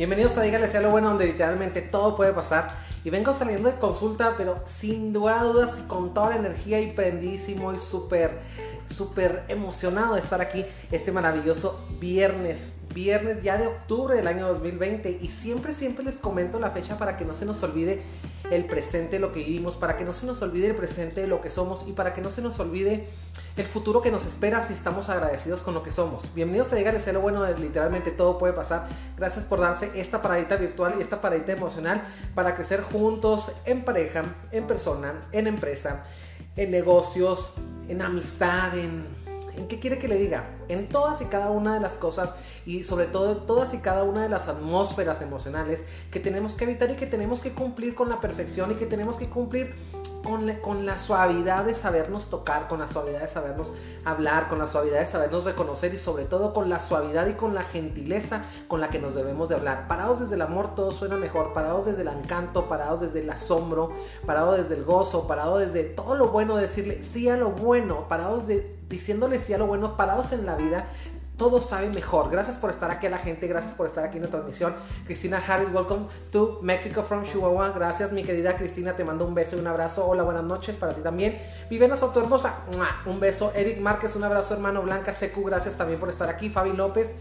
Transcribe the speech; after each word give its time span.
Bienvenidos 0.00 0.38
a 0.38 0.40
Dígale 0.40 0.66
sea 0.66 0.80
lo 0.80 0.90
bueno, 0.90 1.10
donde 1.10 1.26
literalmente 1.26 1.82
todo 1.82 2.16
puede 2.16 2.32
pasar. 2.32 2.70
Y 3.04 3.10
vengo 3.10 3.34
saliendo 3.34 3.70
de 3.70 3.78
consulta, 3.78 4.32
pero 4.34 4.62
sin 4.64 5.12
duda 5.12 5.42
dudas 5.42 5.78
y 5.84 5.88
con 5.88 6.14
toda 6.14 6.30
la 6.30 6.36
energía 6.36 6.80
y 6.80 6.92
prendísimo 6.92 7.70
y 7.74 7.78
súper, 7.78 8.30
súper 8.86 9.44
emocionado 9.48 10.14
de 10.14 10.20
estar 10.20 10.40
aquí 10.40 10.64
este 10.90 11.12
maravilloso 11.12 11.86
viernes. 12.00 12.72
Viernes 12.94 13.42
ya 13.42 13.58
de 13.58 13.66
octubre 13.66 14.16
del 14.16 14.26
año 14.26 14.48
2020. 14.48 15.18
Y 15.20 15.26
siempre, 15.26 15.74
siempre 15.74 16.02
les 16.02 16.14
comento 16.14 16.58
la 16.58 16.70
fecha 16.70 16.96
para 16.96 17.18
que 17.18 17.26
no 17.26 17.34
se 17.34 17.44
nos 17.44 17.62
olvide 17.62 18.00
el 18.50 18.64
presente, 18.64 19.18
lo 19.18 19.32
que 19.32 19.40
vivimos, 19.40 19.76
para 19.76 19.96
que 19.96 20.04
no 20.04 20.12
se 20.12 20.26
nos 20.26 20.42
olvide 20.42 20.68
el 20.68 20.74
presente, 20.74 21.26
lo 21.26 21.40
que 21.40 21.50
somos 21.50 21.86
y 21.86 21.92
para 21.92 22.14
que 22.14 22.20
no 22.20 22.30
se 22.30 22.42
nos 22.42 22.58
olvide 22.58 23.08
el 23.56 23.64
futuro 23.66 24.00
que 24.00 24.10
nos 24.10 24.26
espera 24.26 24.64
si 24.64 24.74
estamos 24.74 25.08
agradecidos 25.08 25.62
con 25.62 25.74
lo 25.74 25.82
que 25.82 25.90
somos. 25.90 26.34
Bienvenidos 26.34 26.72
a 26.72 26.76
llegar 26.76 26.96
a 26.96 27.12
lo 27.12 27.20
bueno 27.20 27.46
literalmente 27.52 28.10
todo 28.10 28.38
puede 28.38 28.52
pasar. 28.52 28.88
Gracias 29.16 29.44
por 29.44 29.60
darse 29.60 29.90
esta 29.94 30.20
paradita 30.20 30.56
virtual 30.56 30.94
y 30.98 31.02
esta 31.02 31.20
paradita 31.20 31.52
emocional 31.52 32.02
para 32.34 32.56
crecer 32.56 32.82
juntos 32.82 33.52
en 33.64 33.84
pareja, 33.84 34.24
en 34.50 34.66
persona, 34.66 35.28
en 35.32 35.46
empresa, 35.46 36.02
en 36.56 36.70
negocios, 36.70 37.54
en 37.88 38.02
amistad, 38.02 38.76
en 38.76 39.19
¿En 39.56 39.68
qué 39.68 39.78
quiere 39.78 39.98
que 39.98 40.08
le 40.08 40.16
diga? 40.16 40.50
En 40.68 40.88
todas 40.88 41.20
y 41.20 41.26
cada 41.26 41.50
una 41.50 41.74
de 41.74 41.80
las 41.80 41.96
cosas 41.96 42.34
y 42.66 42.84
sobre 42.84 43.06
todo 43.06 43.32
en 43.32 43.46
todas 43.46 43.74
y 43.74 43.78
cada 43.78 44.04
una 44.04 44.22
de 44.22 44.28
las 44.28 44.48
atmósferas 44.48 45.20
emocionales 45.22 45.84
que 46.10 46.20
tenemos 46.20 46.54
que 46.54 46.64
evitar 46.64 46.90
y 46.90 46.96
que 46.96 47.06
tenemos 47.06 47.40
que 47.40 47.52
cumplir 47.52 47.94
con 47.94 48.08
la 48.08 48.20
perfección 48.20 48.72
y 48.72 48.74
que 48.74 48.86
tenemos 48.86 49.16
que 49.16 49.28
cumplir 49.28 49.74
con 50.24 50.46
la, 50.46 50.60
con 50.60 50.86
la 50.86 50.98
suavidad 50.98 51.64
de 51.64 51.74
sabernos 51.74 52.28
tocar, 52.28 52.68
con 52.68 52.78
la 52.78 52.86
suavidad 52.86 53.20
de 53.20 53.28
sabernos 53.28 53.72
hablar, 54.04 54.48
con 54.48 54.58
la 54.58 54.66
suavidad 54.66 55.00
de 55.00 55.06
sabernos 55.06 55.44
reconocer 55.44 55.94
y 55.94 55.98
sobre 55.98 56.24
todo 56.24 56.52
con 56.52 56.68
la 56.68 56.80
suavidad 56.80 57.26
y 57.26 57.34
con 57.34 57.54
la 57.54 57.62
gentileza 57.62 58.42
con 58.68 58.80
la 58.80 58.90
que 58.90 58.98
nos 58.98 59.14
debemos 59.14 59.48
de 59.48 59.56
hablar. 59.56 59.88
Parados 59.88 60.20
desde 60.20 60.34
el 60.34 60.42
amor 60.42 60.74
todo 60.74 60.92
suena 60.92 61.16
mejor, 61.16 61.52
parados 61.52 61.86
desde 61.86 62.02
el 62.02 62.08
encanto, 62.08 62.68
parados 62.68 63.00
desde 63.00 63.20
el 63.20 63.30
asombro, 63.30 63.92
parados 64.26 64.58
desde 64.58 64.76
el 64.76 64.84
gozo, 64.84 65.26
parados 65.26 65.60
desde 65.60 65.84
todo 65.84 66.14
lo 66.14 66.28
bueno, 66.28 66.56
decirle 66.56 67.02
sí 67.02 67.28
a 67.28 67.36
lo 67.36 67.50
bueno, 67.50 68.06
parados 68.08 68.46
de 68.46 68.79
diciéndole 68.90 69.38
sí 69.38 69.54
a 69.54 69.58
lo 69.58 69.66
bueno, 69.66 69.96
parados 69.96 70.32
en 70.32 70.44
la 70.44 70.56
vida, 70.56 70.84
todo 71.38 71.62
sabe 71.62 71.88
mejor. 71.88 72.30
Gracias 72.30 72.58
por 72.58 72.68
estar 72.68 72.90
aquí 72.90 73.08
la 73.08 73.16
gente, 73.16 73.46
gracias 73.46 73.72
por 73.72 73.86
estar 73.86 74.04
aquí 74.04 74.18
en 74.18 74.24
la 74.24 74.28
transmisión. 74.28 74.74
Cristina 75.06 75.38
Harris, 75.38 75.70
welcome 75.72 76.06
to 76.32 76.58
Mexico 76.60 77.02
from 77.02 77.24
Chihuahua. 77.24 77.70
Gracias, 77.70 78.12
mi 78.12 78.24
querida 78.24 78.58
Cristina, 78.58 78.94
te 78.94 79.04
mando 79.04 79.24
un 79.24 79.34
beso 79.34 79.56
y 79.56 79.60
un 79.60 79.66
abrazo. 79.66 80.06
Hola, 80.06 80.22
buenas 80.22 80.44
noches 80.44 80.76
para 80.76 80.92
ti 80.92 81.00
también. 81.00 81.38
Vivena 81.70 81.96
Soto 81.96 82.20
Hermosa, 82.20 82.56
un 83.06 83.20
beso. 83.20 83.52
Eric 83.54 83.80
Márquez, 83.80 84.16
un 84.16 84.24
abrazo, 84.24 84.52
hermano. 84.52 84.82
Blanca 84.82 85.14
Secu, 85.14 85.42
gracias 85.44 85.76
también 85.76 85.98
por 85.98 86.10
estar 86.10 86.28
aquí. 86.28 86.50
Fabi 86.50 86.74
López, 86.74 87.12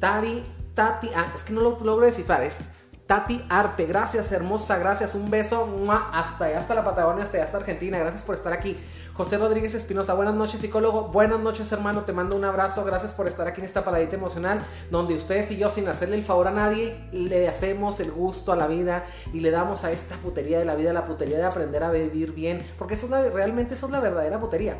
Tari, 0.00 0.42
Tati, 0.72 1.10
ah, 1.14 1.32
es 1.34 1.44
que 1.44 1.52
no 1.52 1.60
lo 1.60 1.78
logro 1.80 2.06
descifrar, 2.06 2.42
es 2.44 2.60
Tati 3.06 3.44
Arpe, 3.48 3.86
gracias 3.86 4.32
hermosa, 4.32 4.78
gracias, 4.78 5.14
un 5.14 5.30
beso 5.30 5.68
hasta 6.12 6.46
hasta 6.46 6.74
la 6.74 6.84
Patagonia, 6.84 7.24
hasta 7.24 7.42
hasta 7.42 7.58
Argentina, 7.58 7.98
gracias 7.98 8.24
por 8.24 8.34
estar 8.34 8.52
aquí. 8.52 8.76
José 9.16 9.38
Rodríguez 9.38 9.72
Espinosa, 9.72 10.12
buenas 10.12 10.34
noches 10.34 10.60
psicólogo, 10.60 11.04
buenas 11.04 11.40
noches 11.40 11.72
hermano, 11.72 12.04
te 12.04 12.12
mando 12.12 12.36
un 12.36 12.44
abrazo, 12.44 12.84
gracias 12.84 13.14
por 13.14 13.26
estar 13.26 13.48
aquí 13.48 13.62
en 13.62 13.64
esta 13.66 13.82
paradita 13.82 14.14
emocional, 14.14 14.66
donde 14.90 15.14
ustedes 15.14 15.50
y 15.52 15.56
yo 15.56 15.70
sin 15.70 15.88
hacerle 15.88 16.16
el 16.16 16.22
favor 16.22 16.48
a 16.48 16.50
nadie, 16.50 16.98
le 17.12 17.48
hacemos 17.48 17.98
el 18.00 18.12
gusto 18.12 18.52
a 18.52 18.56
la 18.56 18.66
vida 18.66 19.06
y 19.32 19.40
le 19.40 19.50
damos 19.50 19.84
a 19.84 19.90
esta 19.90 20.16
putería 20.16 20.58
de 20.58 20.66
la 20.66 20.74
vida, 20.74 20.92
la 20.92 21.06
putería 21.06 21.38
de 21.38 21.44
aprender 21.44 21.82
a 21.82 21.90
vivir 21.90 22.32
bien, 22.32 22.62
porque 22.76 22.92
eso 22.92 23.06
es 23.06 23.32
realmente 23.32 23.72
eso 23.72 23.86
es 23.86 23.92
la 23.92 24.00
verdadera 24.00 24.38
putería. 24.38 24.76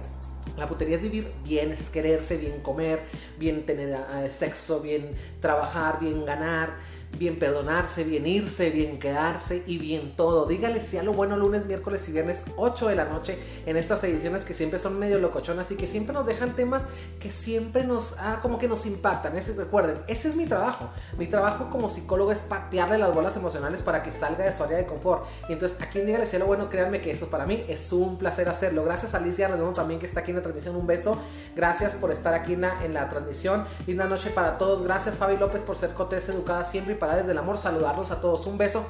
La 0.58 0.68
putería 0.68 0.96
es 0.96 1.02
vivir 1.02 1.30
bien, 1.42 1.72
es 1.72 1.88
quererse, 1.90 2.36
bien 2.36 2.60
comer, 2.60 3.02
bien 3.38 3.66
tener 3.66 3.90
eh, 3.90 4.28
sexo, 4.28 4.80
bien 4.80 5.14
trabajar, 5.40 5.98
bien 5.98 6.24
ganar 6.24 6.70
bien 7.18 7.38
perdonarse, 7.38 8.04
bien 8.04 8.26
irse, 8.26 8.70
bien 8.70 8.98
quedarse 8.98 9.62
y 9.66 9.78
bien 9.78 10.14
todo. 10.16 10.46
Dígale 10.46 10.80
si 10.80 10.98
a 10.98 11.02
lo 11.02 11.12
bueno 11.12 11.36
lunes, 11.36 11.66
miércoles 11.66 12.08
y 12.08 12.12
viernes 12.12 12.44
8 12.56 12.88
de 12.88 12.96
la 12.96 13.04
noche 13.04 13.38
en 13.64 13.76
estas 13.76 14.02
ediciones 14.04 14.44
que 14.44 14.54
siempre 14.54 14.78
son 14.78 14.98
medio 14.98 15.18
locochonas 15.18 15.70
y 15.70 15.76
que 15.76 15.86
siempre 15.86 16.14
nos 16.14 16.26
dejan 16.26 16.54
temas 16.54 16.84
que 17.20 17.30
siempre 17.30 17.84
nos, 17.84 18.16
ah, 18.18 18.40
como 18.42 18.58
que 18.58 18.68
nos 18.68 18.86
impactan. 18.86 19.34
Recuerden, 19.56 19.98
ese 20.06 20.28
es 20.28 20.36
mi 20.36 20.46
trabajo. 20.46 20.90
Mi 21.18 21.26
trabajo 21.26 21.70
como 21.70 21.88
psicólogo 21.88 22.32
es 22.32 22.40
patearle 22.40 22.98
las 22.98 23.14
bolas 23.14 23.36
emocionales 23.36 23.82
para 23.82 24.02
que 24.02 24.10
salga 24.10 24.44
de 24.44 24.52
su 24.52 24.62
área 24.64 24.78
de 24.78 24.86
confort. 24.86 25.24
Y 25.48 25.52
entonces 25.52 25.80
aquí 25.80 26.00
en 26.00 26.06
Dígale 26.06 26.26
si 26.26 26.36
a 26.36 26.38
lo 26.38 26.46
bueno, 26.46 26.70
créanme 26.70 27.00
que 27.00 27.10
eso 27.10 27.28
para 27.28 27.46
mí 27.46 27.64
es 27.68 27.92
un 27.92 28.16
placer 28.18 28.48
hacerlo. 28.48 28.84
Gracias 28.84 29.14
a 29.14 29.18
Alicia 29.18 29.48
Redondo 29.48 29.72
también 29.72 29.98
que 29.98 30.06
está 30.06 30.20
aquí 30.20 30.30
en 30.30 30.36
la 30.36 30.42
transmisión. 30.42 30.76
Un 30.76 30.86
beso. 30.86 31.18
Gracias 31.54 31.96
por 31.96 32.12
estar 32.12 32.34
aquí 32.34 32.52
en 32.52 32.60
la, 32.60 32.84
en 32.84 32.94
la 32.94 33.08
transmisión. 33.08 33.64
Linda 33.86 34.06
noche 34.06 34.30
para 34.30 34.58
todos. 34.58 34.82
Gracias 34.82 35.16
Fabi 35.16 35.36
López 35.36 35.62
por 35.62 35.76
ser 35.76 35.90
cotés 35.94 36.28
educada 36.28 36.64
siempre 36.64 36.95
para 36.96 37.16
desde 37.16 37.32
el 37.32 37.38
amor 37.38 37.58
saludarlos 37.58 38.10
a 38.10 38.20
todos. 38.20 38.46
Un 38.46 38.58
beso 38.58 38.86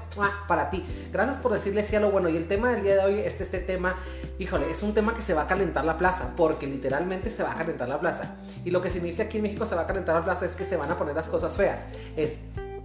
para 0.48 0.70
ti. 0.70 0.84
Gracias 1.12 1.38
por 1.38 1.52
decirle 1.52 1.84
sí 1.84 1.96
a 1.96 2.00
lo 2.00 2.10
bueno. 2.10 2.28
Y 2.28 2.36
el 2.36 2.48
tema 2.48 2.72
del 2.72 2.82
día 2.82 2.94
de 2.94 3.04
hoy, 3.04 3.20
este, 3.20 3.44
este 3.44 3.58
tema, 3.60 3.94
híjole, 4.38 4.70
es 4.70 4.82
un 4.82 4.94
tema 4.94 5.14
que 5.14 5.22
se 5.22 5.34
va 5.34 5.42
a 5.42 5.46
calentar 5.46 5.84
la 5.84 5.96
plaza, 5.96 6.34
porque 6.36 6.66
literalmente 6.66 7.30
se 7.30 7.42
va 7.42 7.52
a 7.52 7.56
calentar 7.56 7.88
la 7.88 8.00
plaza. 8.00 8.36
Y 8.64 8.70
lo 8.70 8.82
que 8.82 8.90
significa 8.90 9.24
aquí 9.24 9.38
en 9.38 9.44
México 9.44 9.66
se 9.66 9.74
va 9.74 9.82
a 9.82 9.86
calentar 9.86 10.14
la 10.14 10.24
plaza 10.24 10.46
es 10.46 10.56
que 10.56 10.64
se 10.64 10.76
van 10.76 10.90
a 10.90 10.96
poner 10.96 11.14
las 11.14 11.28
cosas 11.28 11.56
feas. 11.56 11.84
Es 12.16 12.36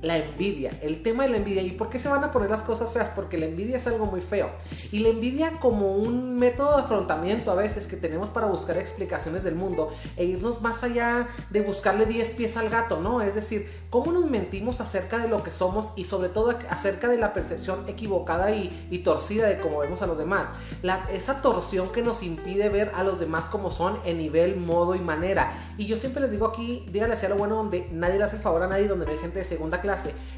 la 0.01 0.17
envidia, 0.17 0.77
el 0.81 1.03
tema 1.03 1.23
de 1.23 1.29
la 1.29 1.37
envidia. 1.37 1.61
¿Y 1.61 1.71
por 1.71 1.89
qué 1.89 1.99
se 1.99 2.09
van 2.09 2.23
a 2.23 2.31
poner 2.31 2.49
las 2.49 2.61
cosas 2.61 2.91
feas? 2.91 3.11
Porque 3.11 3.37
la 3.37 3.45
envidia 3.45 3.77
es 3.77 3.87
algo 3.87 4.05
muy 4.05 4.21
feo. 4.21 4.49
Y 4.91 4.99
la 4.99 5.09
envidia 5.09 5.59
como 5.59 5.95
un 5.95 6.37
método 6.37 6.77
de 6.77 6.83
afrontamiento 6.83 7.51
a 7.51 7.55
veces 7.55 7.85
que 7.85 7.97
tenemos 7.97 8.29
para 8.29 8.47
buscar 8.47 8.77
explicaciones 8.77 9.43
del 9.43 9.55
mundo 9.55 9.91
e 10.17 10.25
irnos 10.25 10.61
más 10.61 10.83
allá 10.83 11.27
de 11.49 11.61
buscarle 11.61 12.05
10 12.05 12.31
pies 12.31 12.57
al 12.57 12.69
gato, 12.69 12.99
¿no? 12.99 13.21
Es 13.21 13.35
decir, 13.35 13.69
cómo 13.89 14.11
nos 14.11 14.25
mentimos 14.25 14.81
acerca 14.81 15.19
de 15.19 15.27
lo 15.27 15.43
que 15.43 15.51
somos 15.51 15.89
y 15.95 16.05
sobre 16.05 16.29
todo 16.29 16.57
acerca 16.69 17.07
de 17.07 17.17
la 17.17 17.33
percepción 17.33 17.87
equivocada 17.87 18.51
y, 18.51 18.71
torcida 19.01 19.47
de 19.47 19.59
cómo 19.59 19.79
vemos 19.79 20.03
a 20.03 20.07
los 20.07 20.19
demás. 20.19 20.47
La, 20.83 21.07
esa 21.11 21.41
torsión 21.41 21.91
que 21.91 22.03
nos 22.03 22.21
impide 22.21 22.69
ver 22.69 22.91
a 22.93 23.03
los 23.03 23.19
demás 23.19 23.45
como 23.45 23.71
son 23.71 23.99
en 24.05 24.19
nivel, 24.19 24.57
modo 24.57 24.93
y 24.93 24.99
manera. 24.99 25.53
Y 25.77 25.87
yo 25.87 25.97
siempre 25.97 26.21
les 26.21 26.31
digo 26.31 26.45
aquí, 26.45 26.87
dígale 26.91 27.15
hacia 27.15 27.29
lo 27.29 27.35
bueno 27.35 27.55
donde 27.55 27.87
nadie 27.91 28.19
le 28.19 28.25
hace 28.25 28.37
favor 28.37 28.61
a 28.61 28.67
nadie, 28.67 28.87
donde 28.87 29.05
no 29.07 29.11
hay 29.11 29.17
gente 29.17 29.39
de 29.39 29.45
segunda 29.45 29.81
clase 29.81 29.90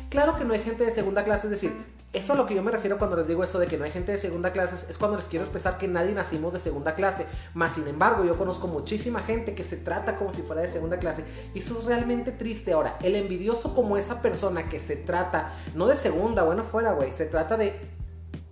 Claro 0.10 0.36
que 0.38 0.46
no 0.46 0.54
hay 0.54 0.62
gente 0.62 0.84
de 0.84 0.92
segunda 0.92 1.24
clase, 1.24 1.48
es 1.48 1.52
decir, 1.52 1.74
eso 2.14 2.34
a 2.34 2.36
lo 2.36 2.46
que 2.46 2.54
yo 2.54 2.62
me 2.62 2.70
refiero 2.70 3.00
cuando 3.00 3.16
les 3.16 3.28
digo 3.28 3.44
eso 3.44 3.58
de 3.58 3.66
que 3.66 3.76
no 3.76 3.86
hay 3.86 3.92
gente 3.92 4.12
de 4.12 4.20
segunda 4.20 4.52
clase 4.52 4.86
es 4.88 4.98
cuando 5.00 5.18
les 5.18 5.28
quiero 5.28 5.44
expresar 5.44 5.80
que 5.80 5.88
nadie 5.88 6.14
nacimos 6.14 6.54
de 6.54 6.60
segunda 6.60 6.94
clase. 6.94 7.26
Más 7.56 7.74
sin 7.74 7.88
embargo, 7.88 8.24
yo 8.24 8.38
conozco 8.38 8.68
muchísima 8.68 9.20
gente 9.20 9.56
que 9.56 9.64
se 9.64 9.78
trata 9.78 10.16
como 10.16 10.30
si 10.32 10.44
fuera 10.44 10.62
de 10.62 10.68
segunda 10.68 11.00
clase. 11.00 11.26
Y 11.56 11.60
eso 11.60 11.80
es 11.80 11.86
realmente 11.86 12.32
triste. 12.32 12.74
Ahora, 12.74 13.00
el 13.02 13.16
envidioso 13.16 13.74
como 13.74 13.98
esa 13.98 14.22
persona 14.22 14.70
que 14.70 14.80
se 14.80 14.96
trata, 14.96 15.54
no 15.74 15.88
de 15.88 15.96
segunda, 15.96 16.44
bueno, 16.44 16.64
fuera, 16.64 16.94
güey, 16.94 17.12
se 17.12 17.26
trata 17.26 17.58
de 17.58 17.80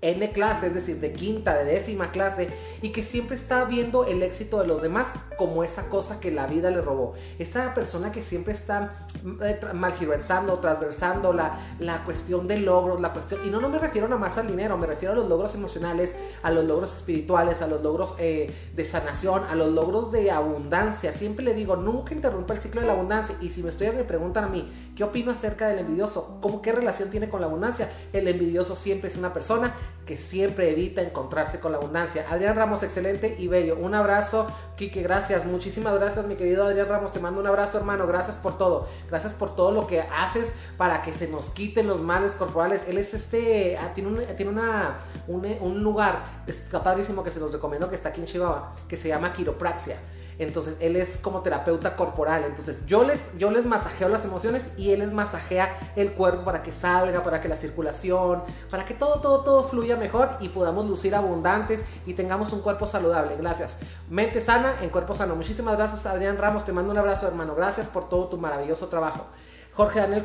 N 0.01 0.31
clase, 0.31 0.67
es 0.67 0.73
decir, 0.73 0.99
de 0.99 1.13
quinta, 1.13 1.55
de 1.55 1.65
décima 1.65 2.11
clase, 2.11 2.49
y 2.81 2.89
que 2.89 3.03
siempre 3.03 3.35
está 3.35 3.65
viendo 3.65 4.05
el 4.05 4.23
éxito 4.23 4.59
de 4.59 4.67
los 4.67 4.81
demás 4.81 5.09
como 5.37 5.63
esa 5.63 5.89
cosa 5.89 6.19
que 6.19 6.31
la 6.31 6.47
vida 6.47 6.71
le 6.71 6.81
robó. 6.81 7.13
Esa 7.37 7.73
persona 7.73 8.11
que 8.11 8.21
siempre 8.21 8.53
está 8.53 9.05
eh, 9.43 9.59
malgiversando, 9.73 10.57
transversando 10.59 11.33
la, 11.33 11.59
la 11.79 12.03
cuestión 12.03 12.47
del 12.47 12.65
logro, 12.65 12.99
la 12.99 13.13
cuestión, 13.13 13.45
y 13.45 13.49
no, 13.51 13.61
no 13.61 13.69
me 13.69 13.77
refiero 13.77 14.07
nada 14.07 14.19
más 14.19 14.37
al 14.37 14.47
dinero, 14.47 14.77
me 14.77 14.87
refiero 14.87 15.13
a 15.13 15.15
los 15.15 15.29
logros 15.29 15.53
emocionales, 15.53 16.15
a 16.41 16.49
los 16.49 16.65
logros 16.65 16.95
espirituales, 16.95 17.61
a 17.61 17.67
los 17.67 17.81
logros 17.83 18.15
eh, 18.17 18.51
de 18.75 18.85
sanación, 18.85 19.43
a 19.49 19.55
los 19.55 19.71
logros 19.71 20.11
de 20.11 20.31
abundancia. 20.31 21.13
Siempre 21.13 21.45
le 21.45 21.53
digo, 21.53 21.75
nunca 21.75 22.15
interrumpa 22.15 22.55
el 22.55 22.61
ciclo 22.61 22.81
de 22.81 22.87
la 22.87 22.93
abundancia, 22.93 23.35
y 23.39 23.49
si 23.49 23.61
me 23.61 23.69
estudias 23.69 23.95
me 23.95 24.03
preguntan 24.03 24.45
a 24.45 24.47
mí, 24.47 24.67
¿qué 24.95 25.03
opino 25.03 25.31
acerca 25.31 25.67
del 25.67 25.79
envidioso? 25.79 26.39
¿Cómo 26.41 26.61
qué 26.61 26.71
relación 26.71 27.11
tiene 27.11 27.29
con 27.29 27.41
la 27.41 27.47
abundancia? 27.47 27.91
El 28.13 28.27
envidioso 28.27 28.75
siempre 28.75 29.09
es 29.09 29.15
una 29.15 29.31
persona 29.31 29.75
que 30.05 30.17
siempre 30.17 30.71
evita 30.71 31.01
encontrarse 31.01 31.59
con 31.59 31.71
la 31.71 31.77
abundancia. 31.77 32.25
Adrián 32.29 32.55
Ramos, 32.55 32.83
excelente 32.83 33.35
y 33.37 33.47
bello. 33.47 33.77
Un 33.77 33.93
abrazo, 33.93 34.47
Kike, 34.75 35.01
gracias. 35.01 35.45
Muchísimas 35.45 35.93
gracias, 35.93 36.25
mi 36.25 36.35
querido 36.35 36.65
Adrián 36.65 36.87
Ramos. 36.87 37.11
Te 37.11 37.19
mando 37.19 37.39
un 37.39 37.47
abrazo, 37.47 37.77
hermano. 37.77 38.07
Gracias 38.07 38.37
por 38.37 38.57
todo. 38.57 38.87
Gracias 39.09 39.33
por 39.35 39.55
todo 39.55 39.71
lo 39.71 39.87
que 39.87 40.01
haces 40.01 40.53
para 40.77 41.01
que 41.01 41.13
se 41.13 41.27
nos 41.27 41.51
quiten 41.51 41.87
los 41.87 42.01
males 42.01 42.35
corporales. 42.35 42.85
Él 42.87 42.97
es 42.97 43.13
este, 43.13 43.77
ah, 43.77 43.91
tiene, 43.93 44.09
un, 44.09 44.35
tiene 44.35 44.51
una, 44.51 44.97
un, 45.27 45.83
lugar, 45.83 46.43
es 46.47 46.61
padrísimo 46.83 47.23
que 47.23 47.31
se 47.31 47.39
los 47.39 47.51
recomiendo 47.51 47.89
que 47.89 47.95
está 47.95 48.09
aquí 48.09 48.21
en 48.21 48.27
Chihuahua, 48.27 48.73
que 48.87 48.97
se 48.97 49.07
llama 49.07 49.33
quiropraxia. 49.33 49.97
Entonces 50.39 50.77
él 50.79 50.95
es 50.95 51.17
como 51.17 51.41
terapeuta 51.41 51.95
corporal. 51.95 52.43
Entonces 52.45 52.85
yo 52.85 53.03
les, 53.03 53.19
yo 53.37 53.51
les 53.51 53.65
masajeo 53.65 54.09
las 54.09 54.25
emociones 54.25 54.71
y 54.77 54.91
él 54.91 54.99
les 54.99 55.13
masajea 55.13 55.75
el 55.95 56.13
cuerpo 56.13 56.43
para 56.43 56.63
que 56.63 56.71
salga, 56.71 57.23
para 57.23 57.41
que 57.41 57.47
la 57.47 57.55
circulación, 57.55 58.43
para 58.69 58.85
que 58.85 58.93
todo, 58.93 59.19
todo, 59.21 59.43
todo 59.43 59.63
fluya 59.63 59.95
mejor 59.95 60.29
y 60.39 60.49
podamos 60.49 60.87
lucir 60.87 61.15
abundantes 61.15 61.85
y 62.05 62.13
tengamos 62.13 62.53
un 62.53 62.61
cuerpo 62.61 62.87
saludable. 62.87 63.35
Gracias. 63.37 63.79
Mente 64.09 64.41
sana 64.41 64.75
en 64.81 64.89
cuerpo 64.89 65.13
sano. 65.13 65.35
Muchísimas 65.35 65.77
gracias 65.77 66.05
Adrián 66.05 66.37
Ramos. 66.37 66.65
Te 66.65 66.73
mando 66.73 66.91
un 66.91 66.97
abrazo 66.97 67.27
hermano. 67.27 67.55
Gracias 67.55 67.87
por 67.87 68.09
todo 68.09 68.27
tu 68.27 68.37
maravilloso 68.37 68.87
trabajo. 68.87 69.25
Jorge 69.73 70.01
Daniel 70.01 70.23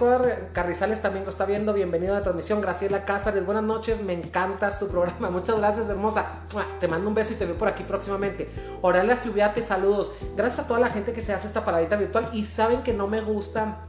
Carrizales 0.52 1.00
también 1.00 1.24
lo 1.24 1.30
está 1.30 1.44
viendo. 1.44 1.72
Bienvenido 1.72 2.14
a 2.14 2.18
la 2.18 2.22
transmisión. 2.22 2.60
Graciela 2.60 3.04
Cázares, 3.04 3.46
buenas 3.46 3.62
noches. 3.62 4.02
Me 4.02 4.12
encanta 4.12 4.72
su 4.72 4.88
programa. 4.88 5.30
Muchas 5.30 5.56
gracias, 5.58 5.88
hermosa. 5.88 6.40
Te 6.80 6.88
mando 6.88 7.08
un 7.08 7.14
beso 7.14 7.32
y 7.32 7.36
te 7.36 7.46
veo 7.46 7.56
por 7.56 7.68
aquí 7.68 7.84
próximamente. 7.84 8.50
Oralia 8.82 9.14
Ciubiate, 9.14 9.62
saludos. 9.62 10.10
Gracias 10.36 10.64
a 10.64 10.68
toda 10.68 10.80
la 10.80 10.88
gente 10.88 11.12
que 11.12 11.20
se 11.20 11.32
hace 11.32 11.46
esta 11.46 11.64
paradita 11.64 11.94
virtual. 11.94 12.30
Y 12.32 12.44
saben 12.44 12.82
que 12.82 12.92
no 12.92 13.06
me 13.06 13.20
gusta 13.20 13.86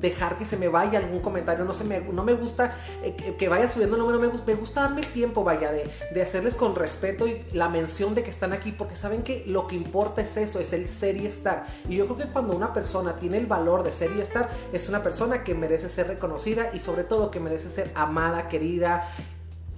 dejar 0.00 0.36
que 0.36 0.44
se 0.44 0.56
me 0.56 0.68
vaya 0.68 0.98
algún 0.98 1.20
comentario, 1.20 1.64
no, 1.64 1.74
se 1.74 1.84
me, 1.84 2.00
no 2.00 2.24
me 2.24 2.34
gusta 2.34 2.76
eh, 3.02 3.14
que, 3.38 3.48
vaya 3.48 3.68
subiendo 3.68 3.96
el 3.96 4.02
número, 4.02 4.18
me, 4.18 4.28
me, 4.46 4.54
gusta 4.54 4.82
darme 4.82 5.00
el 5.00 5.06
tiempo, 5.06 5.44
vaya, 5.44 5.72
de, 5.72 5.90
de, 6.12 6.22
hacerles 6.22 6.54
con 6.54 6.74
respeto 6.74 7.26
y 7.26 7.44
la 7.52 7.68
mención 7.68 8.14
de 8.14 8.22
que 8.22 8.30
están 8.30 8.52
aquí, 8.52 8.72
porque 8.72 8.96
saben 8.96 9.22
que 9.22 9.44
lo 9.46 9.66
que 9.66 9.76
importa 9.76 10.22
es 10.22 10.36
eso, 10.36 10.60
es 10.60 10.72
el 10.72 10.88
ser 10.88 11.16
y 11.16 11.26
estar. 11.26 11.66
Y 11.88 11.96
yo 11.96 12.06
creo 12.06 12.18
que 12.18 12.32
cuando 12.32 12.56
una 12.56 12.72
persona 12.72 13.18
tiene 13.18 13.38
el 13.38 13.46
valor 13.46 13.82
de 13.82 13.92
ser 13.92 14.12
y 14.16 14.20
estar, 14.20 14.48
es 14.72 14.88
una 14.88 15.02
persona 15.02 15.44
que 15.44 15.54
merece 15.54 15.88
ser 15.88 16.08
reconocida 16.08 16.70
y 16.72 16.80
sobre 16.80 17.04
todo 17.04 17.30
que 17.30 17.40
merece 17.40 17.70
ser 17.70 17.90
amada, 17.94 18.48
querida 18.48 19.08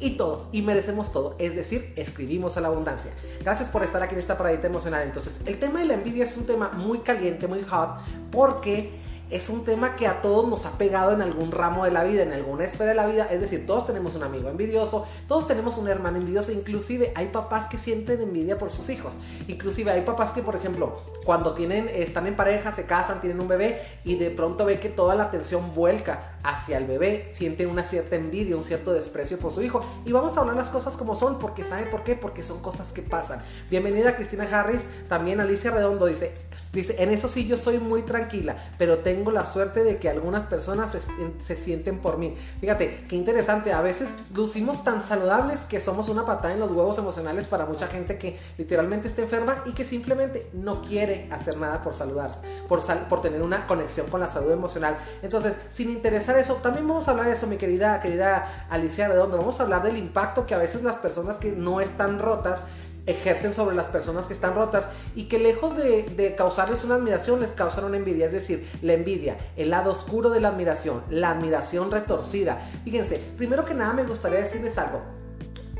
y 0.00 0.16
todo, 0.16 0.46
y 0.50 0.62
merecemos 0.62 1.12
todo, 1.12 1.36
es 1.38 1.54
decir, 1.54 1.92
escribimos 1.96 2.56
a 2.56 2.62
la 2.62 2.68
abundancia. 2.68 3.12
Gracias 3.42 3.68
por 3.68 3.82
estar 3.84 4.02
aquí 4.02 4.14
en 4.14 4.20
esta 4.20 4.38
paradita 4.38 4.66
emocional. 4.66 5.02
Entonces, 5.02 5.40
el 5.46 5.58
tema 5.58 5.80
de 5.80 5.86
la 5.86 5.94
envidia 5.94 6.24
es 6.24 6.36
un 6.38 6.46
tema 6.46 6.70
muy 6.70 7.00
caliente, 7.00 7.46
muy 7.46 7.62
hot, 7.64 7.98
porque 8.32 8.90
es 9.30 9.48
un 9.48 9.64
tema 9.64 9.96
que 9.96 10.06
a 10.06 10.22
todos 10.22 10.48
nos 10.48 10.66
ha 10.66 10.76
pegado 10.76 11.12
en 11.12 11.22
algún 11.22 11.52
ramo 11.52 11.84
de 11.84 11.90
la 11.90 12.04
vida, 12.04 12.22
en 12.22 12.32
alguna 12.32 12.64
esfera 12.64 12.90
de 12.90 12.96
la 12.96 13.06
vida. 13.06 13.26
Es 13.30 13.40
decir, 13.40 13.66
todos 13.66 13.86
tenemos 13.86 14.14
un 14.14 14.22
amigo 14.22 14.48
envidioso, 14.48 15.06
todos 15.28 15.46
tenemos 15.46 15.78
un 15.78 15.88
hermano 15.88 16.18
envidioso. 16.18 16.52
Inclusive 16.52 17.12
hay 17.14 17.26
papás 17.28 17.68
que 17.68 17.78
sienten 17.78 18.20
envidia 18.20 18.58
por 18.58 18.70
sus 18.70 18.90
hijos. 18.90 19.14
Inclusive 19.46 19.90
hay 19.92 20.02
papás 20.02 20.32
que, 20.32 20.42
por 20.42 20.56
ejemplo, 20.56 20.96
cuando 21.24 21.54
tienen, 21.54 21.88
están 21.88 22.26
en 22.26 22.36
pareja, 22.36 22.72
se 22.72 22.86
casan, 22.86 23.20
tienen 23.20 23.40
un 23.40 23.48
bebé 23.48 23.80
y 24.04 24.16
de 24.16 24.30
pronto 24.30 24.64
ve 24.64 24.80
que 24.80 24.88
toda 24.88 25.14
la 25.14 25.24
atención 25.24 25.74
vuelca 25.74 26.38
hacia 26.42 26.78
el 26.78 26.86
bebé, 26.86 27.30
sienten 27.32 27.68
una 27.68 27.84
cierta 27.84 28.16
envidia, 28.16 28.56
un 28.56 28.62
cierto 28.62 28.92
desprecio 28.92 29.38
por 29.38 29.52
su 29.52 29.62
hijo. 29.62 29.80
Y 30.04 30.12
vamos 30.12 30.36
a 30.36 30.40
hablar 30.40 30.56
las 30.56 30.70
cosas 30.70 30.96
como 30.96 31.14
son, 31.14 31.38
porque 31.38 31.64
¿sabe 31.64 31.86
por 31.86 32.02
qué? 32.02 32.16
Porque 32.16 32.42
son 32.42 32.60
cosas 32.60 32.92
que 32.92 33.02
pasan. 33.02 33.42
Bienvenida 33.70 34.16
Cristina 34.16 34.44
Harris, 34.44 34.84
también 35.08 35.40
Alicia 35.40 35.70
Redondo 35.70 36.06
dice, 36.06 36.32
dice, 36.72 36.96
en 36.98 37.10
eso 37.10 37.28
sí 37.28 37.46
yo 37.46 37.56
soy 37.56 37.78
muy 37.78 38.02
tranquila, 38.02 38.56
pero 38.78 38.98
tengo 38.98 39.30
la 39.30 39.46
suerte 39.46 39.84
de 39.84 39.98
que 39.98 40.08
algunas 40.08 40.46
personas 40.46 40.96
se, 41.42 41.56
sienten 41.56 41.98
por 41.98 42.18
mí. 42.18 42.36
Fíjate, 42.60 43.04
qué 43.08 43.16
interesante. 43.16 43.72
A 43.72 43.80
veces 43.80 44.30
lucimos 44.34 44.84
tan 44.84 45.02
saludables 45.02 45.60
que 45.62 45.80
somos 45.80 46.08
una 46.08 46.24
patada 46.24 46.54
en 46.54 46.60
los 46.60 46.70
huevos 46.70 46.96
emocionales 46.98 47.48
para 47.48 47.66
mucha 47.66 47.88
gente 47.88 48.18
que 48.18 48.38
literalmente 48.56 49.08
está 49.08 49.22
enferma 49.22 49.62
y 49.66 49.72
que 49.72 49.84
simplemente 49.84 50.48
no 50.52 50.82
quiere 50.82 51.28
hacer 51.30 51.56
nada 51.58 51.82
por 51.82 51.94
saludarse, 51.94 52.38
por, 52.68 52.80
por 53.08 53.20
tener 53.20 53.42
una 53.42 53.66
conexión 53.66 54.08
con 54.08 54.20
la 54.20 54.28
salud 54.28 54.52
emocional. 54.52 54.98
Entonces, 55.22 55.54
sin 55.70 55.90
interesar 56.30 56.38
eso, 56.38 56.62
también 56.62 56.86
vamos 56.86 57.08
a 57.08 57.12
hablar 57.12 57.26
de 57.26 57.32
eso, 57.32 57.46
mi 57.46 57.56
querida, 57.56 57.98
querida 58.00 58.66
Alicia 58.70 59.08
Redondo. 59.08 59.36
Vamos 59.36 59.58
a 59.60 59.64
hablar 59.64 59.82
del 59.82 59.96
impacto 59.96 60.46
que 60.46 60.54
a 60.54 60.58
veces 60.58 60.82
las 60.82 60.96
personas 60.96 61.36
que 61.36 61.52
no 61.52 61.80
están 61.80 62.18
rotas 62.18 62.62
ejercen 63.06 63.52
sobre 63.52 63.74
las 63.74 63.88
personas 63.88 64.26
que 64.26 64.32
están 64.32 64.54
rotas 64.54 64.88
y 65.16 65.24
que 65.24 65.38
lejos 65.38 65.76
de, 65.76 66.34
causarles 66.36 66.84
una 66.84 66.96
admiración 66.96 67.40
les 67.40 67.50
causan 67.50 67.84
una 67.84 67.96
envidia, 67.96 68.26
es 68.26 68.32
decir, 68.32 68.68
la 68.82 68.92
envidia, 68.92 69.36
el 69.56 69.70
lado 69.70 69.90
oscuro 69.90 70.30
de 70.30 70.40
la 70.40 70.48
admiración, 70.48 71.02
la 71.10 71.30
admiración 71.30 71.90
retorcida. 71.90 72.60
Fíjense, 72.84 73.16
primero 73.36 73.64
que 73.64 73.74
nada 73.74 73.92
me 73.92 74.04
gustaría 74.04 74.38
decirles 74.38 74.78
algo. 74.78 75.00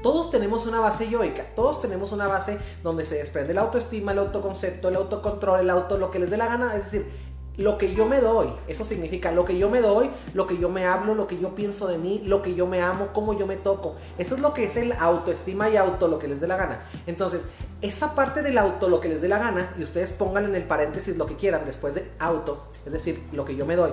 Todos 0.02 0.30
tenemos 0.30 0.66
una 0.66 0.80
base 0.80 1.10
yoica, 1.10 1.44
todos 1.54 1.82
tenemos 1.82 2.10
una 2.10 2.26
base 2.26 2.58
donde 2.82 3.04
se 3.04 3.16
desprende 3.16 3.52
la 3.52 3.60
autoestima, 3.60 4.12
el 4.12 4.18
autoconcepto, 4.18 4.88
el 4.88 4.96
autocontrol, 4.96 5.60
el 5.60 5.68
auto, 5.68 5.98
lo 5.98 6.10
que 6.10 6.18
les 6.18 6.30
dé 6.30 6.38
la 6.38 6.46
gana, 6.46 6.74
es 6.74 6.84
decir, 6.84 7.29
lo 7.60 7.76
que 7.76 7.92
yo 7.92 8.06
me 8.06 8.20
doy, 8.20 8.48
eso 8.68 8.84
significa 8.84 9.32
lo 9.32 9.44
que 9.44 9.58
yo 9.58 9.68
me 9.68 9.82
doy, 9.82 10.10
lo 10.32 10.46
que 10.46 10.56
yo 10.56 10.70
me 10.70 10.86
hablo, 10.86 11.14
lo 11.14 11.26
que 11.26 11.38
yo 11.38 11.54
pienso 11.54 11.88
de 11.88 11.98
mí, 11.98 12.22
lo 12.24 12.40
que 12.40 12.54
yo 12.54 12.66
me 12.66 12.80
amo, 12.80 13.08
cómo 13.12 13.38
yo 13.38 13.46
me 13.46 13.56
toco. 13.56 13.96
Eso 14.16 14.34
es 14.34 14.40
lo 14.40 14.54
que 14.54 14.64
es 14.64 14.78
el 14.78 14.92
autoestima 14.92 15.68
y 15.68 15.76
auto, 15.76 16.08
lo 16.08 16.18
que 16.18 16.26
les 16.26 16.40
dé 16.40 16.48
la 16.48 16.56
gana. 16.56 16.82
Entonces, 17.06 17.42
esa 17.82 18.14
parte 18.14 18.40
del 18.40 18.56
auto, 18.56 18.88
lo 18.88 18.98
que 18.98 19.10
les 19.10 19.20
dé 19.20 19.28
la 19.28 19.38
gana, 19.38 19.74
y 19.78 19.82
ustedes 19.82 20.12
pongan 20.12 20.46
en 20.46 20.54
el 20.54 20.64
paréntesis 20.64 21.18
lo 21.18 21.26
que 21.26 21.36
quieran 21.36 21.66
después 21.66 21.94
de 21.94 22.10
auto, 22.18 22.66
es 22.86 22.92
decir, 22.92 23.22
lo 23.32 23.44
que 23.44 23.54
yo 23.54 23.66
me 23.66 23.76
doy. 23.76 23.90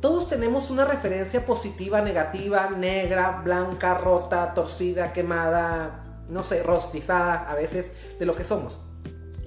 Todos 0.00 0.28
tenemos 0.28 0.70
una 0.70 0.84
referencia 0.84 1.44
positiva, 1.44 2.02
negativa, 2.02 2.70
negra, 2.70 3.42
blanca, 3.42 3.94
rota, 3.94 4.54
torcida, 4.54 5.12
quemada, 5.12 6.22
no 6.28 6.44
sé, 6.44 6.62
rostizada 6.62 7.50
a 7.50 7.56
veces 7.56 7.92
de 8.20 8.26
lo 8.26 8.32
que 8.32 8.44
somos. 8.44 8.80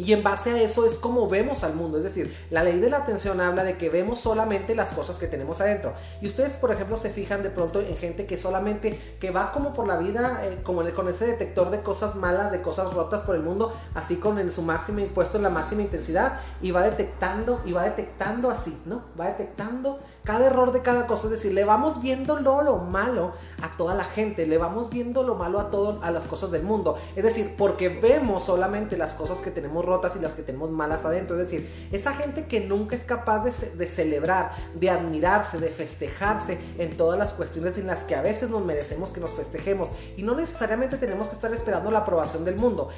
Y 0.02 0.14
en 0.14 0.24
base 0.24 0.50
a 0.50 0.60
eso 0.60 0.88
es 0.88 0.96
como 0.96 1.28
vemos 1.28 1.64
al 1.64 1.76
mundo. 1.76 2.00
Es 2.00 2.04
decir, 2.04 2.36
la 2.50 2.64
ley 2.64 2.80
de 2.80 2.90
la 2.90 2.98
atención 2.98 3.40
habla 3.40 3.64
de 3.64 3.78
que 3.78 3.90
vemos 3.90 4.20
solamente 4.20 4.74
las 4.74 4.94
cosas 4.94 5.18
que 5.18 5.28
tenemos 5.28 5.62
adentro. 5.62 5.94
Y 6.22 6.28
ustedes, 6.28 6.54
por 6.54 6.72
ejemplo, 6.72 6.98
se 6.98 7.12
fijan 7.12 7.44
de 7.44 7.52
pronto 7.52 7.82
en 7.82 7.96
gente 7.96 8.26
que 8.26 8.36
solamente, 8.36 9.00
que 9.20 9.30
va 9.30 9.52
como 9.52 9.74
por 9.74 9.86
la 9.86 9.98
vida, 9.98 10.42
eh, 10.44 10.58
como 10.64 10.82
con 10.96 11.08
ese 11.08 11.28
detector 11.28 11.70
de 11.70 11.82
cosas 11.82 12.16
malas, 12.16 12.52
de 12.52 12.64
cosas 12.64 12.92
rotas 12.92 13.22
por 13.22 13.36
el 13.36 13.44
mundo, 13.44 13.76
así 13.94 14.16
con 14.16 14.40
en 14.40 14.50
su 14.50 14.64
máxima, 14.64 15.04
puesto 15.14 15.38
en 15.38 15.44
la 15.44 15.52
máxima 15.52 15.84
intensidad, 15.84 16.40
y 16.64 16.72
va 16.72 16.82
detectando, 16.82 17.62
y 17.64 17.72
va 17.72 17.84
detectando 17.84 18.50
así, 18.50 18.82
¿no? 18.88 19.04
Va 19.20 19.28
detectando 19.28 20.00
cada 20.24 20.48
error 20.48 20.72
de 20.72 20.82
cada 20.82 21.06
cosa, 21.06 21.26
es 21.26 21.32
decir, 21.32 21.54
le 21.54 21.64
vamos 21.64 22.02
viendo 22.02 22.40
lo, 22.40 22.62
lo 22.62 22.78
malo 22.78 23.34
a 23.62 23.76
toda 23.76 23.96
la 23.96 24.04
gente, 24.04 24.46
le 24.46 24.58
vamos 24.58 24.90
viendo 24.90 25.24
lo 25.24 25.36
malo 25.36 25.60
a 25.60 25.72
todo, 25.72 26.00
a 26.04 26.12
las 26.12 26.26
cosas 26.26 26.52
del 26.52 26.64
mundo, 26.64 26.98
es 27.16 27.24
decir, 27.24 27.56
porque 27.58 27.90
vemos 27.90 28.44
solamente 28.44 28.98
las 28.98 29.14
cosas 29.14 29.42
que 29.42 29.52
tenemos 29.52 29.84
rotas 29.84 29.91
y 30.16 30.20
las 30.20 30.36
que 30.36 30.44
tenemos 30.44 30.72
malas 30.72 31.06
adentro, 31.06 31.36
es 31.36 31.44
decir, 31.44 31.70
esa 31.92 32.14
gente 32.14 32.46
que 32.46 32.62
nunca 32.62 32.96
es 32.96 33.04
capaz 33.04 33.44
de, 33.44 33.78
de 33.78 33.88
celebrar, 33.88 34.52
de 34.76 34.90
admirarse, 34.90 35.60
de 35.60 35.70
festejarse 35.70 36.58
en 36.78 36.96
todas 36.98 37.18
las 37.18 37.34
cuestiones 37.34 37.78
en 37.78 37.88
las 37.88 38.04
que 38.04 38.16
a 38.16 38.22
veces 38.22 38.50
nos 38.50 38.64
merecemos 38.64 39.12
que 39.12 39.20
nos 39.20 39.36
festejemos. 39.36 39.90
Y 40.18 40.24
no 40.24 40.36
necesariamente 40.36 40.98
tenemos 40.98 41.28
que 41.28 41.36
estar 41.36 41.54
esperando 41.54 41.92
la 41.92 42.00
aprobación 42.00 42.46
del 42.46 42.56
mundo 42.56 42.90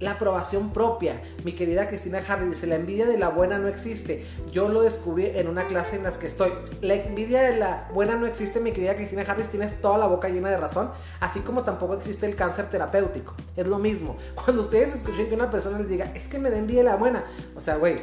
la 0.00 0.12
aprobación 0.12 0.70
propia. 0.70 1.20
Mi 1.44 1.52
querida 1.52 1.88
Cristina 1.88 2.22
Harry 2.26 2.48
dice, 2.48 2.66
la 2.66 2.76
envidia 2.76 3.06
de 3.06 3.18
la 3.18 3.28
buena 3.28 3.58
no 3.58 3.68
existe. 3.68 4.24
Yo 4.52 4.68
lo 4.68 4.82
descubrí 4.82 5.26
en 5.26 5.48
una 5.48 5.66
clase 5.66 5.96
en 5.96 6.04
la 6.04 6.12
que 6.12 6.26
estoy. 6.26 6.52
La 6.80 6.94
envidia 6.94 7.42
de 7.42 7.56
la 7.56 7.88
buena 7.92 8.16
no 8.16 8.26
existe, 8.26 8.60
mi 8.60 8.72
querida 8.72 8.94
Cristina 8.96 9.22
Harris, 9.22 9.48
tienes 9.48 9.80
toda 9.80 9.98
la 9.98 10.06
boca 10.06 10.28
llena 10.28 10.50
de 10.50 10.56
razón, 10.56 10.90
así 11.20 11.40
como 11.40 11.64
tampoco 11.64 11.94
existe 11.94 12.26
el 12.26 12.36
cáncer 12.36 12.70
terapéutico. 12.70 13.34
Es 13.56 13.66
lo 13.66 13.78
mismo. 13.78 14.16
Cuando 14.34 14.62
ustedes 14.62 14.94
escuchen 14.94 15.28
que 15.28 15.34
una 15.34 15.50
persona 15.50 15.78
les 15.78 15.88
diga, 15.88 16.12
es 16.14 16.28
que 16.28 16.38
me 16.38 16.50
da 16.50 16.58
envidia 16.58 16.82
de 16.82 16.90
la 16.90 16.96
buena, 16.96 17.24
o 17.56 17.60
sea, 17.60 17.76
güey, 17.76 17.96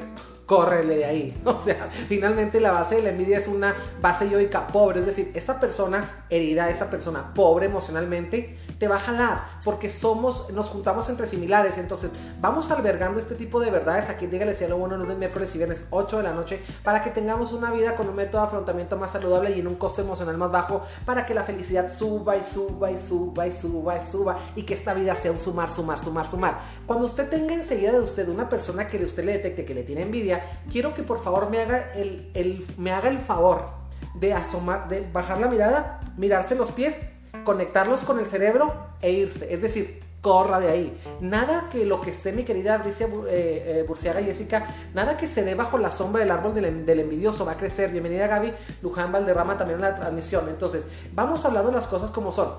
córrele 0.45 0.97
de 0.97 1.05
ahí. 1.05 1.41
O 1.45 1.63
sea, 1.63 1.85
finalmente 2.09 2.59
la 2.59 2.71
base 2.71 2.95
de 2.95 3.01
la 3.01 3.09
envidia 3.09 3.37
es 3.37 3.47
una 3.47 3.73
base 4.01 4.29
yoica 4.29 4.67
pobre, 4.67 4.99
es 4.99 5.05
decir, 5.05 5.31
esta 5.33 5.59
persona 5.59 6.25
herida, 6.29 6.69
esa 6.69 6.89
persona 6.89 7.33
pobre 7.33 7.67
emocionalmente, 7.67 8.57
te 8.77 8.87
va 8.87 8.97
a 8.97 8.99
jalar 8.99 9.45
porque 9.63 9.89
somos, 9.89 10.51
nos 10.51 10.69
juntamos 10.69 11.09
entre 11.09 11.27
similares. 11.27 11.77
Entonces, 11.77 12.11
vamos 12.41 12.69
albergando 12.71 13.19
este 13.19 13.35
tipo 13.35 13.59
de 13.59 13.71
verdades 13.71 14.09
aquí 14.09 14.27
Dígale 14.27 14.53
Cielo 14.53 14.77
Bueno, 14.77 14.97
lunes, 14.97 15.17
miércoles 15.17 15.53
y 15.55 15.57
viernes, 15.57 15.87
8 15.91 16.17
de 16.17 16.23
la 16.23 16.33
noche, 16.33 16.61
para 16.83 17.03
que 17.03 17.09
tengamos 17.09 17.53
una 17.53 17.71
vida 17.71 17.95
con 17.95 18.09
un 18.09 18.15
método 18.15 18.41
de 18.41 18.47
afrontamiento 18.47 18.97
más 18.97 19.11
saludable 19.11 19.51
y 19.51 19.59
en 19.59 19.67
un 19.67 19.75
costo 19.75 20.01
emocional 20.01 20.37
más 20.37 20.51
bajo, 20.51 20.83
para 21.05 21.25
que 21.25 21.33
la 21.33 21.43
felicidad 21.43 21.91
suba 21.91 22.35
y 22.35 22.43
suba 22.43 22.91
y 22.91 22.97
suba 22.97 23.47
y 23.47 23.51
suba 23.51 23.97
y 23.97 24.01
suba 24.01 24.37
y 24.55 24.63
que 24.63 24.73
esta 24.73 24.93
vida 24.93 25.15
sea 25.15 25.31
un 25.31 25.39
sumar, 25.39 25.71
sumar, 25.71 25.99
sumar, 25.99 26.27
sumar. 26.27 26.59
Cuando 26.85 27.05
usted 27.05 27.29
tenga 27.29 27.53
enseguida 27.53 27.91
de 27.91 27.99
usted 27.99 28.27
una 28.27 28.49
persona 28.49 28.87
que 28.87 29.03
usted 29.03 29.23
le 29.23 29.33
detecte 29.33 29.65
que 29.65 29.73
le 29.73 29.83
tiene 29.83 30.01
envidia, 30.01 30.34
quiero 30.71 30.93
que 30.93 31.03
por 31.03 31.23
favor 31.23 31.49
me 31.49 31.59
haga 31.59 31.91
el, 31.93 32.65
me 32.77 32.91
haga 32.91 33.09
el 33.09 33.19
favor 33.19 33.69
de 34.15 34.33
asomar, 34.33 34.87
de 34.87 35.07
bajar 35.11 35.39
la 35.39 35.47
mirada, 35.47 35.99
mirarse 36.17 36.55
los 36.55 36.71
pies, 36.71 37.01
conectarlos 37.43 38.01
con 38.03 38.19
el 38.19 38.25
cerebro 38.25 38.73
e 39.01 39.11
irse. 39.11 39.53
Es 39.53 39.61
decir, 39.61 40.03
corra 40.21 40.59
de 40.59 40.69
ahí. 40.69 40.97
Nada 41.21 41.69
que 41.71 41.85
lo 41.85 42.01
que 42.01 42.09
esté 42.09 42.31
mi 42.31 42.43
querida 42.43 42.79
Bricia 42.79 43.05
eh, 43.05 43.11
eh, 43.29 43.85
Burciaga 43.87 44.23
Jessica, 44.23 44.65
nada 44.95 45.17
que 45.17 45.27
se 45.27 45.43
dé 45.43 45.53
bajo 45.53 45.77
la 45.77 45.91
sombra 45.91 46.21
del 46.21 46.31
árbol 46.31 46.55
del, 46.55 46.99
envidioso 46.99 47.45
va 47.45 47.51
a 47.51 47.57
crecer. 47.57 47.91
Bienvenida 47.91 48.25
Gaby, 48.25 48.51
Luján 48.81 49.11
Valderrama 49.11 49.57
también 49.57 49.77
en 49.77 49.81
la 49.83 49.95
transmisión. 49.95 50.49
Entonces, 50.49 50.87
vamos 51.13 51.45
hablando 51.45 51.71
las 51.71 51.85
cosas 51.85 52.09
como 52.09 52.31
son. 52.31 52.49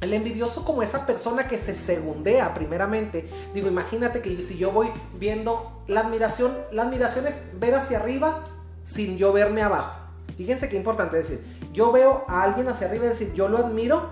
El 0.00 0.14
envidioso 0.14 0.64
como 0.64 0.82
esa 0.82 1.06
persona 1.06 1.48
que 1.48 1.58
se 1.58 1.74
segundea 1.74 2.54
primeramente. 2.54 3.28
Digo, 3.52 3.68
imagínate 3.68 4.22
que 4.22 4.40
si 4.40 4.56
yo 4.56 4.70
voy 4.70 4.90
viendo 5.18 5.82
la 5.88 6.00
admiración, 6.00 6.56
la 6.70 6.82
admiración 6.82 7.26
es 7.26 7.34
ver 7.58 7.74
hacia 7.74 7.98
arriba 7.98 8.44
sin 8.84 9.18
yo 9.18 9.32
verme 9.32 9.62
abajo. 9.62 9.98
Fíjense 10.36 10.68
qué 10.68 10.76
importante 10.76 11.16
decir. 11.16 11.44
Yo 11.72 11.90
veo 11.90 12.24
a 12.28 12.44
alguien 12.44 12.68
hacia 12.68 12.86
arriba 12.86 13.06
y 13.06 13.08
decir, 13.08 13.32
yo 13.34 13.48
lo 13.48 13.58
admiro, 13.58 14.08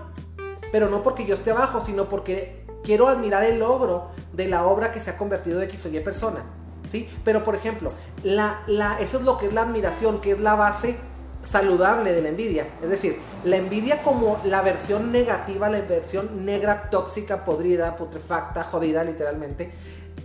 pero 0.73 0.89
no 0.89 1.01
porque 1.03 1.25
yo 1.25 1.33
esté 1.33 1.51
abajo, 1.51 1.79
sino 1.79 2.09
porque 2.09 2.65
quiero 2.83 3.07
admirar 3.07 3.45
el 3.45 3.59
logro 3.59 4.11
de 4.33 4.47
la 4.47 4.65
obra 4.65 4.91
que 4.91 4.99
se 4.99 5.09
ha 5.09 5.17
convertido 5.17 5.59
de 5.59 5.65
X 5.65 5.85
o 5.85 5.89
Y 5.89 5.99
persona. 6.01 6.43
¿Sí? 6.85 7.09
Pero 7.23 7.43
por 7.43 7.55
ejemplo, 7.55 7.89
la, 8.23 8.61
la, 8.67 8.99
eso 8.99 9.17
es 9.17 9.23
lo 9.23 9.37
que 9.37 9.47
es 9.47 9.53
la 9.53 9.63
admiración, 9.63 10.21
que 10.21 10.31
es 10.31 10.39
la 10.39 10.55
base 10.55 10.97
saludable 11.41 12.13
de 12.13 12.21
la 12.21 12.29
envidia. 12.29 12.67
Es 12.81 12.89
decir, 12.89 13.19
la 13.43 13.57
envidia 13.57 14.03
como 14.03 14.39
la 14.43 14.61
versión 14.61 15.11
negativa, 15.11 15.69
la 15.69 15.81
versión 15.81 16.45
negra, 16.45 16.89
tóxica, 16.89 17.45
podrida, 17.45 17.95
putrefacta, 17.95 18.63
jodida 18.63 19.03
literalmente, 19.03 19.71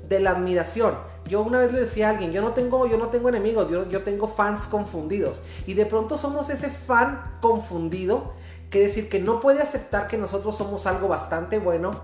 de 0.09 0.21
la 0.21 0.31
admiración. 0.31 0.95
Yo 1.27 1.43
una 1.43 1.59
vez 1.59 1.73
le 1.73 1.81
decía 1.81 2.09
a 2.09 2.11
alguien, 2.11 2.33
yo 2.33 2.43
no 2.43 2.53
tengo, 2.53 2.87
yo 2.87 2.99
no 2.99 3.07
tengo 3.07 3.29
enemigos, 3.29 3.71
yo, 3.71 3.89
yo 3.89 4.03
tengo 4.03 4.29
fans 4.29 4.67
confundidos. 4.67 5.43
Y 5.67 5.75
de 5.75 5.87
pronto 5.87 6.19
somos 6.19 6.51
ese 6.51 6.71
fan 6.71 7.39
confundido, 7.41 8.35
que 8.71 8.81
decir 8.81 9.09
que 9.09 9.21
no 9.21 9.39
puede 9.39 9.63
aceptar 9.63 10.09
que 10.09 10.17
nosotros 10.17 10.57
somos 10.57 10.87
algo 10.87 11.07
bastante 11.07 11.59
bueno, 11.59 12.03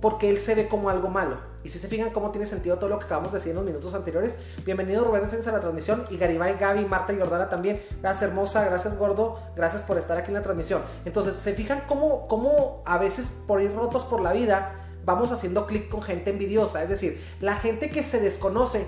porque 0.00 0.28
él 0.28 0.38
se 0.38 0.54
ve 0.54 0.68
como 0.68 0.90
algo 0.90 1.08
malo. 1.08 1.53
Y 1.64 1.70
si 1.70 1.78
se 1.78 1.88
fijan 1.88 2.10
cómo 2.10 2.30
tiene 2.30 2.46
sentido 2.46 2.76
todo 2.76 2.90
lo 2.90 2.98
que 2.98 3.06
acabamos 3.06 3.32
de 3.32 3.38
decir 3.38 3.50
en 3.50 3.56
los 3.56 3.64
minutos 3.64 3.94
anteriores. 3.94 4.36
Bienvenido 4.66 5.02
Rubén 5.02 5.22
Sánchez 5.22 5.48
a 5.48 5.52
la 5.52 5.60
transmisión 5.60 6.04
y 6.10 6.18
Garibay, 6.18 6.58
Gaby, 6.58 6.84
Marta 6.84 7.14
y 7.14 7.18
Jordana 7.18 7.48
también. 7.48 7.80
Gracias 8.02 8.28
hermosa, 8.28 8.66
gracias 8.66 8.98
gordo, 8.98 9.40
gracias 9.56 9.82
por 9.82 9.96
estar 9.96 10.18
aquí 10.18 10.28
en 10.28 10.34
la 10.34 10.42
transmisión. 10.42 10.82
Entonces, 11.06 11.36
se 11.36 11.54
fijan 11.54 11.84
cómo, 11.88 12.28
cómo 12.28 12.82
a 12.84 12.98
veces 12.98 13.34
por 13.46 13.62
ir 13.62 13.74
rotos 13.74 14.04
por 14.04 14.20
la 14.20 14.34
vida 14.34 14.74
vamos 15.06 15.32
haciendo 15.32 15.66
clic 15.66 15.88
con 15.88 16.02
gente 16.02 16.30
envidiosa. 16.30 16.82
Es 16.82 16.90
decir, 16.90 17.18
la 17.40 17.56
gente 17.56 17.88
que 17.88 18.02
se 18.02 18.20
desconoce 18.20 18.86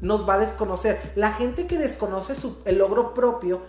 nos 0.00 0.28
va 0.28 0.34
a 0.34 0.38
desconocer. 0.38 1.12
La 1.14 1.32
gente 1.32 1.68
que 1.68 1.78
desconoce 1.78 2.34
su, 2.34 2.60
el 2.64 2.78
logro 2.78 3.14
propio 3.14 3.60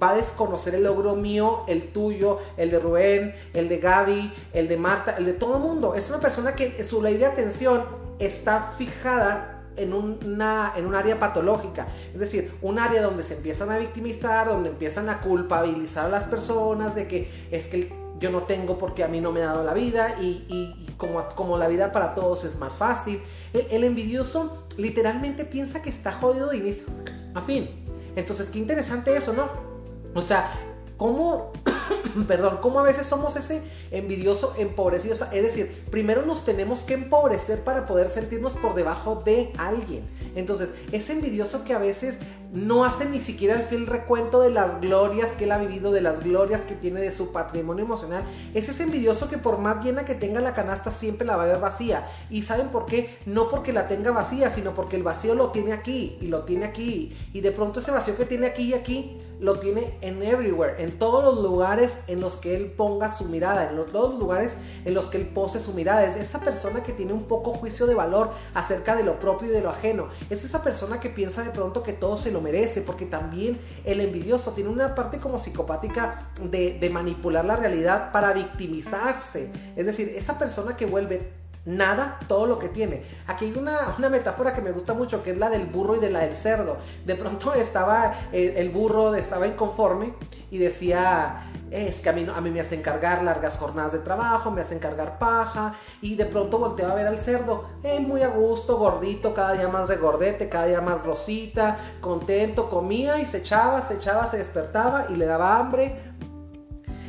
va 0.00 0.10
a 0.10 0.14
desconocer 0.14 0.74
el 0.74 0.84
logro 0.84 1.14
mío, 1.14 1.64
el 1.68 1.92
tuyo, 1.92 2.38
el 2.56 2.70
de 2.70 2.78
Rubén, 2.78 3.34
el 3.52 3.68
de 3.68 3.78
Gaby, 3.78 4.32
el 4.52 4.68
de 4.68 4.76
Marta, 4.76 5.16
el 5.18 5.24
de 5.24 5.32
todo 5.34 5.56
el 5.56 5.62
mundo. 5.62 5.94
Es 5.94 6.08
una 6.10 6.20
persona 6.20 6.54
que 6.54 6.82
su 6.84 7.02
ley 7.02 7.16
de 7.16 7.26
atención 7.26 7.84
está 8.18 8.74
fijada 8.76 9.54
en, 9.76 9.92
una, 9.92 10.72
en 10.76 10.86
un 10.86 10.94
área 10.94 11.18
patológica, 11.18 11.88
es 12.12 12.20
decir, 12.20 12.52
un 12.62 12.78
área 12.78 13.02
donde 13.02 13.22
se 13.22 13.34
empiezan 13.34 13.70
a 13.70 13.78
victimizar, 13.78 14.46
donde 14.46 14.70
empiezan 14.70 15.08
a 15.08 15.20
culpabilizar 15.20 16.06
a 16.06 16.08
las 16.08 16.24
personas 16.24 16.94
de 16.94 17.08
que 17.08 17.48
es 17.50 17.66
que 17.66 17.92
yo 18.20 18.30
no 18.30 18.44
tengo 18.44 18.78
porque 18.78 19.02
a 19.02 19.08
mí 19.08 19.20
no 19.20 19.32
me 19.32 19.42
ha 19.42 19.46
dado 19.46 19.64
la 19.64 19.74
vida 19.74 20.16
y, 20.20 20.86
como, 20.96 21.26
como, 21.34 21.58
la 21.58 21.66
vida 21.66 21.92
para 21.92 22.14
todos 22.14 22.44
es 22.44 22.58
más 22.58 22.74
fácil. 22.74 23.20
El, 23.52 23.66
el 23.70 23.84
envidioso 23.84 24.64
literalmente 24.76 25.44
piensa 25.44 25.82
que 25.82 25.90
está 25.90 26.12
jodido 26.12 26.48
de 26.48 26.58
inicio 26.58 26.86
a 27.34 27.40
fin. 27.40 27.68
Entonces, 28.14 28.48
qué 28.50 28.60
interesante 28.60 29.16
eso, 29.16 29.32
¿no? 29.32 29.73
O 30.14 30.22
sea, 30.22 30.50
¿cómo, 30.96 31.52
perdón, 32.28 32.58
cómo 32.60 32.80
a 32.80 32.82
veces 32.82 33.06
somos 33.06 33.36
ese 33.36 33.62
envidioso 33.90 34.54
empobrecido? 34.56 35.14
es 35.14 35.42
decir, 35.42 35.84
primero 35.90 36.24
nos 36.24 36.44
tenemos 36.44 36.80
que 36.80 36.94
empobrecer 36.94 37.62
para 37.64 37.86
poder 37.86 38.10
sentirnos 38.10 38.54
por 38.54 38.74
debajo 38.74 39.22
de 39.24 39.52
alguien. 39.58 40.08
Entonces, 40.36 40.70
ese 40.92 41.12
envidioso 41.12 41.64
que 41.64 41.74
a 41.74 41.78
veces 41.78 42.16
no 42.52 42.84
hace 42.84 43.06
ni 43.06 43.20
siquiera 43.20 43.54
el 43.54 43.64
fiel 43.64 43.88
recuento 43.88 44.40
de 44.40 44.50
las 44.50 44.80
glorias 44.80 45.30
que 45.30 45.44
él 45.44 45.52
ha 45.52 45.58
vivido, 45.58 45.90
de 45.90 46.00
las 46.00 46.22
glorias 46.22 46.60
que 46.60 46.76
tiene 46.76 47.00
de 47.00 47.10
su 47.10 47.32
patrimonio 47.32 47.84
emocional, 47.84 48.22
es 48.54 48.68
ese 48.68 48.84
envidioso 48.84 49.28
que 49.28 49.38
por 49.38 49.58
más 49.58 49.84
llena 49.84 50.04
que 50.04 50.14
tenga 50.14 50.40
la 50.40 50.54
canasta 50.54 50.92
siempre 50.92 51.26
la 51.26 51.36
va 51.36 51.42
a 51.42 51.46
ver 51.46 51.58
vacía. 51.58 52.06
¿Y 52.30 52.42
saben 52.42 52.68
por 52.68 52.86
qué? 52.86 53.18
No 53.26 53.48
porque 53.48 53.72
la 53.72 53.88
tenga 53.88 54.12
vacía, 54.12 54.50
sino 54.50 54.72
porque 54.72 54.94
el 54.94 55.02
vacío 55.02 55.34
lo 55.34 55.50
tiene 55.50 55.72
aquí 55.72 56.16
y 56.20 56.28
lo 56.28 56.44
tiene 56.44 56.66
aquí. 56.66 57.16
Y 57.32 57.40
de 57.40 57.50
pronto 57.50 57.80
ese 57.80 57.90
vacío 57.90 58.16
que 58.16 58.24
tiene 58.24 58.46
aquí 58.46 58.62
y 58.62 58.74
aquí 58.74 59.20
lo 59.44 59.58
tiene 59.58 59.98
en 60.00 60.22
everywhere, 60.22 60.82
en 60.82 60.98
todos 60.98 61.22
los 61.22 61.42
lugares 61.42 61.98
en 62.06 62.22
los 62.22 62.38
que 62.38 62.56
él 62.56 62.72
ponga 62.72 63.10
su 63.10 63.26
mirada, 63.26 63.68
en 63.68 63.76
los, 63.76 63.92
todos 63.92 64.12
los 64.12 64.18
lugares 64.18 64.56
en 64.86 64.94
los 64.94 65.08
que 65.08 65.18
él 65.18 65.28
pose 65.28 65.60
su 65.60 65.74
mirada. 65.74 66.06
Es 66.06 66.16
esa 66.16 66.40
persona 66.40 66.82
que 66.82 66.94
tiene 66.94 67.12
un 67.12 67.24
poco 67.24 67.52
juicio 67.52 67.86
de 67.86 67.94
valor 67.94 68.30
acerca 68.54 68.96
de 68.96 69.04
lo 69.04 69.20
propio 69.20 69.48
y 69.48 69.50
de 69.50 69.60
lo 69.60 69.68
ajeno. 69.68 70.08
Es 70.30 70.44
esa 70.44 70.62
persona 70.62 70.98
que 70.98 71.10
piensa 71.10 71.42
de 71.42 71.50
pronto 71.50 71.82
que 71.82 71.92
todo 71.92 72.16
se 72.16 72.30
lo 72.30 72.40
merece, 72.40 72.80
porque 72.80 73.04
también 73.04 73.58
el 73.84 74.00
envidioso 74.00 74.52
tiene 74.52 74.70
una 74.70 74.94
parte 74.94 75.20
como 75.20 75.38
psicopática 75.38 76.30
de 76.40 76.90
manipular 76.90 77.44
la 77.44 77.56
realidad 77.56 78.12
para 78.12 78.32
victimizarse. 78.32 79.50
Es 79.76 79.84
decir, 79.84 80.14
esa 80.16 80.38
persona 80.38 80.74
que 80.74 80.86
vuelve 80.86 81.43
nada 81.64 82.18
todo 82.28 82.46
lo 82.46 82.58
que 82.58 82.68
tiene. 82.68 83.02
Aquí 83.26 83.46
hay 83.46 83.54
una, 83.56 84.08
metáfora 84.10 84.52
que 84.54 84.60
me 84.60 84.72
gusta 84.72 84.94
mucho, 84.94 85.22
que 85.22 85.30
es 85.30 85.38
la 85.38 85.50
del 85.50 85.66
burro 85.66 85.96
y 85.96 86.00
de 86.00 86.10
la 86.10 86.20
del 86.20 86.34
cerdo. 86.34 86.76
De 87.04 87.14
pronto 87.14 87.54
estaba 87.54 88.12
eh, 88.32 88.54
el, 88.56 88.70
burro, 88.70 89.14
estaba 89.14 89.46
inconforme 89.46 90.14
y 90.50 90.58
decía, 90.58 91.42
es 91.70 92.00
que 92.00 92.08
a 92.08 92.12
mí, 92.12 92.26
a 92.32 92.40
mí 92.40 92.50
me 92.50 92.60
hacen 92.60 92.80
cargar 92.82 93.22
largas 93.22 93.58
jornadas 93.58 93.92
de 93.92 93.98
trabajo, 93.98 94.50
me 94.50 94.60
hacen 94.60 94.78
cargar 94.78 95.18
paja, 95.18 95.74
y 96.00 96.14
de 96.14 96.26
pronto 96.26 96.58
volteaba 96.58 96.92
a 96.92 96.96
ver 96.96 97.06
al 97.06 97.18
cerdo, 97.18 97.64
él 97.82 98.06
muy 98.06 98.22
a 98.22 98.28
gusto, 98.28 98.76
gordito, 98.76 99.34
cada 99.34 99.54
día 99.54 99.68
más 99.68 99.88
regordete, 99.88 100.48
cada 100.48 100.66
día 100.66 100.80
más 100.80 101.04
rosita, 101.04 101.78
contento, 102.00 102.68
comía 102.68 103.18
y 103.18 103.26
se 103.26 103.38
echaba, 103.38 103.82
se 103.82 103.94
echaba, 103.94 104.30
se 104.30 104.38
despertaba 104.38 105.06
y 105.08 105.16
le 105.16 105.26
daba 105.26 105.58
hambre, 105.58 106.14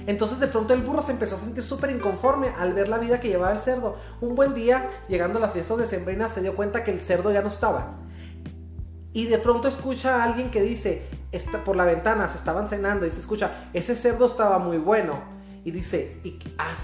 entonces 0.07 0.39
de 0.39 0.47
pronto 0.47 0.73
el 0.73 0.81
burro 0.81 1.01
se 1.01 1.11
empezó 1.11 1.35
a 1.35 1.39
sentir 1.39 1.63
súper 1.63 1.91
inconforme 1.91 2.49
al 2.57 2.73
ver 2.73 2.87
la 2.89 2.97
vida 2.97 3.19
que 3.19 3.27
llevaba 3.27 3.51
el 3.51 3.59
cerdo. 3.59 3.95
Un 4.21 4.35
buen 4.35 4.53
día, 4.53 4.89
llegando 5.07 5.39
a 5.39 5.41
las 5.41 5.53
fiestas 5.53 5.77
de 5.77 5.85
Sembrina, 5.85 6.29
se 6.29 6.41
dio 6.41 6.55
cuenta 6.55 6.83
que 6.83 6.91
el 6.91 6.99
cerdo 6.99 7.31
ya 7.31 7.41
no 7.41 7.47
estaba. 7.47 7.97
Y 9.11 9.27
de 9.27 9.37
pronto 9.37 9.67
escucha 9.67 10.21
a 10.21 10.23
alguien 10.25 10.51
que 10.51 10.61
dice, 10.61 11.07
por 11.63 11.75
la 11.75 11.85
ventana, 11.85 12.27
se 12.27 12.37
estaban 12.37 12.67
cenando 12.67 13.05
y 13.05 13.11
se 13.11 13.19
escucha, 13.19 13.69
ese 13.73 13.95
cerdo 13.95 14.25
estaba 14.25 14.59
muy 14.59 14.77
bueno. 14.77 15.34
Y 15.65 15.71
dice, 15.71 16.19
y 16.23 16.39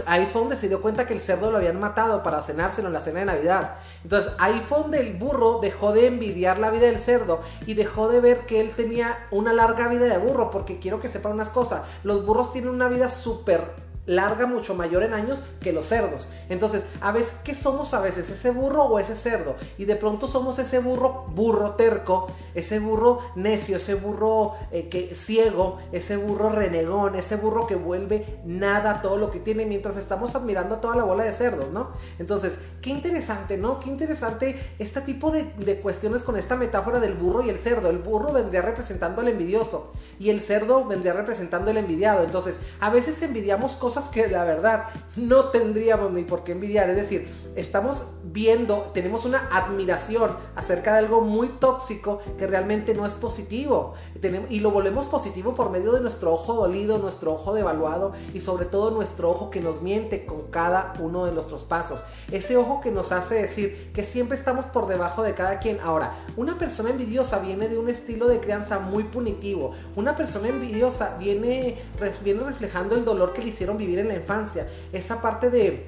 ahí 0.08 0.28
fue 0.34 0.42
donde 0.42 0.58
se 0.58 0.68
dio 0.68 0.82
cuenta 0.82 1.06
que 1.06 1.14
el 1.14 1.20
cerdo 1.20 1.52
lo 1.52 1.58
habían 1.58 1.80
matado 1.80 2.24
para 2.24 2.42
cenárselo 2.42 2.88
en 2.88 2.96
la 2.96 3.02
cena 3.02 3.20
de 3.20 3.28
Navidad. 3.28 3.76
Entonces 4.02 4.34
ahí 4.40 4.60
fue 4.68 4.80
donde 4.80 5.02
el 5.02 5.14
burro 5.14 5.60
dejó 5.62 5.94
de 5.94 6.08
envidiar 6.08 6.58
la 6.58 6.72
vida 6.72 6.88
del 6.88 6.98
cerdo 6.98 7.42
y 7.68 7.76
dejó 7.76 8.10
de 8.10 8.22
ver 8.22 8.48
que 8.48 8.60
él 8.60 8.72
tenía 8.72 9.28
una 9.30 9.54
larga 9.54 9.88
vida 9.88 10.06
de 10.06 10.18
burro, 10.18 10.50
porque 10.50 10.80
quiero 10.80 11.00
que 11.00 11.10
sepan 11.10 11.34
unas 11.34 11.52
cosas, 11.52 11.84
los 12.04 12.26
burros 12.26 12.52
tienen 12.52 12.72
una 12.72 12.88
vida 12.88 13.08
súper 13.08 13.91
larga 14.12 14.46
mucho 14.46 14.76
mayor 14.76 15.04
en 15.04 15.14
años 15.14 15.42
que 15.62 15.72
los 15.72 15.88
cerdos. 15.88 16.30
Entonces, 16.50 16.84
a 17.00 17.12
veces, 17.12 17.34
¿qué 17.44 17.56
somos 17.56 17.94
a 17.94 18.02
veces? 18.02 18.30
¿Ese 18.30 18.52
burro 18.52 18.84
o 18.84 19.00
ese 19.00 19.16
cerdo? 19.16 19.56
Y 19.78 19.86
de 19.86 19.96
pronto 19.96 20.28
somos 20.28 20.60
ese 20.60 20.80
burro, 20.80 21.26
burro 21.30 21.76
terco, 21.76 22.28
ese 22.54 22.80
burro 22.80 23.20
necio, 23.36 23.78
ese 23.78 23.96
burro 23.96 24.54
eh, 24.72 24.90
que, 24.90 25.16
ciego, 25.16 25.80
ese 25.92 26.18
burro 26.18 26.50
renegón, 26.50 27.16
ese 27.16 27.38
burro 27.38 27.68
que 27.68 27.76
vuelve 27.76 28.40
nada 28.46 29.02
todo 29.02 29.18
lo 29.18 29.32
que 29.32 29.40
tiene 29.40 29.66
mientras 29.66 29.96
estamos 29.96 30.36
admirando 30.36 30.78
toda 30.78 30.96
la 30.96 31.04
bola 31.06 31.24
de 31.24 31.32
cerdos, 31.32 31.72
¿no? 31.72 31.92
Entonces, 32.20 32.58
qué 32.82 32.90
interesante, 32.90 33.58
¿no? 33.58 33.80
Qué 33.80 33.90
interesante 33.90 34.60
este 34.78 35.02
tipo 35.02 35.32
de, 35.32 35.44
de 35.58 35.80
cuestiones 35.80 36.24
con 36.24 36.36
esta 36.36 36.58
metáfora 36.58 37.00
del 37.00 37.14
burro 37.14 37.44
y 37.44 37.50
el 37.50 37.58
cerdo. 37.58 37.90
El 37.90 38.00
burro 38.00 38.34
vendría 38.34 38.62
representando 38.62 39.22
al 39.22 39.30
envidioso 39.30 39.94
y 40.20 40.30
el 40.30 40.42
cerdo 40.42 40.86
vendría 40.86 41.14
representando 41.14 41.72
el 41.72 41.78
envidiado. 41.78 42.24
Entonces, 42.24 42.60
a 42.82 42.90
veces 42.90 43.22
envidiamos 43.22 43.74
cosas 43.74 44.01
que 44.08 44.28
la 44.28 44.44
verdad 44.44 44.86
no 45.16 45.46
tendríamos 45.46 46.12
ni 46.12 46.24
por 46.24 46.44
qué 46.44 46.54
envidiar. 46.54 46.90
Es 46.90 46.96
decir, 46.96 47.30
estamos 47.56 48.04
viendo, 48.24 48.92
tenemos 48.94 49.26
una 49.26 49.48
admiración 49.52 50.32
acerca 50.56 50.94
de 50.94 51.00
algo 51.00 51.22
muy 51.22 51.50
tóxico 51.50 52.20
que 52.38 52.48
realmente 52.48 52.94
no 52.94 53.06
es 53.06 53.16
positivo. 53.16 53.94
Y 54.50 54.60
lo 54.60 54.72
volvemos 54.72 55.08
positivo 55.08 55.56
por 55.56 55.70
medio 55.70 55.94
de 55.94 56.02
nuestro 56.02 56.34
ojo 56.34 56.54
dolido, 56.54 56.98
nuestro 56.98 57.34
ojo 57.34 57.54
devaluado 57.54 58.14
y 58.34 58.42
sobre 58.42 58.66
todo 58.66 58.92
nuestro 58.92 59.30
ojo 59.30 59.50
que 59.50 59.62
nos 59.62 59.82
miente 59.82 60.26
con 60.26 60.44
cada 60.50 60.94
uno 61.00 61.26
de 61.26 61.32
nuestros 61.32 61.64
pasos. 61.64 62.04
Ese 62.32 62.58
ojo 62.58 62.82
que 62.82 62.92
nos 62.92 63.12
hace 63.12 63.36
decir 63.36 63.92
que 63.94 64.04
siempre 64.04 64.38
estamos 64.38 64.66
por 64.66 64.88
debajo 64.88 65.24
de 65.24 65.34
cada 65.34 65.60
quien. 65.60 65.80
Ahora, 65.82 66.14
una 66.38 66.58
persona 66.58 66.90
envidiosa 66.90 67.40
viene 67.40 67.68
de 67.68 67.78
un 67.78 67.90
estilo 67.90 68.28
de 68.28 68.40
crianza 68.40 68.80
muy 68.80 69.04
punitivo. 69.06 69.72
Una 69.96 70.16
persona 70.16 70.48
envidiosa 70.48 71.18
viene, 71.18 71.78
viene 72.24 72.44
reflejando 72.44 72.96
el 72.96 73.06
dolor 73.06 73.34
que 73.34 73.42
le 73.42 73.50
hicieron 73.50 73.78
vivir 73.82 74.00
en 74.00 74.08
la 74.08 74.16
infancia. 74.16 74.68
Esa 74.94 75.22
parte 75.22 75.50
de 75.50 75.88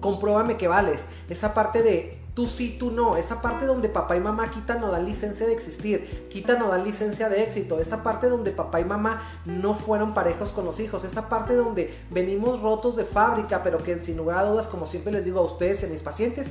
compruébame 0.00 0.56
que 0.56 0.68
vales. 0.68 1.06
Esa 1.28 1.54
parte 1.54 1.82
de 1.82 2.18
tú 2.34 2.46
sí, 2.46 2.76
tú 2.78 2.90
no. 2.90 3.16
Esa 3.16 3.42
parte 3.42 3.66
donde 3.66 3.88
papá 3.88 4.16
y 4.16 4.20
mamá 4.20 4.50
quitan 4.50 4.80
no 4.80 4.90
dan 4.90 5.04
licencia 5.04 5.46
de 5.46 5.52
existir, 5.52 6.28
quitan 6.30 6.58
no 6.58 6.68
dan 6.68 6.84
licencia 6.84 7.28
de 7.28 7.42
éxito. 7.42 7.78
Esa 7.78 8.02
parte 8.02 8.28
donde 8.28 8.50
papá 8.50 8.80
y 8.80 8.84
mamá 8.84 9.22
no 9.44 9.74
fueron 9.74 10.14
parejos 10.14 10.52
con 10.52 10.64
los 10.64 10.80
hijos. 10.80 11.04
Esa 11.04 11.28
parte 11.28 11.54
donde 11.54 11.94
venimos 12.10 12.60
rotos 12.60 12.96
de 12.96 13.04
fábrica, 13.04 13.62
pero 13.62 13.82
que 13.82 14.02
sin 14.04 14.16
lugar 14.16 14.38
a 14.38 14.44
dudas, 14.44 14.68
como 14.68 14.86
siempre 14.86 15.12
les 15.12 15.24
digo 15.24 15.40
a 15.40 15.44
ustedes 15.44 15.82
y 15.82 15.86
a 15.86 15.88
mis 15.88 16.02
pacientes, 16.02 16.48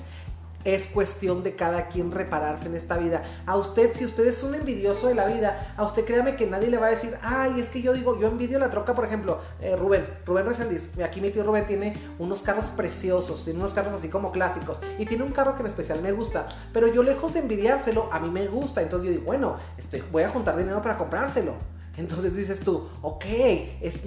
es 0.64 0.88
cuestión 0.88 1.44
de 1.44 1.56
cada 1.56 1.88
quien 1.88 2.12
repararse 2.12 2.68
en 2.68 2.76
esta 2.76 2.98
vida. 2.98 3.24
A 3.46 3.58
usted, 3.58 3.94
si 3.94 4.06
usted 4.06 4.26
es 4.28 4.44
un 4.44 4.56
envidioso 4.56 5.08
de 5.08 5.16
la 5.16 5.26
vida, 5.26 5.74
a 5.78 5.84
usted 5.84 6.06
créame 6.06 6.36
que 6.36 6.48
nadie 6.48 6.70
le 6.70 6.78
va 6.78 6.88
a 6.88 6.92
decir, 6.92 7.18
ay, 7.22 7.60
es 7.60 7.70
que 7.70 7.82
yo 7.82 7.94
digo, 7.94 8.20
yo 8.20 8.28
envidio 8.28 8.60
la 8.60 8.70
troca, 8.70 8.96
por 8.96 9.06
ejemplo, 9.06 9.40
eh, 9.60 9.76
Rubén, 9.76 10.08
Rubén 10.26 10.46
Resendiz, 10.46 10.90
aquí 11.04 11.22
mi 11.22 11.32
tío 11.32 11.44
Rubén 11.44 11.66
tiene 11.66 11.98
unos 12.20 12.42
carros 12.42 12.68
preciosos, 12.68 13.44
tiene 13.44 13.60
unos 13.60 13.74
carros 13.74 13.94
así 13.94 14.10
como 14.10 14.32
clásicos, 14.32 14.80
y 14.98 15.06
tiene 15.06 15.24
un 15.24 15.32
carro 15.32 15.56
que 15.56 15.62
en 15.62 15.68
especial 15.68 16.02
me 16.02 16.12
gusta, 16.12 16.48
pero 16.74 16.88
yo 16.88 17.04
lejos 17.04 17.34
de 17.34 17.40
envidiárselo, 17.40 18.10
a 18.12 18.20
mí 18.20 18.30
me 18.30 18.48
gusta, 18.48 18.82
entonces 18.82 19.08
yo 19.08 19.12
digo, 19.12 19.26
bueno, 19.26 19.58
este, 19.78 20.04
voy 20.12 20.24
a 20.24 20.30
juntar 20.30 20.58
dinero 20.58 20.82
para 20.82 20.98
comprárselo. 20.98 21.81
Entonces 21.98 22.36
dices 22.36 22.62
tú, 22.62 22.88
ok, 23.02 23.26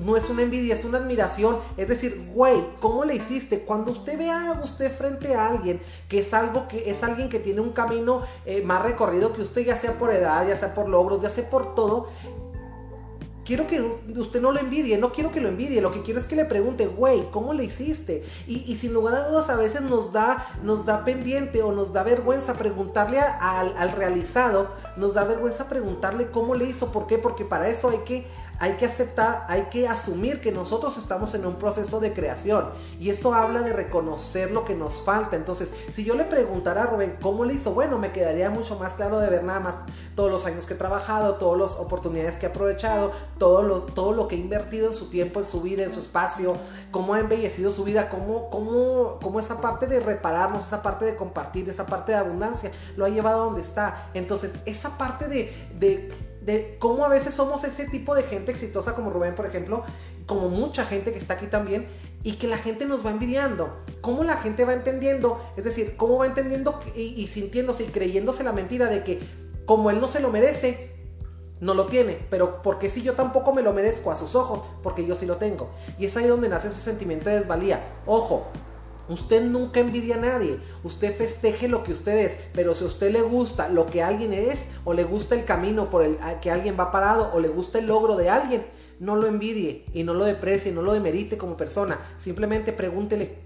no 0.04 0.16
es 0.16 0.30
una 0.30 0.42
envidia, 0.42 0.74
es 0.74 0.84
una 0.84 0.98
admiración. 0.98 1.58
Es 1.76 1.88
decir, 1.88 2.30
güey, 2.32 2.56
¿cómo 2.80 3.04
le 3.04 3.14
hiciste? 3.14 3.60
Cuando 3.60 3.92
usted 3.92 4.18
vea 4.18 4.52
a 4.52 4.60
usted 4.62 4.90
frente 4.96 5.34
a 5.34 5.48
alguien 5.48 5.80
que 6.08 6.20
es 6.20 6.32
algo 6.32 6.66
que 6.66 6.90
es 6.90 7.02
alguien 7.02 7.28
que 7.28 7.38
tiene 7.38 7.60
un 7.60 7.72
camino 7.72 8.22
eh, 8.46 8.62
más 8.62 8.82
recorrido 8.82 9.32
que 9.32 9.42
usted, 9.42 9.66
ya 9.66 9.76
sea 9.76 9.98
por 9.98 10.10
edad, 10.10 10.46
ya 10.48 10.56
sea 10.56 10.74
por 10.74 10.88
logros, 10.88 11.20
ya 11.20 11.30
sea 11.30 11.48
por 11.50 11.74
todo, 11.74 12.08
quiero 13.44 13.66
que 13.66 13.80
usted 14.16 14.40
no 14.40 14.52
lo 14.52 14.60
envidie, 14.60 14.98
no 14.98 15.12
quiero 15.12 15.30
que 15.30 15.40
lo 15.40 15.48
envidie, 15.48 15.80
lo 15.80 15.92
que 15.92 16.02
quiero 16.02 16.18
es 16.18 16.26
que 16.26 16.36
le 16.36 16.44
pregunte, 16.44 16.86
güey, 16.86 17.30
¿cómo 17.30 17.52
le 17.52 17.64
hiciste? 17.64 18.24
Y, 18.46 18.74
sin 18.76 18.92
lugar 18.92 19.14
a 19.14 19.28
dudas 19.28 19.50
a 19.50 19.56
veces 19.56 19.82
nos 19.82 20.12
da, 20.12 20.46
nos 20.62 20.86
da 20.86 21.04
pendiente 21.04 21.62
o 21.62 21.72
nos 21.72 21.92
da 21.92 22.02
vergüenza 22.02 22.54
preguntarle 22.54 23.20
al, 23.20 23.74
al, 23.76 23.92
realizado, 23.92 24.68
nos 24.96 25.14
da 25.14 25.24
vergüenza 25.24 25.68
preguntarle 25.68 26.30
cómo 26.30 26.54
le 26.54 26.66
hizo, 26.66 26.90
¿por 26.90 27.06
qué? 27.06 27.18
Porque 27.18 27.44
para 27.44 27.68
eso 27.68 27.90
hay 27.90 27.98
que, 27.98 28.26
hay 28.58 28.74
que 28.74 28.86
aceptar, 28.86 29.46
hay 29.48 29.64
que 29.64 29.88
asumir 29.88 30.40
que 30.40 30.52
nosotros 30.52 30.96
estamos 30.96 31.34
en 31.34 31.46
un 31.46 31.56
proceso 31.56 32.00
de 32.00 32.12
creación 32.12 32.70
y 33.00 33.10
eso 33.10 33.34
habla 33.34 33.62
de 33.62 33.72
reconocer 33.72 34.50
lo 34.50 34.64
que 34.64 34.74
nos 34.74 35.02
falta. 35.02 35.36
Entonces, 35.36 35.72
si 35.92 36.04
yo 36.04 36.14
le 36.14 36.24
preguntara 36.24 36.84
a 36.84 36.86
Rubén 36.86 37.16
cómo 37.20 37.44
le 37.44 37.54
hizo, 37.54 37.74
bueno, 37.74 37.98
me 37.98 38.12
quedaría 38.12 38.50
mucho 38.50 38.78
más 38.78 38.94
claro 38.94 39.18
de 39.20 39.28
ver 39.28 39.44
nada 39.44 39.60
más 39.60 39.78
todos 40.14 40.30
los 40.30 40.46
años 40.46 40.66
que 40.66 40.74
he 40.74 40.76
trabajado, 40.76 41.34
todas 41.36 41.60
las 41.60 41.80
oportunidades 41.80 42.38
que 42.38 42.46
he 42.46 42.48
aprovechado, 42.48 43.12
todo 43.38 43.62
lo, 43.62 43.80
todo 43.80 44.12
lo 44.12 44.28
que 44.28 44.36
he 44.36 44.38
invertido 44.38 44.88
en 44.88 44.94
su 44.94 45.10
tiempo, 45.10 45.40
en 45.40 45.46
su 45.46 45.60
vida, 45.60 45.84
en 45.84 45.92
su 45.92 46.00
espacio, 46.00 46.56
cómo 46.90 47.14
ha 47.14 47.20
embellecido 47.20 47.70
su 47.70 47.84
vida, 47.84 48.08
cómo, 48.08 48.50
cómo, 48.50 49.18
cómo 49.20 49.40
esa 49.40 49.60
parte 49.60 49.86
de 49.86 50.00
repararnos, 50.00 50.64
esa 50.66 50.82
parte 50.82 51.04
de 51.04 51.16
compartir, 51.16 51.68
esa 51.68 51.86
parte 51.86 52.12
de 52.12 52.18
abundancia, 52.18 52.70
lo 52.96 53.04
ha 53.04 53.08
llevado 53.08 53.42
a 53.42 53.44
donde 53.46 53.62
está. 53.62 54.10
Entonces, 54.14 54.52
esa 54.64 54.96
parte 54.96 55.28
de, 55.28 55.68
de, 55.78 56.12
de 56.44 56.76
cómo 56.78 57.04
a 57.04 57.08
veces 57.08 57.34
somos 57.34 57.64
ese 57.64 57.86
tipo 57.86 58.14
de 58.14 58.22
gente 58.22 58.52
exitosa 58.52 58.94
como 58.94 59.10
Rubén, 59.10 59.34
por 59.34 59.46
ejemplo, 59.46 59.82
como 60.26 60.48
mucha 60.48 60.84
gente 60.84 61.12
que 61.12 61.18
está 61.18 61.34
aquí 61.34 61.46
también, 61.46 61.86
y 62.22 62.32
que 62.32 62.48
la 62.48 62.58
gente 62.58 62.84
nos 62.84 63.04
va 63.04 63.10
envidiando. 63.10 63.70
¿Cómo 64.00 64.24
la 64.24 64.36
gente 64.36 64.64
va 64.64 64.74
entendiendo? 64.74 65.40
Es 65.56 65.64
decir, 65.64 65.96
¿cómo 65.96 66.18
va 66.18 66.26
entendiendo 66.26 66.80
y, 66.94 67.26
sintiéndose 67.26 67.84
y 67.84 67.86
creyéndose 67.88 68.44
la 68.44 68.52
mentira 68.52 68.88
de 68.88 69.04
que 69.04 69.20
como 69.66 69.90
él 69.90 70.00
no 70.00 70.08
se 70.08 70.20
lo 70.20 70.30
merece, 70.30 70.90
no 71.60 71.74
lo 71.74 71.86
tiene? 71.86 72.18
Pero 72.30 72.62
porque 72.62 72.90
si 72.90 73.02
yo 73.02 73.14
tampoco 73.14 73.52
me 73.52 73.62
lo 73.62 73.72
merezco 73.72 74.10
a 74.10 74.16
sus 74.16 74.34
ojos? 74.34 74.64
Porque 74.82 75.06
yo 75.06 75.14
sí 75.14 75.26
lo 75.26 75.36
tengo. 75.36 75.70
Y 75.98 76.06
es 76.06 76.16
ahí 76.16 76.26
donde 76.26 76.48
nace 76.48 76.68
ese 76.68 76.80
sentimiento 76.80 77.28
de 77.28 77.38
desvalía. 77.38 77.84
Ojo, 78.06 78.46
Usted 79.08 79.44
nunca 79.44 79.80
envidia 79.80 80.16
a 80.16 80.20
nadie, 80.20 80.58
usted 80.82 81.16
festeje 81.16 81.68
lo 81.68 81.84
que 81.84 81.92
usted 81.92 82.16
es, 82.18 82.36
pero 82.54 82.74
si 82.74 82.84
a 82.84 82.86
usted 82.86 83.10
le 83.10 83.22
gusta 83.22 83.68
lo 83.68 83.86
que 83.86 84.02
alguien 84.02 84.32
es, 84.32 84.64
o 84.84 84.94
le 84.94 85.04
gusta 85.04 85.34
el 85.34 85.44
camino 85.44 85.90
por 85.90 86.04
el 86.04 86.18
que 86.40 86.50
alguien 86.50 86.76
va 86.78 86.90
parado, 86.90 87.30
o 87.32 87.40
le 87.40 87.48
gusta 87.48 87.78
el 87.78 87.86
logro 87.86 88.16
de 88.16 88.30
alguien, 88.30 88.66
no 89.00 89.16
lo 89.16 89.26
envidie 89.26 89.84
y 89.92 90.04
no 90.04 90.14
lo 90.14 90.24
deprecie, 90.24 90.72
no 90.72 90.82
lo 90.82 90.92
demerite 90.92 91.36
como 91.36 91.56
persona, 91.56 91.98
simplemente 92.16 92.72
pregúntele 92.72 93.38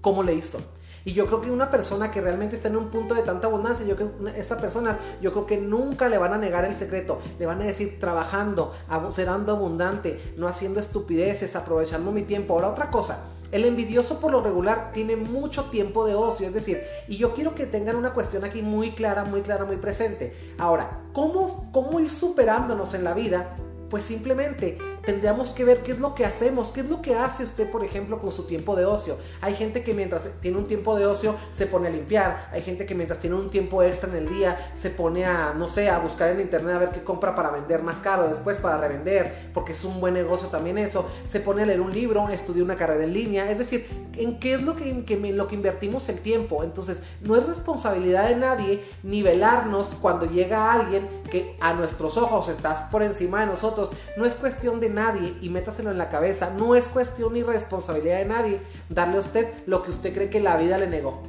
cómo 0.00 0.22
le 0.22 0.34
hizo. 0.34 0.60
Y 1.04 1.14
yo 1.14 1.26
creo 1.26 1.40
que 1.40 1.50
una 1.50 1.70
persona 1.70 2.10
que 2.10 2.20
realmente 2.20 2.56
está 2.56 2.68
en 2.68 2.76
un 2.76 2.90
punto 2.90 3.14
de 3.14 3.22
tanta 3.22 3.46
abundancia, 3.46 3.86
yo 3.86 3.96
creo 3.96 4.12
que 4.18 4.38
esta 4.38 4.58
persona, 4.58 4.98
yo 5.22 5.32
creo 5.32 5.46
que 5.46 5.56
nunca 5.56 6.08
le 6.08 6.18
van 6.18 6.34
a 6.34 6.38
negar 6.38 6.66
el 6.66 6.76
secreto. 6.76 7.20
Le 7.38 7.46
van 7.46 7.62
a 7.62 7.64
decir 7.64 7.98
trabajando, 7.98 8.74
serando 9.10 9.52
abundante, 9.52 10.34
no 10.36 10.48
haciendo 10.48 10.80
estupideces, 10.80 11.56
aprovechando 11.56 12.12
mi 12.12 12.24
tiempo. 12.24 12.52
Ahora 12.52 12.68
otra 12.68 12.90
cosa, 12.90 13.24
el 13.52 13.64
envidioso 13.64 14.20
por 14.20 14.32
lo 14.32 14.42
regular 14.42 14.92
tiene 14.92 15.16
mucho 15.16 15.64
tiempo 15.64 16.06
de 16.06 16.14
ocio, 16.14 16.46
es 16.46 16.54
decir, 16.54 16.82
y 17.06 17.16
yo 17.16 17.34
quiero 17.34 17.54
que 17.54 17.66
tengan 17.66 17.96
una 17.96 18.12
cuestión 18.12 18.44
aquí 18.44 18.62
muy 18.62 18.92
clara, 18.92 19.24
muy 19.24 19.42
clara, 19.42 19.64
muy 19.64 19.76
presente. 19.76 20.34
Ahora, 20.58 21.00
¿cómo, 21.12 21.70
cómo 21.72 22.00
ir 22.00 22.10
superándonos 22.10 22.94
en 22.94 23.04
la 23.04 23.14
vida? 23.14 23.56
Pues 23.88 24.04
simplemente 24.04 24.78
tendríamos 25.08 25.52
que 25.52 25.64
ver 25.64 25.82
qué 25.82 25.92
es 25.92 26.00
lo 26.00 26.14
que 26.14 26.26
hacemos, 26.26 26.68
qué 26.68 26.80
es 26.80 26.90
lo 26.90 27.00
que 27.00 27.14
hace 27.14 27.42
usted, 27.42 27.70
por 27.70 27.82
ejemplo, 27.82 28.18
con 28.18 28.30
su 28.30 28.46
tiempo 28.46 28.76
de 28.76 28.84
ocio. 28.84 29.16
Hay 29.40 29.54
gente 29.54 29.82
que 29.82 29.94
mientras 29.94 30.28
tiene 30.42 30.58
un 30.58 30.66
tiempo 30.66 30.98
de 30.98 31.06
ocio 31.06 31.34
se 31.50 31.66
pone 31.66 31.88
a 31.88 31.90
limpiar, 31.90 32.50
hay 32.52 32.60
gente 32.60 32.84
que 32.84 32.94
mientras 32.94 33.18
tiene 33.18 33.34
un 33.36 33.48
tiempo 33.48 33.82
extra 33.82 34.10
en 34.10 34.16
el 34.16 34.28
día 34.28 34.70
se 34.74 34.90
pone 34.90 35.24
a, 35.24 35.54
no 35.54 35.66
sé, 35.66 35.88
a 35.88 35.98
buscar 35.98 36.30
en 36.32 36.42
internet 36.42 36.74
a 36.74 36.78
ver 36.78 36.90
qué 36.90 37.02
compra 37.02 37.34
para 37.34 37.50
vender 37.50 37.82
más 37.82 38.00
caro 38.00 38.28
después, 38.28 38.58
para 38.58 38.76
revender, 38.76 39.50
porque 39.54 39.72
es 39.72 39.82
un 39.82 39.98
buen 39.98 40.12
negocio 40.12 40.48
también 40.48 40.76
eso, 40.76 41.08
se 41.24 41.40
pone 41.40 41.62
a 41.62 41.64
leer 41.64 41.80
un 41.80 41.94
libro, 41.94 42.28
estudia 42.28 42.62
una 42.62 42.76
carrera 42.76 43.04
en 43.04 43.14
línea, 43.14 43.50
es 43.50 43.56
decir, 43.56 43.86
en 44.18 44.38
qué 44.38 44.56
es 44.56 44.62
lo 44.62 44.76
que, 44.76 44.92
lo 45.32 45.48
que 45.48 45.54
invertimos 45.54 46.06
el 46.10 46.20
tiempo. 46.20 46.62
Entonces, 46.64 47.00
no 47.22 47.34
es 47.34 47.46
responsabilidad 47.46 48.28
de 48.28 48.36
nadie 48.36 48.84
nivelarnos 49.02 49.94
cuando 50.02 50.26
llega 50.26 50.70
alguien 50.70 51.08
que 51.30 51.56
a 51.60 51.72
nuestros 51.72 52.16
ojos 52.16 52.48
estás 52.48 52.82
por 52.90 53.02
encima 53.02 53.40
de 53.40 53.46
nosotros, 53.46 53.92
no 54.16 54.24
es 54.24 54.34
cuestión 54.34 54.80
de 54.80 54.90
nadie 54.90 55.34
y 55.40 55.48
métaselo 55.48 55.90
en 55.90 55.98
la 55.98 56.08
cabeza. 56.08 56.50
No 56.50 56.74
es 56.74 56.88
cuestión 56.88 57.32
ni 57.32 57.42
responsabilidad 57.42 58.18
de 58.18 58.24
nadie 58.24 58.60
darle 58.88 59.16
a 59.18 59.20
usted 59.20 59.52
lo 59.66 59.82
que 59.82 59.90
usted 59.90 60.14
cree 60.14 60.30
que 60.30 60.40
la 60.40 60.56
vida 60.56 60.78
le 60.78 60.86
negó. 60.86 61.22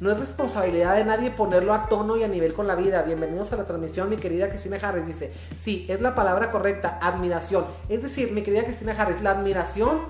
No 0.00 0.10
es 0.10 0.18
responsabilidad 0.18 0.96
de 0.96 1.04
nadie 1.04 1.30
ponerlo 1.30 1.72
a 1.72 1.88
tono 1.88 2.16
y 2.16 2.24
a 2.24 2.28
nivel 2.28 2.52
con 2.52 2.66
la 2.66 2.74
vida. 2.74 3.02
Bienvenidos 3.02 3.52
a 3.52 3.56
la 3.56 3.64
transmisión, 3.64 4.10
mi 4.10 4.16
querida 4.16 4.48
Cristina 4.48 4.76
Harris. 4.82 5.06
Dice, 5.06 5.32
sí, 5.54 5.86
es 5.88 6.00
la 6.00 6.14
palabra 6.14 6.50
correcta, 6.50 6.98
admiración. 7.00 7.64
Es 7.88 8.02
decir, 8.02 8.32
mi 8.32 8.42
querida 8.42 8.64
Cristina 8.64 8.92
Harris, 8.92 9.22
la 9.22 9.30
admiración 9.30 10.00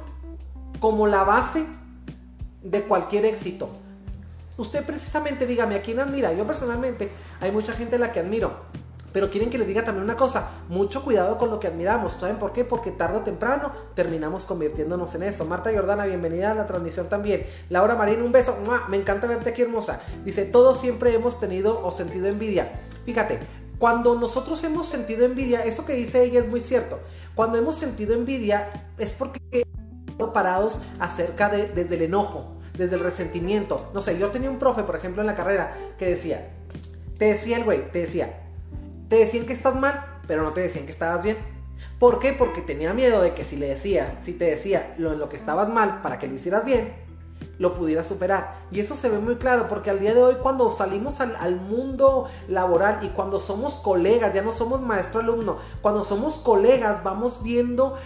como 0.80 1.06
la 1.06 1.22
base 1.24 1.66
de 2.62 2.82
cualquier 2.82 3.26
éxito. 3.26 3.68
Usted 4.56 4.84
precisamente 4.86 5.46
dígame 5.46 5.76
a 5.76 5.82
quién 5.82 6.00
admira. 6.00 6.32
Yo 6.32 6.46
personalmente 6.46 7.10
hay 7.40 7.52
mucha 7.52 7.72
gente 7.72 7.96
a 7.96 7.98
la 7.98 8.10
que 8.10 8.20
admiro. 8.20 8.52
Pero 9.14 9.30
quieren 9.30 9.48
que 9.48 9.58
les 9.58 9.68
diga 9.68 9.84
también 9.84 10.02
una 10.02 10.16
cosa, 10.16 10.50
mucho 10.68 11.04
cuidado 11.04 11.38
con 11.38 11.48
lo 11.48 11.60
que 11.60 11.68
admiramos. 11.68 12.14
¿Saben 12.14 12.36
por 12.36 12.52
qué? 12.52 12.64
Porque 12.64 12.90
tarde 12.90 13.18
o 13.18 13.20
temprano 13.20 13.70
terminamos 13.94 14.44
convirtiéndonos 14.44 15.14
en 15.14 15.22
eso. 15.22 15.44
Marta 15.44 15.70
Jordana, 15.72 16.04
bienvenida 16.04 16.50
a 16.50 16.54
la 16.54 16.66
transmisión 16.66 17.08
también. 17.08 17.46
Laura 17.70 17.94
Marín, 17.94 18.22
un 18.22 18.32
beso. 18.32 18.58
Me 18.88 18.96
encanta 18.96 19.28
verte 19.28 19.50
aquí 19.50 19.62
hermosa. 19.62 20.00
Dice, 20.24 20.44
todos 20.46 20.80
siempre 20.80 21.14
hemos 21.14 21.38
tenido 21.38 21.80
o 21.80 21.92
sentido 21.92 22.26
envidia. 22.26 22.80
Fíjate, 23.04 23.38
cuando 23.78 24.16
nosotros 24.16 24.64
hemos 24.64 24.88
sentido 24.88 25.24
envidia, 25.24 25.60
eso 25.60 25.86
que 25.86 25.92
dice 25.92 26.24
ella 26.24 26.40
es 26.40 26.48
muy 26.48 26.60
cierto. 26.60 26.98
Cuando 27.36 27.56
hemos 27.56 27.76
sentido 27.76 28.14
envidia 28.14 28.68
es 28.98 29.12
porque 29.12 29.40
hemos 29.52 30.30
parados 30.32 30.80
acerca 30.98 31.48
de, 31.50 31.68
desde 31.68 31.94
el 31.94 32.02
enojo, 32.02 32.56
desde 32.76 32.96
el 32.96 33.00
resentimiento. 33.00 33.92
No 33.94 34.02
sé, 34.02 34.18
yo 34.18 34.32
tenía 34.32 34.50
un 34.50 34.58
profe, 34.58 34.82
por 34.82 34.96
ejemplo, 34.96 35.22
en 35.22 35.28
la 35.28 35.36
carrera 35.36 35.72
que 35.98 36.06
decía, 36.06 36.50
te 37.16 37.26
decía 37.26 37.58
el 37.58 37.64
güey, 37.64 37.92
te 37.92 38.00
decía, 38.00 38.40
te 39.14 39.20
decían 39.20 39.46
que 39.46 39.52
estás 39.52 39.76
mal, 39.76 40.04
pero 40.26 40.42
no 40.42 40.52
te 40.52 40.60
decían 40.60 40.86
que 40.86 40.90
estabas 40.90 41.22
bien. 41.22 41.36
¿Por 42.00 42.18
qué? 42.18 42.32
Porque 42.32 42.62
tenía 42.62 42.92
miedo 42.94 43.22
de 43.22 43.32
que 43.32 43.44
si 43.44 43.54
le 43.54 43.68
decía, 43.68 44.18
si 44.22 44.32
te 44.32 44.44
decía 44.46 44.92
lo 44.98 45.12
en 45.12 45.20
lo 45.20 45.28
que 45.28 45.36
estabas 45.36 45.68
mal 45.68 46.02
para 46.02 46.18
que 46.18 46.26
lo 46.26 46.34
hicieras 46.34 46.64
bien, 46.64 46.92
lo 47.60 47.74
pudieras 47.74 48.08
superar. 48.08 48.56
Y 48.72 48.80
eso 48.80 48.96
se 48.96 49.08
ve 49.08 49.20
muy 49.20 49.36
claro 49.36 49.68
porque 49.68 49.90
al 49.90 50.00
día 50.00 50.14
de 50.14 50.20
hoy 50.20 50.34
cuando 50.42 50.72
salimos 50.72 51.20
al, 51.20 51.36
al 51.36 51.60
mundo 51.60 52.26
laboral 52.48 53.04
y 53.04 53.10
cuando 53.10 53.38
somos 53.38 53.74
colegas, 53.76 54.34
ya 54.34 54.42
no 54.42 54.50
somos 54.50 54.80
maestro-alumno, 54.80 55.58
cuando 55.80 56.02
somos 56.02 56.38
colegas 56.38 57.04
vamos 57.04 57.40
viendo 57.44 57.96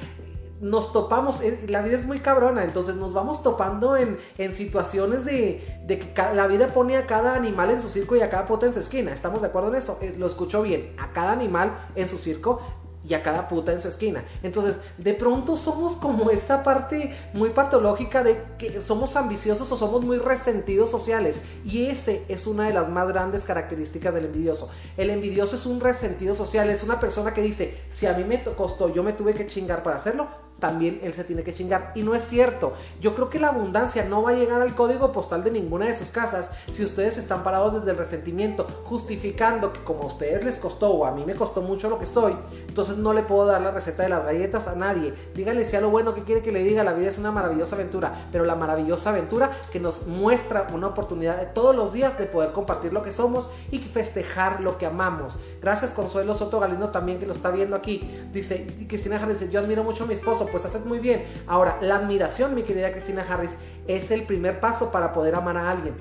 nos 0.61 0.93
topamos, 0.93 1.41
la 1.69 1.83
vida 1.83 1.97
es 1.97 2.07
muy 2.07 2.21
cabrona, 2.21 2.65
entonces 2.65 2.97
nos 2.97 3.13
vamos 3.13 3.43
topando 3.43 3.97
en, 3.97 4.19
en 4.39 4.53
situaciones 4.53 5.25
de, 5.25 5.81
de, 5.87 5.99
que 5.99 6.23
la 6.35 6.47
vida 6.47 6.75
pone 6.75 6.97
a 6.97 7.07
cada 7.07 7.35
animal 7.35 7.71
en 7.71 7.81
su 7.81 7.89
circo 7.89 8.17
y 8.17 8.21
a 8.21 8.31
cada 8.31 8.47
puta 8.47 8.67
en 8.67 8.75
su 8.75 8.81
esquina. 8.81 9.13
¿Estamos 9.13 9.43
de 9.43 9.49
acuerdo 9.49 9.69
en 9.69 9.77
eso? 9.77 9.99
Lo 10.17 10.27
escucho 10.27 10.63
bien, 10.63 10.95
a 10.99 11.13
cada 11.13 11.33
animal 11.33 11.89
en 11.95 12.09
su 12.09 12.19
circo 12.19 12.61
y 13.09 13.15
a 13.15 13.23
cada 13.23 13.49
puta 13.49 13.73
en 13.73 13.81
su 13.81 13.89
esquina. 13.89 14.25
Entonces, 14.43 14.77
de 14.99 15.15
pronto 15.15 15.57
somos 15.57 15.95
como 15.95 16.31
esta 16.31 16.63
parte 16.63 17.13
muy 17.33 17.51
patológica 17.51 18.23
de 18.23 18.43
que 18.59 18.81
somos 18.81 19.17
ambiciosos 19.17 19.71
o 19.73 19.77
somos 19.77 20.05
muy 20.05 20.19
resentidos 20.19 20.91
sociales. 20.91 21.43
Y 21.65 21.87
ese 21.87 22.25
es 22.29 22.47
una 22.47 22.67
de 22.67 22.75
las 22.75 22.89
más 22.89 23.09
grandes 23.09 23.45
características 23.45 24.15
del 24.15 24.27
envidioso. 24.27 24.69
El 24.97 25.11
envidioso 25.11 25.57
es 25.57 25.67
un 25.67 25.81
resentido 25.81 26.35
social, 26.35 26.69
es 26.71 26.83
una 26.83 27.01
persona 27.01 27.33
que 27.33 27.43
dice, 27.43 27.79
si 27.89 28.07
a 28.07 28.13
mí 28.13 28.25
me 28.25 28.43
costó, 28.43 28.93
yo 28.93 29.03
me 29.03 29.13
tuve 29.13 29.35
que 29.35 29.47
chingar 29.47 29.83
para 29.83 29.97
hacerlo, 29.97 30.48
también 30.59 31.01
él 31.03 31.15
se 31.15 31.25
tiene 31.25 31.43
que 31.43 31.55
chingar. 31.55 31.93
Y 31.95 32.03
no 32.03 32.15
es 32.15 32.25
cierto. 32.25 32.73
Yo 33.01 33.15
creo 33.15 33.31
que 33.31 33.39
la 33.39 33.49
abundancia 33.49 34.05
no 34.05 34.23
va 34.23 34.31
a 34.31 34.35
llegar 34.35 34.61
al 34.61 34.75
código 34.75 35.13
postal 35.13 35.45
de 35.45 35.51
ninguna 35.51 35.87
de 35.87 35.97
sus 35.97 36.09
casas 36.09 36.51
si 36.73 36.85
ustedes 36.85 37.19
están 37.19 37.43
parados 37.43 37.75
desde 37.75 37.91
el 37.91 37.97
resentimiento, 37.97 38.67
justificando 38.85 39.73
que 39.73 39.83
como 39.85 40.03
a 40.03 40.07
ustedes 40.07 40.45
les 40.45 40.57
costó 40.57 40.91
o 40.91 41.07
a 41.07 41.13
mí 41.13 41.25
me 41.25 41.35
costó 41.35 41.63
mucho 41.63 41.89
lo 41.89 41.99
que 41.99 42.07
soy, 42.07 42.35
entonces 42.67 42.97
no 42.97 43.13
le 43.13 43.23
puedo 43.23 43.47
dar 43.47 43.61
la 43.61 43.71
receta 43.71 44.03
de 44.03 44.09
las 44.09 44.25
galletas 44.25 44.69
a 44.69 44.75
nadie. 44.75 45.15
Díganle 45.35 45.65
si 45.67 45.79
lo 45.79 45.91
bueno 45.91 46.15
que 46.15 46.25
quiere 46.25 46.43
que 46.43 46.53
le 46.53 46.65
diga, 46.65 46.83
la 46.83 46.93
vida 46.93 47.09
es 47.09 47.19
una 47.19 47.31
maravillosa 47.31 47.77
aventura, 47.77 48.29
pero 48.33 48.45
la 48.45 48.55
maravillosa 48.55 49.11
aventura 49.11 49.51
que 49.71 49.81
nos 49.81 50.07
muestra 50.07 50.69
una 50.73 50.89
oportunidad 50.89 51.39
de 51.39 51.47
todos 51.47 51.75
los 51.75 51.93
días 51.93 52.19
de 52.19 52.27
poder 52.27 52.53
compartir 52.53 52.93
lo 52.93 53.03
que 53.03 53.13
somos 53.13 53.51
y 53.71 53.79
festejar 53.79 54.65
lo 54.65 54.79
que 54.79 54.87
amamos. 54.87 55.39
Gracias 55.61 55.93
Consuelo 55.93 56.35
Soto 56.35 56.59
Galindo 56.59 56.91
también 56.91 57.19
que 57.19 57.27
lo 57.27 57.33
está 57.33 57.51
viendo 57.51 57.77
aquí. 57.77 58.09
Dice, 58.33 58.67
Cristina 58.89 59.19
dice, 59.27 59.51
yo 59.51 59.61
admiro 59.61 59.85
mucho 59.85 60.05
a 60.05 60.07
mi 60.07 60.15
esposo 60.15 60.48
pues 60.51 60.65
haces 60.65 60.85
muy 60.85 60.99
bien. 60.99 61.25
Ahora, 61.47 61.79
la 61.81 61.97
admiración, 61.97 62.55
mi 62.55 62.63
querida 62.63 62.93
Cristina 62.93 63.25
Harris, 63.29 63.57
es 63.87 64.11
el 64.11 64.25
primer 64.25 64.61
paso 64.61 64.91
para 64.91 65.13
poder 65.13 65.35
amar 65.35 65.57
a 65.57 65.71
alguien. 65.71 65.95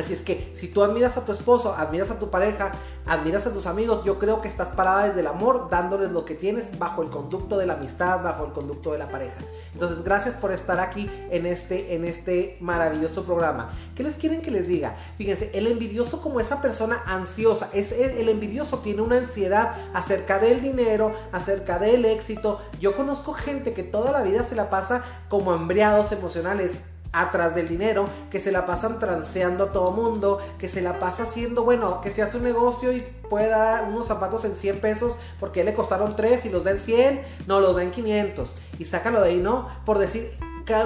Así 0.00 0.12
es 0.12 0.22
que 0.22 0.50
si 0.54 0.68
tú 0.68 0.82
admiras 0.82 1.16
a 1.16 1.24
tu 1.24 1.32
esposo, 1.32 1.74
admiras 1.74 2.10
a 2.10 2.18
tu 2.18 2.30
pareja, 2.30 2.72
admiras 3.06 3.46
a 3.46 3.52
tus 3.52 3.66
amigos, 3.66 4.04
yo 4.04 4.18
creo 4.18 4.40
que 4.40 4.48
estás 4.48 4.68
parada 4.68 5.06
desde 5.06 5.20
el 5.20 5.26
amor, 5.26 5.68
dándoles 5.70 6.12
lo 6.12 6.24
que 6.24 6.34
tienes 6.34 6.78
bajo 6.78 7.02
el 7.02 7.08
conducto 7.08 7.56
de 7.56 7.66
la 7.66 7.74
amistad, 7.74 8.22
bajo 8.22 8.44
el 8.44 8.52
conducto 8.52 8.92
de 8.92 8.98
la 8.98 9.08
pareja. 9.08 9.36
Entonces, 9.72 10.02
gracias 10.04 10.36
por 10.36 10.52
estar 10.52 10.80
aquí 10.80 11.10
en 11.30 11.46
este, 11.46 11.94
en 11.94 12.04
este 12.04 12.56
maravilloso 12.60 13.24
programa. 13.24 13.70
¿Qué 13.94 14.02
les 14.02 14.16
quieren 14.16 14.42
que 14.42 14.50
les 14.50 14.66
diga? 14.66 14.96
Fíjense, 15.16 15.50
el 15.54 15.66
envidioso 15.66 16.22
como 16.22 16.40
esa 16.40 16.60
persona 16.60 16.96
ansiosa, 17.06 17.68
es, 17.72 17.92
el 17.92 18.28
envidioso 18.28 18.78
tiene 18.78 19.02
una 19.02 19.16
ansiedad 19.16 19.74
acerca 19.94 20.38
del 20.38 20.60
dinero, 20.60 21.14
acerca 21.32 21.78
del 21.78 22.04
éxito. 22.04 22.60
Yo 22.80 22.96
conozco 22.96 23.32
gente 23.32 23.72
que 23.72 23.82
toda 23.82 24.12
la 24.12 24.22
vida 24.22 24.44
se 24.44 24.54
la 24.54 24.70
pasa 24.70 25.02
como 25.28 25.52
hambriados 25.52 26.12
emocionales 26.12 26.80
atrás 27.20 27.54
del 27.54 27.68
dinero, 27.68 28.08
que 28.30 28.40
se 28.40 28.52
la 28.52 28.66
pasan 28.66 28.98
transeando 28.98 29.64
a 29.64 29.72
todo 29.72 29.90
mundo, 29.92 30.38
que 30.58 30.68
se 30.68 30.82
la 30.82 30.98
pasa 30.98 31.24
haciendo, 31.24 31.64
bueno, 31.64 32.00
que 32.00 32.10
se 32.10 32.22
hace 32.22 32.36
un 32.36 32.44
negocio 32.44 32.92
y 32.92 33.00
puede 33.28 33.48
dar 33.48 33.84
unos 33.84 34.06
zapatos 34.06 34.44
en 34.44 34.56
100 34.56 34.80
pesos 34.80 35.16
porque 35.40 35.64
le 35.64 35.74
costaron 35.74 36.16
3 36.16 36.46
y 36.46 36.50
los 36.50 36.64
da 36.64 36.72
en 36.72 36.78
100, 36.78 37.22
no, 37.46 37.60
los 37.60 37.76
da 37.76 37.82
en 37.82 37.90
500 37.90 38.54
y 38.78 38.84
sácalo 38.84 39.20
de 39.20 39.30
ahí, 39.30 39.36
¿no? 39.38 39.68
Por 39.84 39.98
decir, 39.98 40.30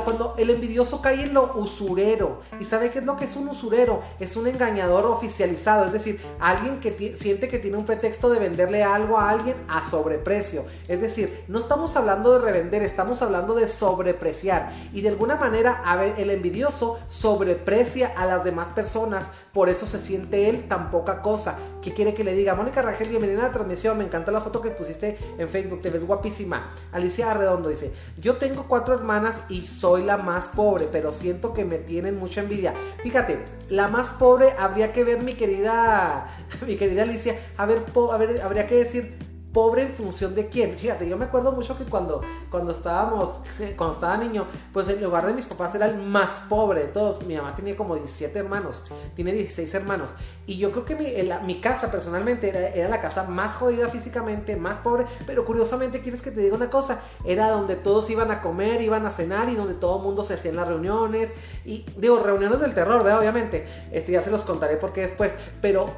cuando 0.05 0.35
el 0.37 0.51
envidioso 0.51 1.01
cae 1.01 1.25
en 1.25 1.35
lo 1.35 1.55
usurero. 1.55 2.41
¿Y 2.61 2.65
sabe 2.65 2.91
qué 2.91 2.99
es 2.99 3.05
lo 3.05 3.17
que 3.17 3.25
es 3.25 3.37
un 3.37 3.49
usurero? 3.49 4.03
Es 4.19 4.37
un 4.37 4.47
engañador 4.47 5.07
oficializado, 5.07 5.87
es 5.87 5.93
decir, 5.93 6.21
alguien 6.39 6.81
que 6.81 7.17
siente 7.17 7.49
que 7.49 7.59
tiene 7.59 7.79
un 7.79 7.87
pretexto 7.87 8.29
de 8.29 8.39
venderle 8.39 8.85
algo 8.85 9.19
a 9.19 9.31
alguien 9.31 9.57
a 9.69 9.85
sobreprecio. 9.89 10.65
Es 10.89 11.01
decir, 11.01 11.45
no 11.49 11.59
estamos 11.59 11.97
hablando 11.97 12.39
de 12.39 12.45
revender, 12.45 12.83
estamos 12.83 13.23
hablando 13.23 13.55
de 13.55 13.69
sobrepreciar. 13.69 14.73
Y 14.93 15.01
de 15.01 15.09
alguna 15.09 15.37
manera 15.37 15.83
el 16.19 16.31
envidioso 16.31 16.99
sobreprecia 17.09 18.13
a 18.17 18.27
las 18.27 18.45
demás 18.45 18.69
personas, 18.69 19.29
por 19.53 19.69
eso 19.69 19.87
se 19.87 19.99
siente 19.99 20.49
él 20.49 20.69
tan 20.69 20.91
poca 20.91 21.23
cosa. 21.23 21.59
¿Qué 21.83 21.93
quiere 21.93 22.15
que 22.15 22.25
le 22.25 22.35
diga? 22.35 22.55
Mónica 22.55 22.83
Rangel, 22.83 23.09
bienvenida 23.09 23.41
a 23.41 23.47
la 23.49 23.53
transmisión, 23.53 23.99
me 23.99 24.05
encanta 24.05 24.31
la 24.31 24.41
foto 24.41 24.61
que 24.61 24.71
pusiste 24.71 25.17
en 25.39 25.49
Facebook, 25.49 25.81
te 25.81 25.91
ves 25.91 26.07
guapísima. 26.07 26.73
Alicia 26.93 27.31
Arredondo 27.31 27.69
dice, 27.69 27.93
yo 28.19 28.37
tengo 28.37 28.67
cuatro 28.69 28.95
hermanas 28.95 29.41
y 29.49 29.67
soy 29.67 30.05
la 30.05 30.19
más 30.19 30.49
pobre, 30.49 30.89
pero 30.93 31.13
siento 31.13 31.55
que 31.55 31.65
me 31.65 31.79
tienen 31.79 32.19
mucha 32.19 32.43
envidia. 32.43 32.75
Fíjate, 33.03 33.39
la 33.71 33.89
más 33.89 34.11
pobre 34.11 34.53
habría 34.59 34.93
que 34.93 35.05
ver 35.05 35.23
mi 35.23 35.35
querida, 35.35 36.29
mi 36.67 36.77
querida 36.77 37.03
Alicia, 37.03 37.39
a 37.57 37.67
ver, 37.67 37.83
a 38.13 38.17
ver 38.19 38.43
habría 38.43 38.67
que 38.67 38.77
decir 38.77 39.30
pobre 39.53 39.83
en 39.83 39.93
función 39.93 40.35
de 40.35 40.49
quién. 40.49 40.77
Fíjate, 40.79 41.09
yo 41.09 41.17
me 41.17 41.25
acuerdo 41.25 41.53
mucho 41.53 41.77
que 41.77 41.85
cuando, 41.85 42.23
cuando 42.51 42.73
estábamos, 42.73 43.41
cuando 43.77 43.95
estaba 43.95 44.17
niño, 44.17 44.47
pues 44.73 44.89
el 44.89 45.03
lugar 45.03 45.27
de 45.27 45.35
mis 45.35 45.47
papás 45.47 45.75
era 45.75 45.87
el 45.87 45.99
más 45.99 46.45
pobre 46.49 46.81
de 46.81 46.89
todos. 46.89 47.25
Mi 47.27 47.37
mamá 47.37 47.55
tenía 47.55 47.77
como 47.77 47.97
17 47.97 48.39
hermanos, 48.39 48.85
tiene 49.15 49.33
16 49.33 49.75
hermanos. 49.75 50.11
Y 50.47 50.59
yo 50.59 50.73
creo 50.73 50.85
que 50.85 50.97
mi, 51.45 51.61
casa 51.61 51.91
personalmente 51.91 52.49
era, 52.49 52.69
era, 52.69 52.89
la 52.89 53.01
casa 53.01 53.25
más 53.25 53.55
jodida 53.57 53.89
físicamente, 53.89 54.57
más 54.57 54.79
pobre. 54.79 55.07
Pero 55.27 55.45
curiosamente, 55.45 56.01
¿quieres 56.01 56.23
que 56.23 56.31
te 56.31 56.41
diga 56.41 56.57
una 56.57 56.71
cosa? 56.71 57.01
Era 57.25 57.51
donde 57.51 57.77
todos 57.77 58.09
iban 58.11 58.31
a 58.31 58.43
comer, 58.43 58.81
iban 58.81 59.07
a 59.07 59.11
cenar 59.11 59.49
y 59.49 59.55
donde 59.55 59.75
todo 59.75 59.99
el 59.99 60.03
mundo 60.03 60.25
se 60.25 60.35
hacía 60.35 60.51
en 60.51 60.57
las 60.57 60.69
reuniones. 60.69 61.33
Y 61.65 61.87
digo, 61.97 62.21
reuniones 62.21 62.61
del 62.61 62.75
terror, 62.75 63.03
¿verdad? 63.05 63.21
Obviamente. 63.21 63.67
Este 63.93 64.13
ya 64.13 64.23
se 64.23 64.31
los 64.31 64.43
contaré 64.43 64.77
porque 64.77 65.03
después. 65.03 65.35
Pero 65.61 65.91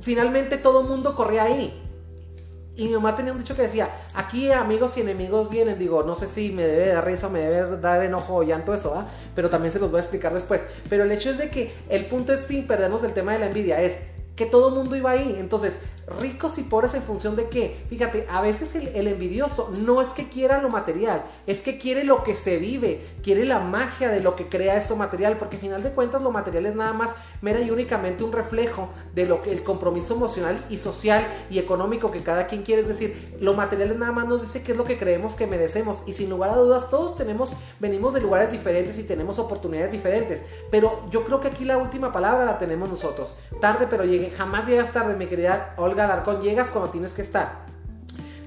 finalmente 0.00 0.58
todo 0.58 0.82
el 0.82 0.88
mundo 0.88 1.14
corría 1.14 1.44
ahí 1.44 1.87
y 2.78 2.86
mi 2.86 2.94
mamá 2.94 3.16
tenía 3.16 3.32
un 3.32 3.38
dicho 3.38 3.56
que 3.56 3.62
decía, 3.62 3.88
aquí 4.14 4.52
amigos 4.52 4.96
y 4.96 5.00
enemigos 5.00 5.50
vienen. 5.50 5.80
Digo, 5.80 6.04
no 6.04 6.14
sé 6.14 6.28
si 6.28 6.52
me 6.52 6.62
debe 6.62 6.92
dar 6.92 7.04
risa 7.04 7.28
me 7.28 7.40
debe 7.40 7.76
dar 7.78 8.04
enojo 8.04 8.36
o 8.36 8.42
llanto 8.44 8.72
eso, 8.72 8.94
¿ah? 8.94 9.08
Pero 9.34 9.50
también 9.50 9.72
se 9.72 9.80
los 9.80 9.90
voy 9.90 9.98
a 9.98 10.02
explicar 10.02 10.32
después. 10.32 10.62
Pero 10.88 11.02
el 11.02 11.10
hecho 11.10 11.30
es 11.30 11.38
de 11.38 11.50
que 11.50 11.72
el 11.88 12.06
punto 12.06 12.32
es 12.32 12.46
fin, 12.46 12.68
perdernos 12.68 13.02
del 13.02 13.14
tema 13.14 13.32
de 13.32 13.40
la 13.40 13.46
envidia, 13.46 13.82
es 13.82 13.96
que 14.38 14.46
todo 14.46 14.70
mundo 14.70 14.94
iba 14.94 15.10
ahí. 15.10 15.36
Entonces, 15.38 15.74
ricos 16.20 16.58
y 16.58 16.62
pobres 16.62 16.94
en 16.94 17.02
función 17.02 17.36
de 17.36 17.48
qué. 17.48 17.76
Fíjate, 17.88 18.26
a 18.30 18.40
veces 18.40 18.74
el, 18.74 19.08
envidioso 19.08 19.70
no 19.80 20.00
es 20.00 20.08
que 20.08 20.28
quiera 20.28 20.62
lo 20.62 20.68
material, 20.68 21.24
es 21.46 21.62
que 21.62 21.78
quiere 21.78 22.04
lo 22.04 22.22
que 22.22 22.34
se 22.34 22.58
vive, 22.58 23.04
quiere 23.22 23.44
la 23.44 23.60
magia 23.60 24.10
de 24.10 24.20
lo 24.20 24.36
que 24.36 24.48
crea 24.48 24.76
eso 24.76 24.96
material, 24.96 25.36
porque 25.38 25.56
al 25.56 25.62
final 25.62 25.82
de 25.82 25.90
cuentas 25.90 26.22
lo 26.22 26.30
material 26.30 26.66
es 26.66 26.74
nada 26.74 26.92
más 26.92 27.10
mera 27.42 27.60
y 27.60 27.70
únicamente 27.70 28.24
un 28.24 28.32
reflejo 28.32 28.90
de 29.14 29.26
lo 29.26 29.40
que 29.40 29.50
el 29.50 29.62
compromiso 29.62 30.14
emocional 30.14 30.56
y 30.70 30.78
social 30.78 31.26
y 31.50 31.58
económico 31.58 32.10
que 32.10 32.22
cada 32.22 32.46
quien 32.46 32.62
quiere. 32.62 32.82
Es 32.82 32.88
decir, 32.88 33.36
lo 33.40 33.54
material 33.54 33.98
nada 33.98 34.12
más 34.12 34.28
nos 34.28 34.42
dice 34.42 34.62
qué 34.62 34.72
es 34.72 34.78
lo 34.78 34.84
que 34.84 34.98
creemos 34.98 35.34
que 35.34 35.46
merecemos 35.46 36.02
y 36.06 36.12
sin 36.12 36.30
lugar 36.30 36.50
a 36.50 36.56
dudas 36.56 36.90
todos 36.90 37.16
tenemos, 37.16 37.54
venimos 37.80 38.14
de 38.14 38.20
lugares 38.20 38.50
diferentes 38.52 38.98
y 38.98 39.02
tenemos 39.02 39.38
oportunidades 39.38 39.92
diferentes, 39.92 40.44
pero 40.70 41.08
yo 41.10 41.24
creo 41.24 41.40
que 41.40 41.48
aquí 41.48 41.64
la 41.64 41.78
última 41.78 42.12
palabra 42.12 42.44
la 42.44 42.58
tenemos 42.58 42.88
nosotros. 42.88 43.36
Tarde 43.60 43.86
pero 43.90 44.04
llegue, 44.04 44.27
jamás 44.30 44.66
llegas 44.66 44.92
tarde, 44.92 45.14
mi 45.16 45.26
querida 45.26 45.74
Olga 45.76 46.06
Galarcón, 46.06 46.42
llegas 46.42 46.70
cuando 46.70 46.90
tienes 46.90 47.14
que 47.14 47.22
estar. 47.22 47.68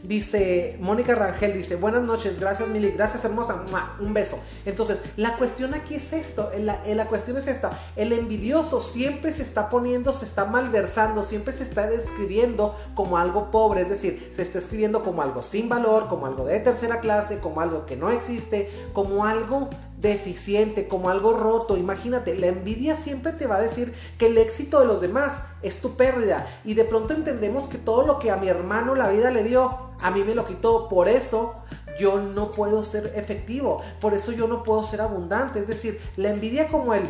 Dice 0.04 0.78
Mónica 0.82 1.14
Rangel, 1.14 1.54
dice, 1.54 1.76
buenas 1.76 2.02
noches, 2.02 2.40
gracias 2.40 2.68
Mili, 2.68 2.90
gracias 2.90 3.24
hermosa, 3.24 3.64
un 4.00 4.14
beso. 4.14 4.40
Entonces, 4.66 5.00
la 5.16 5.38
cuestión 5.38 5.76
aquí 5.76 5.94
es 5.94 6.12
esto, 6.12 6.50
la, 6.58 6.82
la, 6.86 7.06
cuestión 7.06 7.38
es 7.38 7.48
esta, 7.48 7.80
el 7.96 8.12
envidioso 8.12 8.82
siempre 8.82 9.32
se 9.32 9.44
está 9.44 9.70
poniendo, 9.70 10.12
se 10.12 10.26
está 10.26 10.46
malversando, 10.46 11.22
siempre 11.22 11.56
se 11.56 11.64
está 11.64 11.86
describiendo 11.86 12.76
como 12.96 13.20
algo 13.20 13.52
pobre, 13.52 13.84
es 13.84 13.90
decir, 13.90 14.32
se 14.36 14.42
está 14.42 14.58
escribiendo 14.58 15.04
como 15.04 15.22
algo 15.22 15.44
sin 15.44 15.70
valor, 15.70 16.08
como 16.10 16.26
algo 16.26 16.46
de 16.46 16.60
tercera 16.62 17.00
clase, 17.00 17.38
como 17.38 17.62
algo 17.62 17.86
que 17.86 17.96
no 17.96 18.10
existe, 18.10 18.72
como 18.94 19.26
algo 19.26 19.70
deficiente, 20.02 20.88
como 20.88 21.10
algo 21.10 21.34
roto. 21.34 21.78
Imagínate, 21.78 22.36
la 22.36 22.48
envidia 22.48 22.98
siempre 22.98 23.34
te 23.34 23.48
va 23.48 23.58
a 23.58 23.62
decir 23.62 23.94
que 24.18 24.28
el 24.28 24.38
éxito 24.38 24.80
de 24.80 24.88
los 24.88 25.00
demás 25.00 25.34
es 25.62 25.80
tu 25.80 25.96
pérdida. 25.96 26.48
Y 26.66 26.74
de 26.74 26.84
pronto 26.84 27.14
entendemos 27.14 27.66
que 27.66 27.78
todo 27.78 28.06
lo 28.06 28.20
que 28.20 28.32
a 28.32 28.38
mi 28.38 28.50
hermano 28.50 28.96
la 28.96 29.10
vida 29.10 29.32
le 29.32 29.44
dio, 29.44 29.78
a 30.02 30.12
mí 30.12 30.24
me 30.24 30.36
lo 30.36 30.46
quitó. 30.46 30.90
Por 30.90 31.08
eso 31.08 31.56
yo 32.00 32.20
no 32.20 32.52
puedo 32.52 32.84
ser 32.84 33.14
efectivo. 33.16 33.82
Por 34.00 34.14
eso 34.14 34.32
yo 34.32 34.48
no 34.48 34.64
puedo 34.64 34.84
ser 34.84 35.02
abundante. 35.02 35.60
Es 35.60 35.68
decir, 35.68 36.02
la 36.18 36.30
envidia 36.30 36.68
como 36.68 36.94
el 36.94 37.04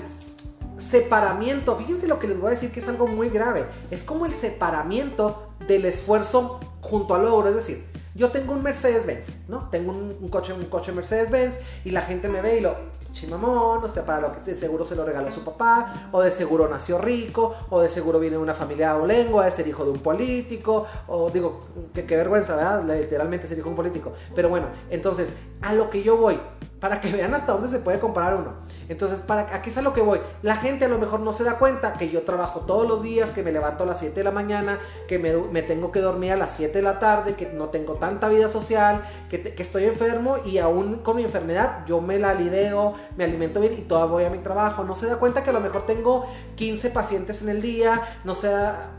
separamiento. 0.77 1.77
Fíjense 1.77 2.07
lo 2.07 2.19
que 2.19 2.27
les 2.27 2.39
voy 2.39 2.47
a 2.47 2.51
decir 2.51 2.71
que 2.71 2.81
es 2.81 2.87
algo 2.87 3.07
muy 3.07 3.29
grave. 3.29 3.65
Es 3.89 4.03
como 4.03 4.25
el 4.25 4.33
separamiento 4.33 5.47
del 5.67 5.85
esfuerzo 5.85 6.59
junto 6.81 7.15
al 7.15 7.23
logro. 7.23 7.49
Es 7.49 7.55
decir, 7.55 7.90
yo 8.21 8.29
tengo 8.29 8.53
un 8.53 8.61
Mercedes-Benz, 8.61 9.49
¿no? 9.49 9.67
Tengo 9.71 9.91
un, 9.91 10.29
coche, 10.29 10.53
un 10.53 10.65
coche 10.65 10.91
Mercedes-Benz 10.91 11.55
y 11.83 11.89
la 11.89 12.01
gente 12.01 12.29
me 12.29 12.39
ve 12.39 12.59
y 12.59 12.61
lo, 12.61 12.75
chimamón, 13.11 13.83
o 13.83 13.89
sea, 13.89 14.05
para 14.05 14.21
lo 14.21 14.31
que 14.31 14.39
de 14.41 14.55
seguro 14.55 14.85
se 14.85 14.95
lo 14.95 15.03
regaló 15.03 15.31
su 15.31 15.43
papá, 15.43 16.09
o 16.11 16.21
de 16.21 16.31
seguro 16.31 16.69
nació 16.69 16.99
rico, 16.99 17.55
o 17.71 17.81
de 17.81 17.89
seguro 17.89 18.19
viene 18.19 18.37
de 18.37 18.43
una 18.43 18.53
familia 18.53 18.91
abolengo, 18.91 19.41
de 19.41 19.49
ser 19.49 19.67
hijo 19.67 19.85
de 19.85 19.91
un 19.91 19.99
político, 20.03 20.85
o 21.07 21.31
digo, 21.31 21.63
qué 21.95 22.15
vergüenza, 22.15 22.55
¿verdad? 22.55 22.83
Literalmente 22.85 23.47
ser 23.47 23.57
hijo 23.57 23.65
de 23.65 23.71
un 23.71 23.75
político. 23.75 24.13
Pero 24.35 24.49
bueno, 24.49 24.67
entonces, 24.91 25.29
a 25.61 25.73
lo 25.73 25.89
que 25.89 26.03
yo 26.03 26.17
voy, 26.17 26.39
para 26.79 26.99
que 26.99 27.11
vean 27.13 27.33
hasta 27.33 27.53
dónde 27.53 27.67
se 27.67 27.79
puede 27.79 27.99
comparar 27.99 28.35
uno. 28.35 28.53
Entonces, 28.89 29.21
para 29.21 29.43
aquí 29.55 29.69
es 29.69 29.77
a 29.77 29.81
lo 29.81 29.93
que 29.93 30.01
voy. 30.01 30.19
La 30.41 30.57
gente 30.57 30.83
a 30.83 30.87
lo 30.89 30.97
mejor 30.97 31.21
no 31.21 31.31
se 31.31 31.45
da 31.45 31.57
cuenta 31.57 31.93
que 31.93 32.09
yo 32.09 32.23
trabajo 32.23 32.61
todos 32.61 32.85
los 32.85 33.01
días, 33.01 33.29
que 33.29 33.41
me 33.41 33.53
levanto 33.53 33.85
a 33.85 33.87
las 33.87 33.99
7 33.99 34.15
de 34.15 34.23
la 34.25 34.31
mañana, 34.31 34.79
que 35.07 35.17
me, 35.17 35.61
tengo 35.61 35.91
que 35.91 36.01
dormir 36.01 36.33
a 36.33 36.35
las 36.35 36.55
7 36.57 36.77
de 36.77 36.81
la 36.81 36.99
tarde, 36.99 37.35
que 37.35 37.45
no 37.45 37.69
tengo 37.69 37.93
tanta 37.93 38.27
vida 38.27 38.49
social, 38.49 39.07
que, 39.29 39.55
estoy 39.57 39.85
enfermo 39.85 40.37
y 40.43 40.57
aún 40.57 40.97
con 40.97 41.15
mi 41.15 41.23
enfermedad 41.23 41.85
yo 41.85 42.01
me 42.01 42.19
la 42.19 42.33
lideo, 42.33 42.95
me 43.15 43.23
alimento 43.23 43.61
bien 43.61 43.73
y 43.73 43.81
todavía 43.83 44.11
voy 44.11 44.25
a 44.25 44.29
mi 44.29 44.39
trabajo. 44.39 44.83
No 44.83 44.95
se 44.95 45.07
da 45.07 45.17
cuenta 45.17 45.43
que 45.43 45.51
a 45.51 45.53
lo 45.53 45.61
mejor 45.61 45.85
tengo 45.85 46.25
15 46.55 46.89
pacientes 46.89 47.41
en 47.41 47.49
el 47.49 47.61
día, 47.61 48.01
no 48.25 48.35
se 48.35 48.49
da, 48.49 48.89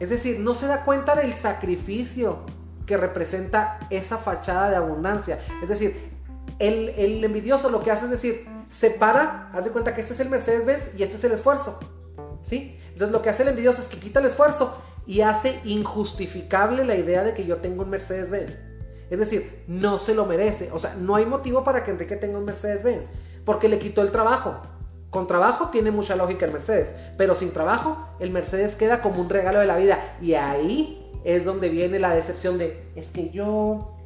es 0.00 0.08
decir, 0.08 0.40
no 0.40 0.54
se 0.54 0.68
da 0.68 0.84
cuenta 0.84 1.14
del 1.16 1.34
sacrificio 1.34 2.38
que 2.86 2.96
representa 2.96 3.78
esa 3.90 4.18
fachada 4.18 4.70
de 4.70 4.76
abundancia. 4.76 5.38
Es 5.62 5.68
decir, 5.68 6.12
el, 6.58 7.24
envidioso 7.24 7.70
lo 7.70 7.82
que 7.82 7.90
hace 7.90 8.06
es 8.06 8.10
decir, 8.10 8.46
separa, 8.68 9.50
haz 9.52 9.64
de 9.64 9.70
cuenta 9.70 9.94
que 9.94 10.00
este 10.00 10.14
es 10.14 10.20
el 10.20 10.30
Mercedes-Benz 10.30 10.90
y 10.96 11.02
este 11.02 11.16
es 11.16 11.24
el 11.24 11.32
esfuerzo. 11.32 11.78
¿Sí? 12.42 12.78
Entonces 12.92 13.10
lo 13.10 13.22
que 13.22 13.30
hace 13.30 13.42
el 13.42 13.48
envidioso 13.48 13.80
es 13.80 13.88
que 13.88 13.98
quita 13.98 14.20
el 14.20 14.26
esfuerzo 14.26 14.76
y 15.06 15.22
hace 15.22 15.60
injustificable 15.64 16.84
la 16.84 16.94
idea 16.94 17.24
de 17.24 17.34
que 17.34 17.44
yo 17.44 17.56
tengo 17.58 17.82
un 17.82 17.90
Mercedes-Benz. 17.90 18.58
Es 19.10 19.18
decir, 19.18 19.64
no 19.66 19.98
se 19.98 20.14
lo 20.14 20.26
merece. 20.26 20.70
O 20.72 20.78
sea, 20.78 20.94
no 20.94 21.14
hay 21.14 21.26
motivo 21.26 21.64
para 21.64 21.84
que 21.84 21.90
Enrique 21.90 22.16
tenga 22.16 22.38
un 22.38 22.44
Mercedes-Benz. 22.44 23.04
Porque 23.44 23.68
le 23.68 23.78
quitó 23.78 24.02
el 24.02 24.10
trabajo. 24.10 24.56
Con 25.10 25.26
trabajo 25.26 25.68
tiene 25.68 25.90
mucha 25.90 26.16
lógica 26.16 26.46
el 26.46 26.52
Mercedes. 26.52 26.94
Pero 27.16 27.34
sin 27.34 27.52
trabajo, 27.52 28.08
el 28.18 28.30
Mercedes 28.30 28.76
queda 28.76 29.02
como 29.02 29.20
un 29.20 29.28
regalo 29.28 29.60
de 29.60 29.66
la 29.66 29.76
vida. 29.76 30.16
Y 30.20 30.34
ahí 30.34 31.03
es 31.24 31.44
donde 31.44 31.70
viene 31.70 31.98
la 31.98 32.14
decepción 32.14 32.58
de, 32.58 32.82
es 32.94 33.10
que 33.10 33.30
yo 33.30 33.96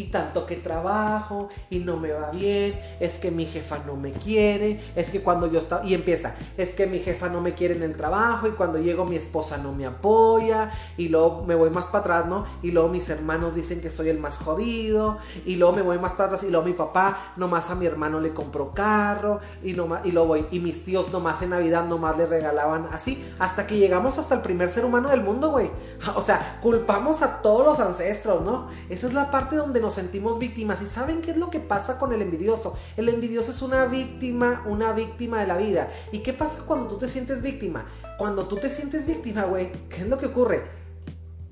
y 0.00 0.04
tanto 0.04 0.46
que 0.46 0.56
trabajo 0.56 1.50
y 1.68 1.80
no 1.80 1.98
me 1.98 2.10
va 2.10 2.30
bien, 2.30 2.80
es 3.00 3.16
que 3.16 3.30
mi 3.30 3.44
jefa 3.44 3.80
no 3.86 3.96
me 3.96 4.12
quiere, 4.12 4.80
es 4.96 5.10
que 5.10 5.20
cuando 5.20 5.46
yo 5.52 5.58
estaba, 5.58 5.84
y 5.84 5.92
empieza, 5.92 6.34
es 6.56 6.70
que 6.70 6.86
mi 6.86 7.00
jefa 7.00 7.28
no 7.28 7.42
me 7.42 7.52
quiere 7.52 7.74
en 7.74 7.82
el 7.82 7.94
trabajo 7.94 8.48
y 8.48 8.52
cuando 8.52 8.78
llego 8.78 9.04
mi 9.04 9.16
esposa 9.16 9.58
no 9.58 9.72
me 9.72 9.84
apoya 9.84 10.70
y 10.96 11.10
luego 11.10 11.44
me 11.46 11.54
voy 11.54 11.68
más 11.68 11.84
para 11.86 11.98
atrás, 11.98 12.26
¿no? 12.26 12.46
Y 12.62 12.70
luego 12.70 12.88
mis 12.88 13.10
hermanos 13.10 13.54
dicen 13.54 13.82
que 13.82 13.90
soy 13.90 14.08
el 14.08 14.18
más 14.18 14.38
jodido 14.38 15.18
y 15.44 15.56
luego 15.56 15.74
me 15.74 15.82
voy 15.82 15.98
más 15.98 16.12
para 16.12 16.28
atrás 16.28 16.44
y 16.44 16.50
luego 16.50 16.64
mi 16.64 16.72
papá 16.72 17.34
nomás 17.36 17.68
a 17.68 17.74
mi 17.74 17.84
hermano 17.84 18.20
le 18.20 18.32
compró 18.32 18.72
carro 18.72 19.40
y, 19.62 19.74
nomás, 19.74 20.06
y 20.06 20.12
luego 20.12 20.28
voy, 20.28 20.46
y 20.50 20.60
mis 20.60 20.82
tíos 20.82 21.12
nomás 21.12 21.42
en 21.42 21.50
Navidad 21.50 21.84
nomás 21.84 22.16
le 22.16 22.24
regalaban 22.24 22.88
así, 22.90 23.22
hasta 23.38 23.66
que 23.66 23.76
llegamos 23.76 24.16
hasta 24.16 24.34
el 24.34 24.40
primer 24.40 24.70
ser 24.70 24.86
humano 24.86 25.10
del 25.10 25.22
mundo, 25.22 25.50
güey. 25.50 25.70
O 26.16 26.22
sea, 26.22 26.58
culpamos 26.62 27.22
a 27.22 27.42
todos 27.42 27.66
los 27.66 27.80
ancestros, 27.80 28.42
¿no? 28.42 28.68
Esa 28.88 29.06
es 29.06 29.12
la 29.12 29.30
parte 29.30 29.56
donde 29.56 29.80
nos 29.80 29.89
sentimos 29.90 30.38
víctimas. 30.38 30.82
¿Y 30.82 30.86
saben 30.86 31.22
qué 31.22 31.32
es 31.32 31.36
lo 31.36 31.50
que 31.50 31.60
pasa 31.60 31.98
con 31.98 32.12
el 32.12 32.22
envidioso? 32.22 32.76
El 32.96 33.08
envidioso 33.08 33.50
es 33.50 33.62
una 33.62 33.86
víctima, 33.86 34.62
una 34.66 34.92
víctima 34.92 35.40
de 35.40 35.46
la 35.46 35.56
vida. 35.56 35.88
¿Y 36.12 36.20
qué 36.20 36.32
pasa 36.32 36.62
cuando 36.66 36.86
tú 36.86 36.98
te 36.98 37.08
sientes 37.08 37.42
víctima? 37.42 37.86
Cuando 38.18 38.46
tú 38.46 38.56
te 38.56 38.70
sientes 38.70 39.06
víctima, 39.06 39.44
güey, 39.44 39.72
¿qué 39.88 40.02
es 40.02 40.08
lo 40.08 40.18
que 40.18 40.26
ocurre? 40.26 40.64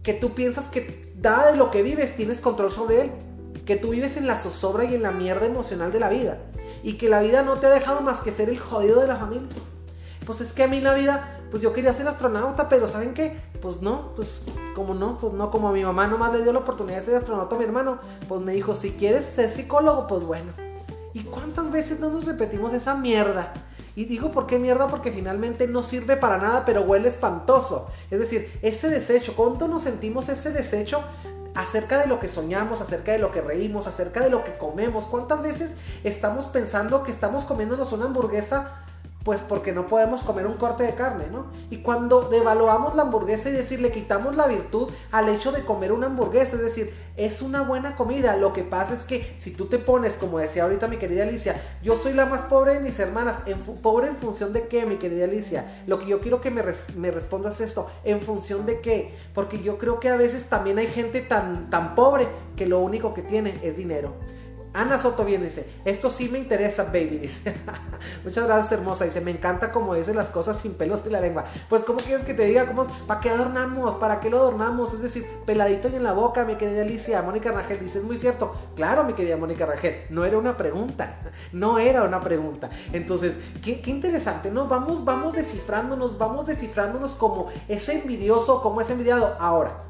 Que 0.03 0.15
tú 0.15 0.35
piensas 0.35 0.67
que, 0.67 1.13
dada 1.17 1.51
de 1.51 1.57
lo 1.57 1.71
que 1.71 1.83
vives, 1.83 2.17
tienes 2.17 2.41
control 2.41 2.71
sobre 2.71 3.03
él. 3.03 3.13
Que 3.67 3.77
tú 3.77 3.91
vives 3.91 4.17
en 4.17 4.27
la 4.27 4.39
zozobra 4.39 4.85
y 4.85 4.95
en 4.95 5.03
la 5.03 5.13
mierda 5.13 5.47
emocional 5.47 5.93
de 5.93 6.01
la 6.01 6.09
vida. 6.09 6.39
y 6.83 6.95
que 6.95 7.09
la 7.09 7.21
vida 7.21 7.43
no 7.43 7.59
te 7.59 7.67
ha 7.67 7.71
dejado 7.71 8.03
más 8.03 8.21
que 8.21 8.31
ser 8.31 8.49
el 8.49 8.59
jodido 8.59 9.01
de 9.01 9.09
la 9.09 9.17
familia. 9.17 9.49
Pues 10.25 10.41
es 10.41 10.53
que 10.53 10.63
a 10.63 10.69
mí 10.69 10.81
la 10.81 10.95
vida, 10.95 11.41
pues 11.51 11.63
yo 11.63 11.73
quería 11.73 11.95
ser 11.95 12.07
astronauta, 12.07 12.69
pero 12.69 12.87
¿saben 12.87 13.15
qué? 13.15 13.37
Pues 13.61 13.83
no, 13.83 14.13
pues 14.15 14.43
como 14.75 14.95
no, 14.95 15.19
pues 15.19 15.33
no, 15.33 15.51
como 15.51 15.69
a 15.69 15.73
mi 15.73 15.85
mamá 15.85 16.07
nomás 16.07 16.33
le 16.33 16.43
dio 16.43 16.53
la 16.53 16.61
oportunidad 16.61 16.99
de 16.99 17.05
ser 17.05 17.17
astronauta 17.17 17.57
a 17.57 17.59
mi 17.59 17.65
hermano, 17.65 17.99
pues 18.29 18.41
me 18.41 18.53
dijo, 18.53 18.77
si 18.77 18.93
quieres 18.93 19.27
ser 19.27 19.51
psicólogo, 19.51 20.07
pues 20.07 20.25
bueno. 20.25 20.53
¿Y 21.13 21.25
cuántas 21.25 21.73
veces 21.73 21.99
no 21.99 22.11
nos 22.11 22.25
repetimos 22.25 22.73
esa 22.73 22.95
mierda? 22.95 23.53
Y 23.97 24.05
digo 24.05 24.31
por 24.31 24.47
qué 24.47 24.61
mierda, 24.61 24.87
porque 24.87 25.11
finalmente 25.11 25.67
no 25.67 25.83
sirve 25.83 26.17
para 26.17 26.39
nada, 26.39 26.65
pero 26.65 26.83
huele 26.83 27.09
espantoso. 27.09 27.91
Es 28.13 28.21
decir, 28.21 28.57
ese 28.63 28.89
desecho, 28.89 29.35
¿cuánto 29.35 29.67
nos 29.67 29.83
sentimos 29.83 30.29
ese 30.29 30.53
desecho 30.53 31.03
acerca 31.57 31.99
de 31.99 32.07
lo 32.07 32.21
que 32.21 32.29
soñamos, 32.29 32.81
acerca 32.81 33.11
de 33.11 33.19
lo 33.19 33.33
que 33.33 33.41
reímos, 33.41 33.89
acerca 33.89 34.21
de 34.21 34.31
lo 34.31 34.45
que 34.45 34.57
comemos? 34.57 35.07
¿Cuántas 35.07 35.43
veces 35.43 35.73
estamos 36.05 36.47
pensando 36.47 37.03
que 37.03 37.11
estamos 37.11 37.45
comiéndonos 37.45 37.91
una 37.91 38.05
hamburguesa 38.05 38.85
pues 39.29 39.43
porque 39.43 39.73
no 39.73 39.87
podemos 39.89 40.23
comer 40.23 40.47
un 40.47 40.55
corte 40.55 40.85
de 40.85 40.95
carne, 40.95 41.27
¿no? 41.31 41.49
Y 41.69 41.83
cuando 41.83 42.31
devaluamos 42.31 42.97
la 42.97 43.03
hamburguesa 43.03 43.51
y 43.51 43.53
decir, 43.53 43.79
le 43.79 43.91
quitamos 43.91 44.37
la 44.37 44.47
virtud 44.47 44.89
al 45.13 45.29
hecho 45.29 45.53
de 45.53 45.67
comer 45.67 45.93
una 45.93 46.07
hamburguesa, 46.07 46.57
es 46.57 46.63
decir, 46.63 46.95
es 47.15 47.43
una 47.43 47.61
buena 47.61 47.95
comida, 47.95 48.39
lo 48.39 48.55
que 48.55 48.63
pasa 48.63 48.95
es 48.95 49.05
que 49.05 49.35
si 49.37 49.51
tú 49.51 49.67
te 49.67 49.77
pones, 49.77 50.15
como 50.15 50.39
decía 50.39 50.63
ahorita 50.63 50.89
mi 50.89 50.97
querida 50.97 51.25
Alicia, 51.25 51.61
yo 51.83 51.95
soy 51.95 52.15
la 52.15 52.25
más 52.25 52.47
pobre 52.47 52.73
de 52.73 52.81
mis 52.81 52.99
hermanas, 53.01 53.43
en 53.45 53.59
pobre 53.59 54.09
en 54.09 54.17
función 54.17 54.55
de 54.55 54.67
qué, 54.67 54.87
mi 54.87 54.97
querida 54.97 55.25
Alicia, 55.25 55.83
lo 55.87 55.99
que 55.99 56.07
yo 56.07 56.23
quiero 56.23 56.41
que 56.41 56.51
me, 56.51 56.63
respondas 56.63 57.61
es 57.61 57.69
esto, 57.69 57.91
en 58.05 58.23
función 58.23 58.65
de 58.65 58.81
qué, 58.81 59.15
porque 59.35 59.61
yo 59.63 59.77
creo 59.77 60.01
que 60.01 60.09
a 60.09 60.17
veces 60.17 60.47
también 60.47 60.79
hay 60.79 60.87
gente 60.87 61.21
tan, 61.21 61.69
tan 61.69 61.95
pobre 61.95 62.29
que 62.57 62.65
lo 62.65 62.79
único 62.81 63.13
que 63.13 63.21
tiene 63.21 63.61
es 63.63 63.77
dinero. 63.77 64.15
Ana 64.79 64.97
Soto 64.97 65.25
bien 65.25 65.43
dice, 65.43 65.69
esto 65.85 66.09
sí 66.09 66.29
me 66.29 66.39
interesa, 66.39 66.85
baby, 66.85 67.19
dice. 67.23 67.53
Muchas 68.25 68.47
gracias, 68.47 68.71
hermosa. 68.71 69.05
Dice, 69.05 69.21
me 69.21 69.33
encanta 69.33 69.73
como 69.73 69.97
dice 69.97 70.15
las 70.15 70.31
cosas 70.31 70.57
sin 70.59 70.75
pelos 70.75 71.03
de 71.03 71.11
la 71.11 71.21
lengua. 71.21 71.47
Pues, 71.69 71.83
¿cómo 71.83 71.99
quieres 71.99 72.25
que 72.25 72.33
te 72.33 72.45
diga? 72.45 72.67
¿Cómo, 72.67 72.85
¿Para 73.09 73.21
qué 73.21 73.31
adornamos? 73.31 73.97
¿Para 73.97 74.21
qué 74.21 74.31
lo 74.31 74.39
adornamos? 74.39 74.95
Es 74.95 75.03
decir, 75.03 75.27
peladito 75.45 75.89
y 75.89 75.97
en 75.97 76.05
la 76.05 76.13
boca, 76.13 76.45
mi 76.45 76.55
querida 76.55 76.83
Alicia. 76.83 77.21
Mónica 77.23 77.51
Rangel 77.51 77.81
dice, 77.81 77.99
es 77.99 78.05
muy 78.05 78.17
cierto. 78.17 78.55
Claro, 78.77 79.03
mi 79.03 79.15
querida 79.15 79.37
Mónica 79.37 79.67
Rangel, 79.67 80.05
no 80.11 80.25
era 80.25 80.39
una 80.39 80.57
pregunta. 80.57 81.17
No 81.51 81.79
era 81.79 82.03
una 82.03 82.21
pregunta. 82.21 82.69
Entonces, 82.93 83.39
qué, 83.63 83.81
qué 83.81 83.91
interesante, 83.91 84.51
¿no? 84.51 84.67
Vamos, 84.69 85.05
vamos 85.05 85.33
descifrándonos, 85.33 86.19
vamos 86.19 86.47
descifrándonos 86.47 87.13
como 87.13 87.47
ese 87.69 88.01
envidioso, 88.01 88.61
como 88.61 88.81
ese 88.81 88.93
envidiado. 88.93 89.37
Ahora, 89.41 89.88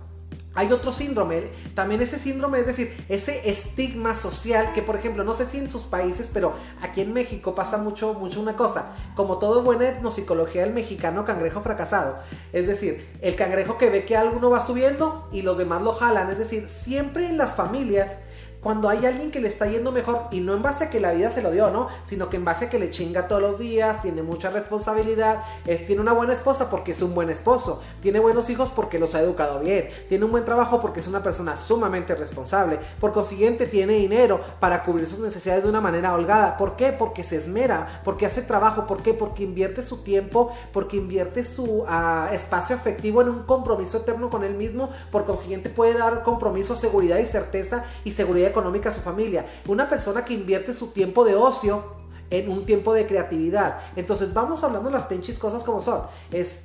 hay 0.59 0.73
otro 0.73 0.91
síndrome, 0.91 1.53
también 1.77 2.03
ese 2.03 2.19
síndrome, 2.19 2.59
es 2.59 2.67
decir, 2.67 3.05
ese 3.09 3.49
estigma 3.49 4.17
social 4.17 4.73
que, 4.73 4.83
por 4.83 4.97
ejemplo, 4.97 5.23
no 5.23 5.33
sé 5.33 5.47
si 5.47 5.59
en 5.59 5.71
sus 5.71 5.85
países, 5.85 6.33
pero 6.35 6.53
aquí 6.83 7.01
en 7.01 7.13
México 7.13 7.55
pasa 7.55 7.79
mucho, 7.79 8.15
mucho 8.15 8.41
una 8.41 8.57
cosa, 8.57 8.91
como 9.15 9.39
todo 9.39 9.63
buena 9.63 9.89
etnopsicología 9.89 10.63
del 10.63 10.75
mexicano 10.75 11.25
cangrejo 11.25 11.61
fracasado, 11.61 12.19
es 12.53 12.67
decir, 12.67 13.09
el 13.23 13.37
cangrejo 13.37 13.79
que 13.79 13.89
ve 13.89 14.05
que 14.05 14.17
alguno 14.17 14.51
va 14.51 14.61
subiendo 14.61 15.29
y 15.31 15.43
los 15.43 15.57
demás 15.57 15.81
lo 15.83 15.93
jalan, 15.93 16.29
es 16.29 16.39
decir, 16.39 16.69
siempre 16.69 17.29
en 17.29 17.39
las 17.39 17.55
familias 17.55 18.17
cuando 18.61 18.89
hay 18.89 19.07
alguien 19.07 19.31
que 19.31 19.41
le 19.41 19.49
está 19.49 19.67
yendo 19.67 19.93
mejor 19.93 20.23
y 20.33 20.41
no 20.41 20.55
en 20.55 20.63
base 20.63 20.85
a 20.85 20.91
que 20.91 20.99
la 20.99 21.13
vida 21.13 21.31
se 21.31 21.43
lo 21.43 21.51
dio, 21.51 21.71
¿no? 21.71 21.89
Sino 22.05 22.29
que 22.29 22.37
en 22.37 22.45
base 22.45 22.67
a 22.67 22.71
que 22.71 22.79
le 22.79 22.91
chinga 22.91 23.29
todos 23.29 23.41
los 23.41 23.59
días, 23.59 24.03
tiene 24.03 24.23
mucha 24.23 24.51
responsabilidad, 24.51 25.43
es, 25.65 25.87
tiene 25.87 26.03
una 26.03 26.13
buena 26.13 26.33
esposa 26.33 26.69
porque 26.69 26.93
es 26.93 27.01
un 27.01 27.15
buen 27.15 27.31
esposo, 27.31 27.81
tiene 28.01 28.19
buenos 28.19 28.51
hijos 28.51 28.71
porque 28.75 28.99
los 28.99 29.15
ha 29.15 29.21
educado 29.21 29.61
bien, 29.61 29.89
tiene 30.09 30.25
un 30.25 30.33
buen 30.33 30.45
trabajo 30.45 30.81
porque 30.81 31.01
es 31.01 31.07
una 31.07 31.23
persona 31.23 31.57
sumamente 31.57 32.15
responsable, 32.17 32.81
por 33.01 33.13
consiguiente 33.13 33.67
tiene 33.67 33.95
dinero 33.95 34.41
para 34.59 34.83
cubrir 34.83 35.07
sus 35.07 35.21
necesidades 35.21 35.63
de 35.63 35.71
una 35.71 35.81
manera 35.81 36.15
holgada. 36.15 36.57
¿Por 36.57 36.75
qué? 36.75 36.93
Porque 36.93 37.23
se 37.23 37.37
esmera, 37.37 38.03
porque 38.05 38.27
hace 38.27 38.43
trabajo, 38.43 38.87
¿por 38.87 39.03
qué? 39.03 39.15
Porque 39.15 39.45
invierte 39.45 39.83
su 39.83 39.99
tiempo, 39.99 40.53
porque 40.73 40.97
invierte 40.97 41.45
su 41.45 41.85
ah, 41.87 42.31
espacio 42.33 42.75
afectivo 42.75 43.23
en 43.23 43.29
un 43.29 43.43
compromiso 43.45 43.99
eterno 43.99 44.31
con 44.31 44.43
él 44.43 44.55
mismo, 44.55 44.91
por 45.13 45.25
consiguiente 45.25 45.71
puede 45.71 45.95
dar 45.95 46.25
compromiso, 46.25 46.75
seguridad 46.75 47.19
y 47.19 47.25
certeza 47.25 47.85
y 48.05 48.13
seguridad 48.13 48.48
económica 48.49 48.91
a 48.91 48.93
su 48.93 49.01
familia. 49.01 49.47
Una 49.67 49.89
persona 49.89 50.25
que 50.25 50.35
invierte 50.35 50.75
su 50.75 50.89
tiempo 50.89 51.25
de 51.25 51.35
ocio 51.35 51.99
en 52.31 52.51
un 52.51 52.67
tiempo 52.67 52.93
de 52.93 53.07
creatividad. 53.07 53.81
Entonces 53.97 54.35
vamos 54.35 54.63
hablando 54.65 54.91
las 54.91 55.05
pinches 55.05 55.39
cosas 55.39 55.65
como 55.65 55.81
son. 55.81 56.03
Es, 56.31 56.65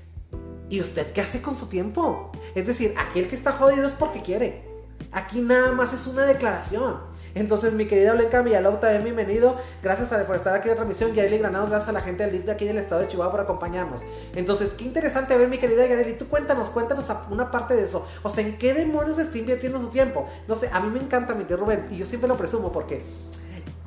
¿y 0.69 0.81
usted 0.81 1.11
qué 1.13 1.21
hace 1.21 1.41
con 1.41 1.55
su 1.55 1.67
tiempo? 1.67 2.31
Es 2.55 2.67
decir, 2.67 2.93
aquel 2.97 3.27
que 3.27 3.35
está 3.35 3.53
jodido 3.53 3.87
es 3.87 3.93
porque 3.93 4.21
quiere. 4.21 4.67
Aquí 5.11 5.41
nada 5.41 5.71
más 5.71 5.93
es 5.93 6.07
una 6.07 6.25
declaración. 6.25 7.12
Entonces, 7.35 7.73
mi 7.73 7.87
querida 7.87 8.13
Blanca 8.13 8.43
Villalobos, 8.43 8.79
también 8.79 9.03
bienvenido. 9.03 9.57
Gracias 9.81 10.09
por 10.25 10.35
estar 10.35 10.53
aquí 10.53 10.63
en 10.63 10.69
la 10.69 10.75
transmisión. 10.75 11.13
Yareli 11.13 11.39
Granados, 11.39 11.69
gracias 11.69 11.89
a 11.89 11.93
la 11.93 12.01
gente 12.01 12.23
del 12.23 12.31
DIF 12.31 12.45
de 12.45 12.51
aquí 12.51 12.65
del 12.65 12.77
estado 12.77 13.01
de 13.01 13.07
Chihuahua 13.07 13.31
por 13.31 13.41
acompañarnos. 13.41 14.01
Entonces, 14.35 14.73
qué 14.73 14.83
interesante 14.83 15.35
ver, 15.35 15.47
mi 15.47 15.57
querida 15.57 15.85
Yareli. 15.87 16.13
Tú 16.13 16.27
cuéntanos, 16.27 16.69
cuéntanos 16.69 17.07
una 17.31 17.49
parte 17.49 17.75
de 17.75 17.83
eso. 17.83 18.05
O 18.21 18.29
sea, 18.29 18.45
¿en 18.45 18.57
qué 18.57 18.75
demonios 18.75 19.17
está 19.17 19.35
invirtiendo 19.37 19.79
su 19.79 19.89
tiempo? 19.89 20.27
No 20.47 20.55
sé, 20.55 20.69
a 20.71 20.79
mí 20.79 20.91
me 20.91 20.99
encanta 20.99 21.33
mi 21.33 21.45
tío 21.45 21.57
Rubén 21.57 21.87
y 21.89 21.97
yo 21.97 22.05
siempre 22.05 22.27
lo 22.27 22.37
presumo 22.37 22.71
porque 22.71 23.03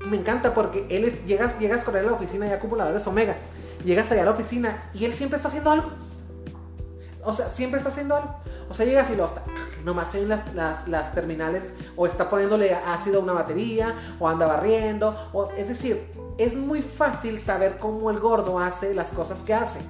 me 0.04 0.16
encanta 0.16 0.52
porque 0.52 0.86
él 0.90 1.04
es, 1.04 1.24
llegas, 1.26 1.58
llegas 1.60 1.84
con 1.84 1.96
él 1.96 2.04
a 2.04 2.08
la 2.08 2.14
oficina 2.14 2.46
de 2.46 2.54
acumuladores 2.54 3.06
Omega. 3.06 3.36
Llegas 3.84 4.10
allá 4.10 4.22
a 4.22 4.24
la 4.24 4.30
oficina 4.32 4.90
y 4.92 5.04
él 5.04 5.14
siempre 5.14 5.36
está 5.36 5.48
haciendo 5.48 5.70
algo. 5.70 5.90
O 7.26 7.34
sea, 7.34 7.50
siempre 7.50 7.78
está 7.78 7.90
haciendo 7.90 8.14
algo. 8.14 8.36
O 8.70 8.74
sea, 8.74 8.86
llegas 8.86 9.10
y 9.10 9.16
lo 9.16 9.26
está. 9.26 9.42
Nomás 9.84 10.14
en 10.14 10.28
las, 10.28 10.54
las, 10.54 10.86
las, 10.86 11.12
terminales. 11.12 11.74
O 11.96 12.06
está 12.06 12.30
poniéndole 12.30 12.72
ácido 12.72 13.20
a 13.20 13.22
una 13.24 13.32
batería. 13.32 14.16
O 14.20 14.28
anda 14.28 14.46
barriendo. 14.46 15.14
O, 15.32 15.50
es 15.50 15.68
decir, 15.68 16.06
es 16.38 16.56
muy 16.56 16.82
fácil 16.82 17.40
saber 17.40 17.78
cómo 17.78 18.10
el 18.10 18.20
gordo 18.20 18.60
hace 18.60 18.94
las 18.94 19.12
cosas 19.12 19.42
que 19.42 19.54
hace. 19.54 19.80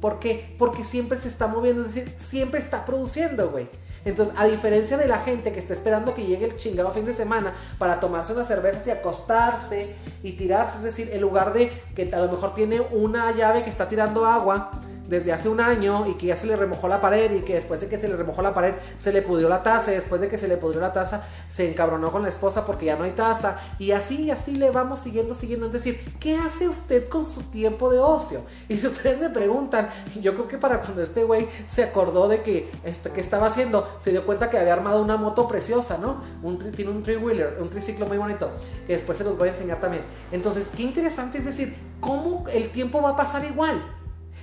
¿Por 0.00 0.20
qué? 0.20 0.54
Porque 0.58 0.84
siempre 0.84 1.20
se 1.20 1.26
está 1.26 1.48
moviendo. 1.48 1.82
Es 1.82 1.94
decir, 1.94 2.14
siempre 2.18 2.60
está 2.60 2.84
produciendo, 2.84 3.50
güey. 3.50 3.68
Entonces, 4.04 4.32
a 4.38 4.44
diferencia 4.44 4.96
de 4.96 5.08
la 5.08 5.18
gente 5.18 5.52
que 5.52 5.58
está 5.58 5.72
esperando 5.72 6.14
que 6.14 6.24
llegue 6.24 6.44
el 6.44 6.56
chingado 6.56 6.92
fin 6.92 7.04
de 7.04 7.12
semana 7.12 7.54
para 7.76 7.98
tomarse 7.98 8.32
unas 8.32 8.46
cervezas 8.46 8.86
y 8.86 8.92
acostarse 8.92 9.96
y 10.22 10.32
tirarse, 10.34 10.76
es 10.76 10.84
decir, 10.84 11.10
en 11.12 11.20
lugar 11.20 11.52
de 11.52 11.82
que 11.96 12.14
a 12.14 12.20
lo 12.20 12.30
mejor 12.30 12.54
tiene 12.54 12.80
una 12.80 13.32
llave 13.32 13.64
que 13.64 13.70
está 13.70 13.88
tirando 13.88 14.24
agua 14.24 14.70
desde 15.08 15.32
hace 15.32 15.48
un 15.48 15.60
año 15.60 16.06
y 16.06 16.14
que 16.14 16.26
ya 16.26 16.36
se 16.36 16.46
le 16.46 16.56
remojó 16.56 16.88
la 16.88 17.00
pared 17.00 17.32
y 17.32 17.40
que 17.40 17.54
después 17.54 17.80
de 17.80 17.88
que 17.88 17.98
se 17.98 18.08
le 18.08 18.16
remojó 18.16 18.42
la 18.42 18.54
pared 18.54 18.74
se 18.98 19.12
le 19.12 19.22
pudrió 19.22 19.48
la 19.48 19.62
taza 19.62 19.92
y 19.92 19.94
después 19.94 20.20
de 20.20 20.28
que 20.28 20.38
se 20.38 20.48
le 20.48 20.56
pudrió 20.56 20.80
la 20.80 20.92
taza 20.92 21.22
se 21.48 21.68
encabronó 21.70 22.10
con 22.10 22.22
la 22.22 22.28
esposa 22.28 22.66
porque 22.66 22.86
ya 22.86 22.96
no 22.96 23.04
hay 23.04 23.12
taza 23.12 23.58
y 23.78 23.92
así 23.92 24.22
y 24.22 24.30
así 24.30 24.56
le 24.56 24.70
vamos 24.70 25.00
siguiendo, 25.00 25.34
siguiendo. 25.34 25.66
Es 25.66 25.72
decir, 25.72 26.00
¿qué 26.18 26.36
hace 26.36 26.68
usted 26.68 27.08
con 27.08 27.24
su 27.24 27.44
tiempo 27.44 27.90
de 27.90 27.98
ocio? 27.98 28.42
Y 28.68 28.76
si 28.76 28.86
ustedes 28.86 29.20
me 29.20 29.30
preguntan, 29.30 29.88
yo 30.20 30.34
creo 30.34 30.48
que 30.48 30.58
para 30.58 30.80
cuando 30.80 31.02
este 31.02 31.24
güey 31.24 31.48
se 31.66 31.84
acordó 31.84 32.28
de 32.28 32.42
que, 32.42 32.70
este, 32.84 33.10
que 33.10 33.20
estaba 33.20 33.46
haciendo, 33.46 33.88
se 33.98 34.10
dio 34.10 34.24
cuenta 34.26 34.50
que 34.50 34.58
había 34.58 34.72
armado 34.72 35.02
una 35.02 35.16
moto 35.16 35.46
preciosa, 35.46 35.98
¿no? 35.98 36.22
Un, 36.42 36.58
tiene 36.72 36.90
un 36.90 37.02
three-wheeler, 37.02 37.58
un 37.60 37.70
triciclo 37.70 38.06
muy 38.06 38.18
bonito, 38.18 38.50
que 38.86 38.94
después 38.94 39.18
se 39.18 39.24
los 39.24 39.36
voy 39.36 39.48
a 39.48 39.52
enseñar 39.52 39.80
también. 39.80 40.04
Entonces, 40.32 40.68
qué 40.76 40.82
interesante 40.82 41.38
es 41.38 41.44
decir, 41.44 41.76
cómo 42.00 42.44
el 42.48 42.70
tiempo 42.70 43.00
va 43.02 43.10
a 43.10 43.16
pasar 43.16 43.44
igual. 43.44 43.82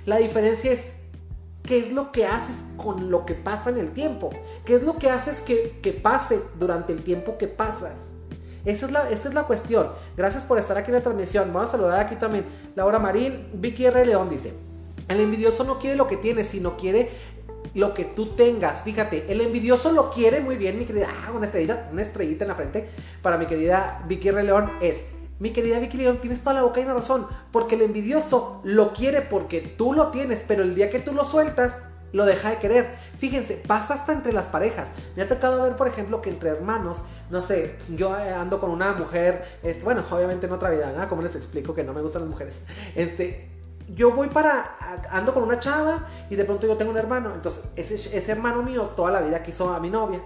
La 0.06 0.18
diferencia 0.18 0.72
es 0.72 0.82
qué 1.62 1.78
es 1.78 1.92
lo 1.92 2.12
que 2.12 2.26
haces 2.26 2.64
con 2.76 3.10
lo 3.10 3.24
que 3.24 3.34
pasa 3.34 3.70
en 3.70 3.78
el 3.78 3.92
tiempo. 3.92 4.30
¿Qué 4.64 4.76
es 4.76 4.82
lo 4.82 4.98
que 4.98 5.10
haces 5.10 5.40
que, 5.40 6.00
pase 6.02 6.40
durante 6.58 6.92
el 6.92 7.02
tiempo 7.02 7.38
que 7.38 7.48
pasas? 7.48 8.10
Esa 8.64 8.86
es, 8.86 8.92
la, 8.92 9.10
esa 9.10 9.28
es 9.28 9.34
la 9.34 9.44
cuestión. 9.44 9.88
Gracias 10.16 10.44
por 10.44 10.58
estar 10.58 10.76
aquí 10.76 10.90
en 10.90 10.96
la 10.96 11.02
transmisión. 11.02 11.52
Vamos 11.52 11.68
a 11.68 11.72
saludar 11.72 12.00
aquí 12.00 12.16
también. 12.16 12.44
Laura 12.74 12.98
Marín, 12.98 13.48
Vicky 13.54 13.86
R. 13.86 14.04
León 14.04 14.28
dice. 14.28 14.52
El 15.08 15.20
envidioso 15.20 15.64
no 15.64 15.78
quiere 15.78 15.96
lo 15.96 16.06
que 16.06 16.16
tienes, 16.16 16.48
sino 16.48 16.76
quiere 16.76 17.10
lo 17.74 17.92
que 17.92 18.04
tú 18.04 18.28
tengas. 18.36 18.82
Fíjate, 18.82 19.30
el 19.30 19.40
envidioso 19.40 19.92
lo 19.92 20.10
quiere 20.10 20.40
muy 20.40 20.56
bien, 20.56 20.78
mi 20.78 20.86
querida. 20.86 21.08
Ah, 21.10 21.32
una 21.32 21.46
estrellita, 21.46 21.88
una 21.92 22.02
estrellita 22.02 22.44
en 22.44 22.48
la 22.48 22.54
frente 22.54 22.88
para 23.20 23.36
mi 23.36 23.46
querida 23.46 24.04
Vicky 24.08 24.28
R. 24.28 24.42
León 24.42 24.72
es 24.80 25.08
mi 25.38 25.52
querida 25.52 25.78
Vicky 25.78 25.96
León, 25.96 26.20
tienes 26.20 26.40
toda 26.40 26.54
la 26.54 26.62
boca 26.62 26.80
y 26.80 26.84
una 26.84 26.94
razón. 26.94 27.26
Porque 27.50 27.74
el 27.74 27.82
envidioso 27.82 28.60
lo 28.64 28.92
quiere 28.92 29.22
porque 29.22 29.60
tú 29.60 29.92
lo 29.92 30.08
tienes, 30.08 30.44
pero 30.46 30.62
el 30.62 30.74
día 30.74 30.90
que 30.90 31.00
tú 31.00 31.12
lo 31.12 31.24
sueltas, 31.24 31.82
lo 32.12 32.24
deja 32.24 32.50
de 32.50 32.58
querer. 32.58 32.94
Fíjense, 33.18 33.60
pasa 33.66 33.94
hasta 33.94 34.12
entre 34.12 34.32
las 34.32 34.46
parejas. 34.46 34.88
Me 35.16 35.22
ha 35.22 35.28
tocado 35.28 35.62
ver, 35.62 35.76
por 35.76 35.88
ejemplo, 35.88 36.22
que 36.22 36.30
entre 36.30 36.50
hermanos, 36.50 37.02
no 37.28 37.42
sé, 37.42 37.76
yo 37.88 38.14
ando 38.14 38.60
con 38.60 38.70
una 38.70 38.92
mujer, 38.92 39.44
este, 39.62 39.84
bueno, 39.84 40.02
obviamente 40.08 40.46
en 40.46 40.52
otra 40.52 40.70
vida, 40.70 40.94
¿no? 40.96 41.08
Como 41.08 41.22
les 41.22 41.34
explico 41.34 41.74
que 41.74 41.82
no 41.82 41.92
me 41.92 42.00
gustan 42.00 42.22
las 42.22 42.30
mujeres. 42.30 42.60
Este, 42.94 43.50
yo 43.88 44.12
voy 44.12 44.28
para, 44.28 44.76
ando 45.10 45.34
con 45.34 45.42
una 45.42 45.58
chava 45.58 46.06
y 46.30 46.36
de 46.36 46.44
pronto 46.44 46.68
yo 46.68 46.76
tengo 46.76 46.92
un 46.92 46.98
hermano. 46.98 47.34
Entonces, 47.34 47.64
ese 47.76 48.32
hermano 48.32 48.62
mío 48.62 48.92
toda 48.94 49.10
la 49.10 49.20
vida 49.20 49.42
quiso 49.42 49.74
a 49.74 49.80
mi 49.80 49.90
novia 49.90 50.22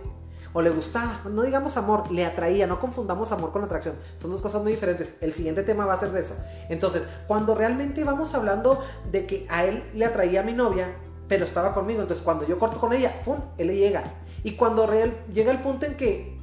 o 0.53 0.63
le 0.63 0.71
gustaba, 0.71 1.21
no 1.31 1.43
digamos 1.43 1.77
amor, 1.77 2.11
le 2.11 2.25
atraía, 2.25 2.67
no 2.67 2.81
confundamos 2.81 3.33
amor 3.33 3.53
con 3.53 3.65
atracción, 3.65 3.97
son 4.17 4.31
dos 4.31 4.41
cosas 4.41 4.63
muy 4.63 4.73
diferentes. 4.73 5.17
El 5.21 5.33
siguiente 5.33 5.63
tema 5.63 5.87
va 5.87 5.95
a 5.95 5.99
ser 5.99 6.13
de 6.13 6.21
eso. 6.21 6.37
Entonces, 6.69 7.03
cuando 7.27 7.55
realmente 7.55 8.05
vamos 8.05 8.35
hablando 8.35 8.83
de 9.11 9.27
que 9.27 9.47
a 9.51 9.65
él 9.65 9.85
le 9.95 10.05
atraía 10.05 10.41
a 10.41 10.45
mi 10.45 10.53
novia, 10.53 10.95
pero 11.29 11.45
estaba 11.45 11.75
conmigo, 11.75 12.01
entonces 12.01 12.25
cuando 12.25 12.47
yo 12.47 12.59
corto 12.59 12.81
con 12.81 12.93
ella, 12.93 13.13
¡pum! 13.25 13.39
Él 13.59 13.69
le 13.69 13.77
llega. 13.77 14.03
Y 14.43 14.53
cuando 14.53 14.87
real, 14.87 15.15
llega 15.33 15.51
el 15.51 15.61
punto 15.61 15.85
en 15.85 15.97
que, 15.97 16.39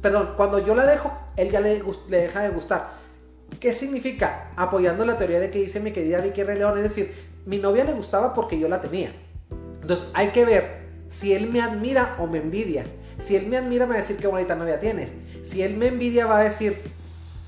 perdón, 0.00 0.34
cuando 0.36 0.58
yo 0.64 0.74
la 0.74 0.86
dejo, 0.86 1.12
él 1.36 1.50
ya 1.50 1.60
le, 1.60 1.82
le 2.08 2.20
deja 2.20 2.40
de 2.40 2.50
gustar. 2.50 2.90
¿Qué 3.60 3.72
significa? 3.72 4.52
Apoyando 4.56 5.04
la 5.04 5.18
teoría 5.18 5.40
de 5.40 5.50
que 5.50 5.58
dice 5.58 5.80
mi 5.80 5.92
querida 5.92 6.20
Vicky 6.20 6.42
R. 6.42 6.56
León, 6.56 6.76
es 6.78 6.84
decir, 6.84 7.14
mi 7.44 7.58
novia 7.58 7.84
le 7.84 7.92
gustaba 7.92 8.34
porque 8.34 8.58
yo 8.58 8.68
la 8.68 8.80
tenía. 8.80 9.10
Entonces 9.80 10.08
hay 10.14 10.28
que 10.28 10.44
ver 10.44 10.88
si 11.08 11.32
él 11.32 11.50
me 11.50 11.60
admira 11.60 12.16
o 12.18 12.26
me 12.26 12.38
envidia. 12.38 12.84
Si 13.18 13.36
él 13.36 13.48
me 13.48 13.56
admira 13.56 13.86
me 13.86 13.90
va 13.90 13.98
a 13.98 14.02
decir 14.02 14.16
qué 14.16 14.26
bonita 14.26 14.54
novia 14.54 14.80
tienes. 14.80 15.14
Si 15.42 15.62
él 15.62 15.76
me 15.76 15.88
envidia 15.88 16.26
va 16.26 16.38
a 16.38 16.44
decir 16.44 16.78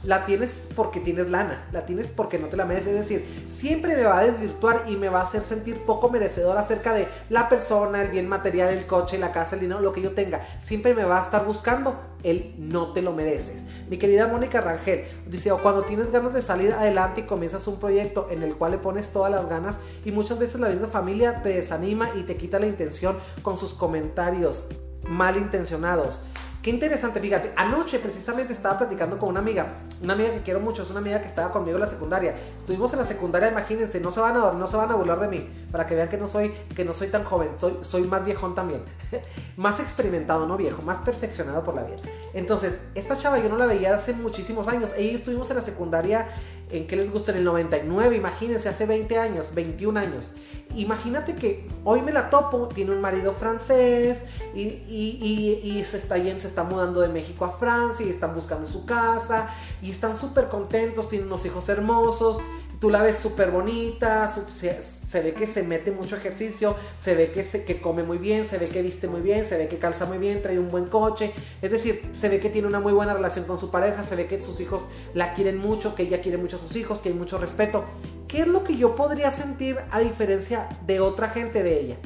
la 0.05 0.25
tienes 0.25 0.61
porque 0.75 1.01
tienes 1.01 1.29
lana, 1.29 1.67
la 1.73 1.85
tienes 1.85 2.09
porque 2.09 2.39
no 2.39 2.49
te 2.49 2.57
la 2.57 2.65
mereces. 2.65 2.95
Es 2.95 3.01
decir, 3.01 3.47
siempre 3.49 3.95
me 3.95 4.05
va 4.05 4.19
a 4.19 4.25
desvirtuar 4.25 4.85
y 4.89 4.97
me 4.97 5.09
va 5.09 5.21
a 5.21 5.25
hacer 5.25 5.43
sentir 5.43 5.85
poco 5.85 6.09
merecedor 6.09 6.57
acerca 6.57 6.93
de 6.93 7.09
la 7.29 7.49
persona, 7.49 8.03
el 8.03 8.11
bien 8.11 8.29
material, 8.29 8.71
el 8.71 8.87
coche, 8.87 9.19
la 9.19 9.33
casa, 9.33 9.57
el 9.57 9.63
dinero, 9.63 9.81
lo 9.81 9.93
que 9.93 10.03
yo 10.03 10.13
tenga. 10.13 10.41
Siempre 10.61 10.95
me 10.95 11.05
va 11.05 11.21
a 11.21 11.25
estar 11.25 11.45
buscando 11.45 12.01
el 12.23 12.55
no 12.59 12.93
te 12.93 13.03
lo 13.03 13.13
mereces. 13.13 13.63
Mi 13.89 13.99
querida 13.99 14.29
Mónica 14.29 14.61
Rangel 14.61 15.05
dice, 15.27 15.53
o 15.53 15.61
cuando 15.63 15.83
tienes 15.83 16.11
ganas 16.11 16.35
de 16.35 16.43
salir 16.43 16.73
adelante 16.73 17.23
y 17.23 17.25
comienzas 17.25 17.67
un 17.67 17.79
proyecto 17.79 18.29
en 18.31 18.43
el 18.43 18.57
cual 18.57 18.73
le 18.73 18.79
pones 18.79 19.09
todas 19.09 19.31
las 19.31 19.49
ganas 19.49 19.79
y 20.05 20.13
muchas 20.13 20.39
veces 20.39 20.61
la 20.61 20.69
misma 20.69 20.89
familia 20.89 21.43
te 21.43 21.51
desanima 21.51 22.11
y 22.15 22.23
te 22.23 22.37
quita 22.37 22.59
la 22.59 22.67
intención 22.67 23.17
con 23.43 23.59
sus 23.59 23.75
comentarios 23.75 24.69
malintencionados. 25.05 26.23
Qué 26.63 26.69
interesante, 26.69 27.21
fíjate, 27.21 27.55
anoche 27.57 27.99
precisamente 28.01 28.53
estaba 28.53 28.77
platicando 28.77 29.19
con 29.19 29.31
una 29.31 29.41
amiga, 29.41 29.79
una 30.03 30.13
amiga 30.13 30.31
que 30.31 30.43
quiero 30.43 30.61
mucho, 30.61 30.83
es 30.83 30.91
una 30.91 31.01
amiga 31.01 31.19
que 31.19 31.27
estaba 31.27 31.51
conmigo 31.51 31.79
en 31.79 31.81
la 31.81 31.87
secundaria. 31.89 32.35
Estuvimos 32.59 32.93
en 32.93 32.99
la 32.99 33.07
secundaria, 33.07 33.49
imagínense, 33.49 33.99
no 33.99 34.11
se 34.11 34.21
van 34.21 34.37
a 34.37 34.53
no 34.53 34.67
se 34.67 34.77
van 34.77 34.91
a 34.91 34.95
burlar 34.95 35.21
de 35.21 35.29
mí, 35.29 35.49
para 35.73 35.87
que 35.87 35.95
vean 35.95 36.11
que 36.11 36.19
no 36.19 36.29
soy 36.29 36.53
que 36.77 36.85
no 36.85 36.93
soy 36.93 37.09
tan 37.09 37.25
joven, 37.25 37.49
soy 37.57 37.79
soy 37.81 38.03
más 38.03 38.27
viejón 38.27 38.55
también. 38.55 38.83
más 39.57 39.81
experimentado, 39.81 40.47
no 40.47 40.59
viejo, 40.59 40.83
más 40.83 40.99
perfeccionado 40.99 41.65
por 41.65 41.75
la 41.75 41.83
vida. 41.85 41.97
Entonces, 42.35 42.79
esta 42.95 43.17
chava 43.17 43.39
yo 43.39 43.49
no 43.49 43.57
la 43.57 43.65
veía 43.65 43.95
hace 43.95 44.13
muchísimos 44.13 44.69
años. 44.69 44.93
Ella 44.99 45.15
estuvimos 45.15 45.49
en 45.49 45.57
la 45.57 45.63
secundaria 45.63 46.27
en 46.71 46.87
qué 46.87 46.97
les 46.97 47.11
gusta 47.13 47.33
en 47.33 47.39
el 47.39 47.45
99, 47.45 48.17
imagínense, 48.17 48.69
hace 48.69 48.87
20 48.87 49.19
años, 49.19 49.55
21 49.55 49.99
años. 49.99 50.31
Imagínate 50.77 51.35
que 51.35 51.67
hoy 51.85 52.01
me 52.03 52.13
la 52.13 52.31
topo, 52.31 52.69
tiene 52.69 52.93
un 52.93 53.01
marido 53.01 53.33
francés 53.33 54.23
y, 54.55 55.83
se, 55.85 55.97
está, 55.97 56.17
se 56.17 56.47
está 56.47 56.63
mudando 56.63 57.01
de 57.01 57.09
México 57.09 57.45
a 57.45 57.51
Francia 57.51 58.07
y 58.07 58.11
están 58.11 58.35
buscando 58.35 58.67
su 58.67 58.85
casa 58.85 59.49
y 59.83 59.91
están 59.91 60.15
súper 60.15 60.49
contentos, 60.49 61.09
tienen 61.09 61.27
unos 61.27 61.45
hijos 61.45 61.69
hermosos 61.69 62.39
tú 62.81 62.89
la 62.89 63.03
ves 63.03 63.19
súper 63.19 63.51
bonita, 63.51 64.27
se, 64.27 65.21
ve 65.23 65.35
que 65.35 65.47
se 65.47 65.63
mete 65.63 65.91
mucho 65.91 66.17
ejercicio, 66.17 66.75
se 66.97 67.15
ve 67.15 67.31
que, 67.31 67.45
se, 67.45 67.65
que 67.65 67.81
come 67.81 68.03
muy 68.03 68.17
bien, 68.17 68.47
se 68.47 68.57
ve 68.57 68.67
que 68.67 68.81
viste 68.81 69.07
muy 69.07 69.21
bien, 69.21 69.45
se 69.45 69.59
ve 69.59 69.69
que 69.69 69.79
calza 69.79 70.07
muy 70.07 70.17
bien, 70.17 70.41
trae 70.41 70.59
un 70.59 70.71
buen 70.71 70.87
coche, 70.87 71.33
es 71.61 71.71
decir, 71.71 72.09
se 72.13 72.31
ve 72.31 72.41
que 72.41 72.49
tiene 72.49 72.67
una 72.67 72.81
muy 72.81 72.95
buena 72.95 73.13
relación 73.13 73.45
con 73.45 73.59
su 73.59 73.71
pareja, 73.71 74.03
se 74.03 74.17
ve 74.17 74.27
que 74.27 74.43
sus 74.43 74.61
hijos 74.61 74.85
la 75.13 75.35
quieren 75.35 75.59
mucho, 75.59 75.95
que 75.95 76.05
ella 76.05 76.23
quiere 76.23 76.39
mucho 76.39 76.57
a 76.57 76.59
sus 76.59 76.75
hijos, 76.75 77.01
que 77.01 77.11
hay 77.11 77.15
mucho 77.15 77.37
respeto. 77.37 77.85
¿Qué 78.27 78.41
es 78.41 78.47
lo 78.47 78.65
que 78.65 78.77
yo 78.77 78.95
podría 78.95 79.31
sentir 79.31 79.79
a 79.91 80.01
diferencia 80.01 80.69
de 80.87 81.01
otra 81.01 81.29
gente 81.29 81.63
de 81.63 81.81
ella? 81.81 81.97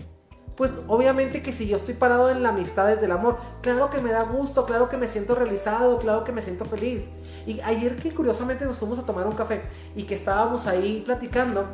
Pues 0.57 0.83
obviamente 0.87 1.43
que 1.43 1.53
si 1.53 1.67
yo 1.67 1.77
estoy 1.77 1.95
parado 1.95 2.31
en 2.31 2.43
la 2.43 2.51
amistad 2.51 2.87
desde 2.87 3.07
el 3.07 3.13
amor, 3.13 3.39
claro 3.61 3.91
que 3.91 4.01
me 4.01 4.13
da 4.13 4.23
gusto, 4.23 4.67
claro 4.67 4.89
que 4.89 4.97
me 4.97 5.09
siento 5.09 5.35
realizado, 5.35 5.99
claro 5.99 6.25
que 6.25 6.33
me 6.33 6.43
siento 6.43 6.65
feliz. 6.65 7.03
Y 7.47 7.61
ayer 7.61 7.97
que 7.97 8.13
curiosamente 8.13 8.65
nos 8.65 8.79
fuimos 8.79 8.99
a 8.99 9.03
tomar 9.03 9.27
un 9.27 9.35
café 9.35 9.63
y 9.97 10.05
que 10.05 10.15
estábamos 10.15 10.67
ahí 10.67 11.03
platicando, 11.05 11.67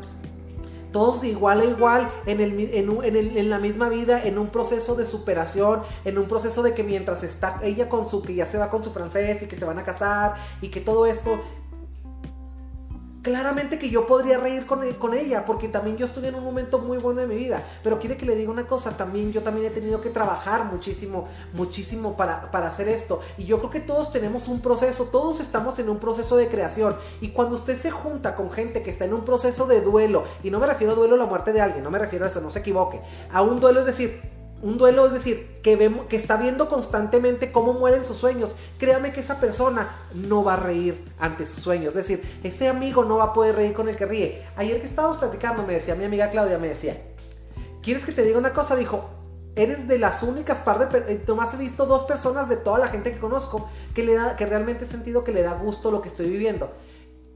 todos 0.92 1.20
de 1.20 1.28
igual 1.28 1.60
a 1.60 1.64
igual, 1.64 2.08
en, 2.26 2.40
el, 2.40 2.58
en, 2.58 3.36
en, 3.36 3.50
la 3.50 3.58
misma 3.58 3.88
vida, 3.88 4.24
en 4.24 4.38
un 4.38 4.48
proceso 4.48 4.96
de 4.96 5.06
superación, 5.06 5.82
en 6.04 6.18
un 6.18 6.26
proceso 6.26 6.62
de 6.62 6.74
que 6.74 6.82
mientras 6.82 7.22
está 7.22 7.60
ella 7.62 7.88
con 7.88 8.08
su, 8.08 8.22
que 8.22 8.34
ya 8.34 8.46
se 8.46 8.58
va 8.58 8.70
con 8.70 8.82
su 8.82 8.90
francés 8.90 9.42
y 9.42 9.46
que 9.46 9.56
se 9.56 9.64
van 9.64 9.78
a 9.78 9.84
casar 9.84 10.34
y 10.60 10.68
que 10.68 10.80
todo 10.80 11.06
esto, 11.06 11.40
claramente 13.22 13.78
que 13.78 13.90
yo 13.90 14.06
podría 14.06 14.38
reír 14.38 14.66
con, 14.66 14.90
con, 14.94 15.14
ella, 15.14 15.44
porque 15.44 15.68
también 15.68 15.96
yo 15.96 16.06
estoy 16.06 16.26
en 16.26 16.34
un 16.34 16.44
momento 16.44 16.78
muy 16.78 16.98
bueno 16.98 17.20
de 17.20 17.26
mi 17.26 17.36
vida. 17.36 17.62
Pero 17.82 17.98
quiere 17.98 18.16
que 18.16 18.26
le 18.26 18.36
diga 18.36 18.50
una 18.50 18.66
cosa, 18.66 18.96
también 18.96 19.32
yo 19.32 19.42
también 19.42 19.66
he 19.66 19.70
tenido 19.70 20.00
que 20.00 20.10
trabajar 20.10 20.64
muchísimo, 20.64 21.28
muchísimo 21.52 22.16
para, 22.16 22.50
para 22.50 22.68
hacer 22.68 22.88
esto. 22.88 23.20
Y 23.36 23.44
yo 23.44 23.58
creo 23.58 23.70
que 23.70 23.80
todos 23.80 24.10
tenemos 24.10 24.48
un 24.48 24.60
proceso, 24.60 25.06
todos 25.06 25.40
estamos 25.40 25.78
en 25.78 25.90
un 25.90 25.98
proceso 25.98 26.36
de 26.36 26.48
creación. 26.48 26.96
Y 27.20 27.28
cuando 27.28 27.56
usted 27.56 27.80
se 27.80 27.90
junta 27.90 28.36
con 28.36 28.50
gente 28.50 28.82
que 28.82 28.90
está 28.90 29.04
en 29.04 29.14
un 29.14 29.24
proceso 29.24 29.66
de 29.66 29.80
duelo, 29.80 30.24
y 30.42 30.50
no 30.50 30.58
me 30.58 30.66
refiero 30.66 30.92
a 30.92 30.96
duelo 30.96 31.14
a 31.14 31.18
la 31.18 31.26
muerte 31.26 31.52
de 31.52 31.60
alguien, 31.60 31.84
no 31.84 31.90
me 31.90 31.98
refiero 31.98 32.24
a 32.24 32.28
eso, 32.28 32.40
no 32.40 32.50
se 32.50 32.60
equivoque, 32.60 33.00
a 33.32 33.42
un 33.42 33.60
duelo 33.60 33.80
es 33.80 33.86
decir, 33.86 34.39
un 34.62 34.76
duelo 34.76 35.06
es 35.06 35.12
decir, 35.12 35.60
que, 35.62 35.76
vemos, 35.76 36.06
que 36.06 36.16
está 36.16 36.36
viendo 36.36 36.68
constantemente 36.68 37.50
cómo 37.50 37.72
mueren 37.72 38.04
sus 38.04 38.16
sueños. 38.16 38.54
Créame 38.78 39.12
que 39.12 39.20
esa 39.20 39.40
persona 39.40 39.96
no 40.14 40.44
va 40.44 40.54
a 40.54 40.56
reír 40.56 41.02
ante 41.18 41.46
sus 41.46 41.62
sueños. 41.62 41.96
Es 41.96 42.06
decir, 42.06 42.40
ese 42.42 42.68
amigo 42.68 43.04
no 43.04 43.16
va 43.16 43.24
a 43.24 43.32
poder 43.32 43.56
reír 43.56 43.72
con 43.72 43.88
el 43.88 43.96
que 43.96 44.06
ríe. 44.06 44.46
Ayer 44.56 44.80
que 44.80 44.86
estábamos 44.86 45.18
platicando, 45.18 45.62
me 45.62 45.74
decía 45.74 45.94
mi 45.94 46.04
amiga 46.04 46.30
Claudia, 46.30 46.58
me 46.58 46.68
decía, 46.68 46.94
¿quieres 47.82 48.04
que 48.04 48.12
te 48.12 48.22
diga 48.22 48.38
una 48.38 48.52
cosa? 48.52 48.76
Dijo, 48.76 49.08
eres 49.56 49.88
de 49.88 49.98
las 49.98 50.22
únicas 50.22 50.58
par 50.60 50.90
de... 50.90 51.12
Eh, 51.12 51.24
nomás 51.26 51.54
he 51.54 51.56
visto 51.56 51.86
dos 51.86 52.04
personas 52.04 52.48
de 52.48 52.56
toda 52.56 52.78
la 52.78 52.88
gente 52.88 53.12
que 53.12 53.18
conozco 53.18 53.68
que, 53.94 54.04
le 54.04 54.14
da, 54.14 54.36
que 54.36 54.46
realmente 54.46 54.84
he 54.84 54.88
sentido 54.88 55.24
que 55.24 55.32
le 55.32 55.42
da 55.42 55.54
gusto 55.54 55.90
lo 55.90 56.02
que 56.02 56.08
estoy 56.08 56.28
viviendo. 56.28 56.70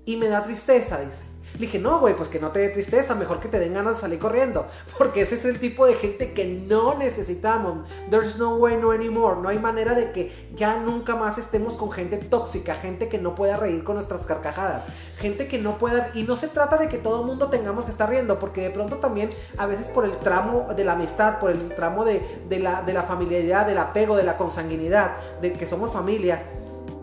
Y 0.04 0.16
me 0.16 0.28
da 0.28 0.44
tristeza, 0.44 1.00
dice. 1.00 1.33
Le 1.54 1.66
dije, 1.66 1.78
no, 1.78 2.00
güey, 2.00 2.16
pues 2.16 2.28
que 2.28 2.40
no 2.40 2.50
te 2.50 2.58
dé 2.58 2.68
tristeza, 2.70 3.14
mejor 3.14 3.38
que 3.38 3.46
te 3.46 3.60
den 3.60 3.74
ganas 3.74 3.94
de 3.96 4.00
salir 4.00 4.18
corriendo. 4.18 4.66
Porque 4.98 5.20
ese 5.20 5.36
es 5.36 5.44
el 5.44 5.60
tipo 5.60 5.86
de 5.86 5.94
gente 5.94 6.32
que 6.32 6.46
no 6.46 6.98
necesitamos. 6.98 7.88
There's 8.10 8.36
no 8.38 8.56
way, 8.56 8.76
no 8.76 8.90
anymore. 8.90 9.40
No 9.40 9.48
hay 9.48 9.60
manera 9.60 9.94
de 9.94 10.10
que 10.10 10.48
ya 10.56 10.80
nunca 10.80 11.14
más 11.14 11.38
estemos 11.38 11.74
con 11.74 11.92
gente 11.92 12.16
tóxica, 12.16 12.74
gente 12.74 13.08
que 13.08 13.18
no 13.18 13.36
pueda 13.36 13.56
reír 13.56 13.84
con 13.84 13.94
nuestras 13.94 14.26
carcajadas, 14.26 14.82
gente 15.18 15.46
que 15.46 15.58
no 15.58 15.78
pueda. 15.78 16.10
Y 16.14 16.24
no 16.24 16.34
se 16.34 16.48
trata 16.48 16.76
de 16.76 16.88
que 16.88 16.98
todo 16.98 17.20
el 17.20 17.26
mundo 17.26 17.48
tengamos 17.50 17.84
que 17.84 17.92
estar 17.92 18.10
riendo, 18.10 18.40
porque 18.40 18.62
de 18.62 18.70
pronto 18.70 18.96
también, 18.96 19.30
a 19.56 19.66
veces 19.66 19.90
por 19.90 20.04
el 20.04 20.16
tramo 20.16 20.66
de 20.74 20.84
la 20.84 20.94
amistad, 20.94 21.38
por 21.38 21.52
el 21.52 21.68
tramo 21.68 22.04
de, 22.04 22.20
la, 22.58 22.82
de 22.82 22.92
la 22.92 23.04
familiaridad, 23.04 23.64
del 23.64 23.78
apego, 23.78 24.16
de 24.16 24.24
la 24.24 24.36
consanguinidad, 24.36 25.12
de 25.40 25.52
que 25.52 25.66
somos 25.66 25.92
familia 25.92 26.42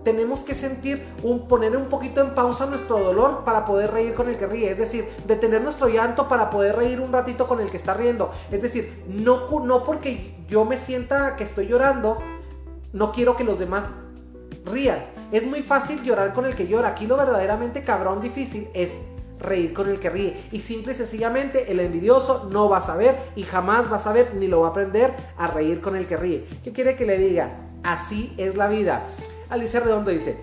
tenemos 0.04 0.42
que 0.42 0.56
sentir 0.56 1.04
un 1.24 1.48
poner 1.48 1.76
un 1.76 1.86
poquito 1.86 2.22
en 2.22 2.34
pausa 2.34 2.66
nuestro 2.66 3.00
dolor 3.00 3.44
para 3.44 3.66
poder 3.66 3.92
reír 3.92 4.14
con 4.14 4.30
el 4.30 4.38
que 4.38 4.48
ríe, 4.48 4.72
es 4.72 4.78
decir, 4.78 5.08
detener 5.28 5.62
nuestro 5.62 5.88
llanto 5.88 6.28
para 6.28 6.50
poder 6.50 6.76
reír 6.76 7.00
un 7.00 7.12
ratito 7.12 7.48
con 7.48 7.60
el 7.60 7.70
que 7.70 7.78
está 7.78 7.94
riendo, 7.94 8.32
es 8.52 8.62
decir, 8.62 9.04
no, 9.08 9.48
no 9.62 9.84
porque 9.84 10.36
yo 10.48 10.66
me 10.66 10.78
sienta 10.78 11.36
que 11.36 11.44
estoy 11.44 11.68
llorando, 11.68 12.18
no 12.94 13.12
quiero 13.12 13.38
que 13.38 13.44
los 13.44 13.60
demás 13.60 13.90
rían. 14.66 15.00
Es 15.32 15.46
muy 15.46 15.62
fácil 15.62 16.04
llorar 16.04 16.34
con 16.34 16.46
el 16.46 16.56
que 16.56 16.68
llora, 16.68 16.90
aquí 16.90 17.08
lo 17.08 17.16
verdaderamente 17.16 17.84
cabrón 17.84 18.22
difícil 18.22 18.68
es 18.74 18.92
reír 19.40 19.74
con 19.74 19.90
el 19.90 20.00
que 20.00 20.10
ríe. 20.10 20.38
Y 20.52 20.60
simple 20.60 20.94
y 20.94 20.96
sencillamente 20.96 21.72
el 21.72 21.80
envidioso 21.80 22.48
no 22.52 22.70
va 22.70 22.78
a 22.78 22.82
saber 22.82 23.16
y 23.36 23.44
jamás 23.44 23.92
va 23.92 23.98
a 23.98 24.02
saber 24.02 24.36
ni 24.36 24.48
lo 24.48 24.62
va 24.62 24.68
a 24.68 24.72
aprender 24.72 25.12
a 25.38 25.48
reír 25.48 25.82
con 25.82 25.96
el 25.96 26.08
que 26.08 26.18
ríe. 26.18 26.46
¿Qué 26.64 26.72
quiere 26.72 26.96
que 26.96 27.06
le 27.06 27.18
diga? 27.18 27.52
Así 27.84 28.34
es 28.38 28.56
la 28.56 28.68
vida. 28.68 29.04
Alicia 29.52 29.82
Redondo 29.82 30.12
dice, 30.12 30.38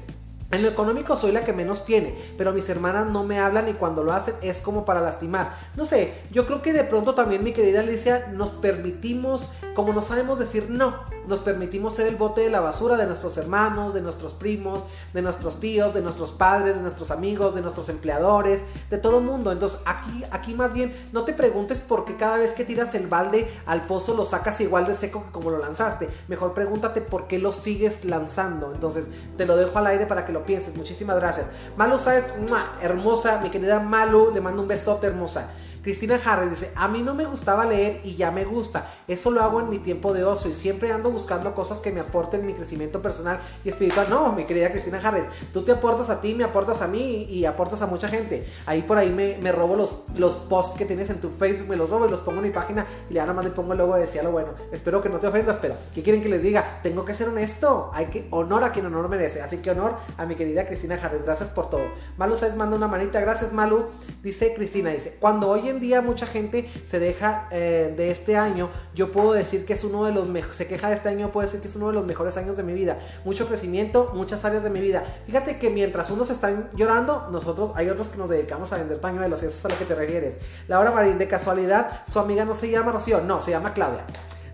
en 0.51 0.63
lo 0.63 0.69
económico 0.69 1.15
soy 1.17 1.33
la 1.33 1.45
que 1.45 1.53
menos 1.53 1.85
tiene, 1.85 2.15
pero 2.39 2.53
mis 2.53 2.69
hermanas 2.71 3.07
no 3.07 3.23
me 3.23 3.39
hablan 3.39 3.69
y 3.69 3.75
cuando 3.75 4.03
lo 4.03 4.13
hacen 4.13 4.35
es 4.41 4.63
como 4.63 4.85
para 4.87 5.01
lastimar. 5.01 5.55
No 5.77 5.85
sé, 5.85 6.15
yo 6.31 6.47
creo 6.47 6.63
que 6.63 6.73
de 6.73 6.85
pronto 6.85 7.15
también 7.15 7.45
mi 7.45 7.53
querida 7.53 7.81
Alicia 7.81 8.29
nos 8.33 8.51
permitimos, 8.51 9.51
como 9.75 9.93
no 9.93 10.01
sabemos 10.01 10.39
decir 10.39 10.71
no, 10.71 10.95
nos 11.29 11.41
permitimos 11.41 11.95
ser 11.95 12.07
el 12.07 12.17
bote 12.17 12.41
de 12.41 12.49
la 12.49 12.61
basura 12.61 12.97
de 12.97 13.05
nuestros 13.05 13.37
hermanos, 13.37 13.93
de 13.93 14.01
nuestros 14.01 14.33
primos, 14.33 14.85
de 15.13 15.21
nuestros 15.21 15.61
tíos, 15.61 15.93
de 15.93 16.01
nuestros 16.01 16.31
padres, 16.31 16.75
de 16.75 16.81
nuestros 16.81 17.11
amigos, 17.11 17.55
de 17.55 17.61
nuestros 17.61 17.91
empleadores, 17.91 18.63
de 18.89 18.97
todo 18.97 19.19
el 19.19 19.25
mundo. 19.25 19.53
Entonces 19.53 19.81
aquí, 19.85 20.25
aquí 20.31 20.55
más 20.55 20.73
bien 20.73 20.95
no 21.13 21.25
te 21.25 21.35
preguntes 21.35 21.81
por 21.81 22.07
qué 22.07 22.17
cada 22.17 22.39
vez 22.39 22.55
que 22.55 22.65
tiras 22.65 22.95
el 22.95 23.07
balde 23.07 23.47
al 23.67 23.83
pozo 23.83 24.15
lo 24.15 24.25
sacas 24.25 24.61
igual 24.63 24.87
de 24.87 24.95
seco 24.95 25.25
que 25.27 25.31
como 25.31 25.51
lo 25.51 25.59
lanzaste. 25.59 26.09
Mejor 26.29 26.55
pregúntate 26.55 27.03
por 27.03 27.27
qué 27.27 27.39
lo 27.39 27.53
sigues 27.53 28.07
lanzando. 28.07 28.73
Entonces 28.73 29.09
te 29.37 29.45
lo 29.45 29.57
dejo 29.57 29.79
al 29.79 29.87
aire 29.89 30.07
para 30.07 30.25
que 30.25 30.33
lo 30.33 30.38
pienses. 30.44 30.77
Muchísimas 30.77 31.16
gracias. 31.16 31.46
Malu 31.77 31.98
sabes, 31.98 32.35
hermosa, 32.81 33.40
mi 33.40 33.51
querida 33.51 33.81
Malu, 33.81 34.31
le 34.33 34.40
mando 34.40 34.62
un 34.62 34.68
besote 34.68 35.07
hermosa. 35.07 35.51
Cristina 35.88 36.20
Harris 36.22 36.51
dice, 36.51 36.70
a 36.74 36.87
mí 36.87 37.01
no 37.01 37.14
me 37.14 37.24
gustaba 37.24 37.64
leer 37.64 38.03
y 38.05 38.14
ya 38.14 38.31
me 38.31 38.44
gusta. 38.44 38.90
Eso 39.09 39.31
lo 39.31 39.40
hago 39.40 39.59
en 39.61 39.70
mi 39.70 39.79
tiempo 39.79 40.12
de 40.12 40.22
ocio 40.22 40.51
y 40.51 40.53
siempre 40.53 40.92
ando 40.92 41.11
buscando 41.11 41.55
cosas 41.55 41.81
que 41.81 41.90
me 41.90 42.01
aporten 42.01 42.44
mi 42.44 42.53
crecimiento 42.53 43.01
personal 43.01 43.40
y 43.64 43.70
espiritual. 43.70 44.11
No, 44.11 44.33
mi 44.33 44.44
querida 44.44 44.70
Cristina 44.70 45.01
Harris, 45.03 45.24
tú 45.51 45.62
te 45.64 45.72
aportas 45.72 46.11
a 46.11 46.20
ti, 46.20 46.35
me 46.35 46.44
aportas 46.44 46.83
a 46.83 46.88
mí 46.88 47.24
y, 47.31 47.46
aportas 47.46 47.81
a 47.81 47.87
mucha 47.87 48.11
gente. 48.11 48.46
Ahí 48.66 48.83
por 48.83 48.98
ahí 48.98 49.09
me, 49.09 49.51
robo 49.51 49.77
los, 49.77 50.03
los 50.15 50.35
posts 50.37 50.77
que 50.77 50.85
tienes 50.85 51.08
en 51.08 51.23
tu 51.23 51.31
Facebook, 51.31 51.71
me 51.71 51.77
los 51.77 51.88
robo 51.88 52.04
y 52.04 52.10
los 52.10 52.21
pongo 52.21 52.40
en 52.40 52.44
mi 52.44 52.52
página 52.52 52.85
y 53.08 53.15
le 53.15 53.21
nada 53.21 53.33
más 53.33 53.46
le 53.46 53.50
pongo 53.52 53.73
el 53.73 53.79
logo 53.79 53.94
de 53.94 54.02
decía 54.02 54.23
lo 54.23 54.31
bueno. 54.31 54.50
Espero 54.71 55.00
que 55.00 55.08
no 55.08 55.19
te 55.19 55.27
ofendas, 55.27 55.56
pero 55.56 55.75
¿qué 55.94 56.02
quieren 56.02 56.23
que 56.23 56.29
les 56.29 56.42
diga? 56.42 56.81
Tengo 56.83 57.06
que 57.06 57.15
ser 57.15 57.31
honesto. 57.31 57.90
Hay 57.94 58.08
que 58.08 58.29
honor 58.31 58.63
a 58.63 58.73
quien 58.73 58.85
honor 58.85 59.08
merece. 59.08 59.40
Así 59.40 59.56
que 59.63 59.71
honor 59.71 59.96
a 60.19 60.27
mi 60.27 60.35
querida 60.35 60.67
Cristina 60.67 60.98
Harris. 61.02 61.23
Gracias 61.25 61.48
por 61.48 61.71
todo. 61.71 61.87
Malu 62.19 62.37
Sáez 62.37 62.54
manda 62.56 62.77
una 62.77 62.88
manita. 62.88 63.21
Gracias, 63.21 63.54
Malu. 63.54 63.87
Dice 64.23 64.52
Cristina, 64.52 64.90
dice, 64.90 65.17
cuando 65.19 65.48
oyen 65.48 65.77
día 65.79 66.02
mucha 66.02 66.26
gente 66.26 66.70
se 66.87 66.98
deja 66.98 67.48
eh, 67.50 67.92
de 67.96 68.10
este 68.10 68.37
año, 68.37 68.70
yo 68.94 69.12
puedo 69.12 69.33
decir 69.33 69.64
que 69.64 69.72
es 69.72 69.85
uno 69.85 70.04
de 70.04 70.12
los 70.12 70.29
mejores, 70.29 70.56
se 70.56 70.66
queja 70.66 70.88
de 70.88 70.94
este 70.94 71.08
año, 71.08 71.31
puedo 71.31 71.46
decir 71.46 71.60
que 71.60 71.68
es 71.68 71.76
uno 71.76 71.88
de 71.88 71.94
los 71.94 72.06
mejores 72.06 72.37
años 72.37 72.56
de 72.56 72.62
mi 72.62 72.72
vida. 72.72 72.98
Mucho 73.24 73.46
crecimiento, 73.48 74.12
muchas 74.14 74.44
áreas 74.44 74.62
de 74.62 74.70
mi 74.70 74.81
vida. 74.81 75.04
Fíjate 75.26 75.58
que 75.58 75.70
mientras 75.70 76.10
unos 76.10 76.31
están 76.31 76.70
llorando, 76.74 77.29
nosotros, 77.31 77.72
hay 77.74 77.88
otros 77.88 78.08
que 78.08 78.18
nos 78.18 78.31
dedicamos 78.31 78.72
a 78.72 78.76
vender 78.76 79.00
pañuelos, 79.00 79.42
y 79.42 79.46
eso 79.46 79.56
es 79.56 79.64
a 79.64 79.68
lo 79.68 79.79
que 79.79 79.85
te 79.85 79.94
refieres. 79.94 80.37
Laura 80.66 80.90
Marín, 80.90 81.18
de 81.18 81.29
casualidad, 81.29 82.02
su 82.06 82.18
amiga 82.18 82.44
no 82.44 82.54
se 82.54 82.70
llama 82.70 82.92
Rocío, 82.92 83.20
no, 83.22 83.40
se 83.40 83.52
llama 83.52 83.74
Claudia. 83.74 84.04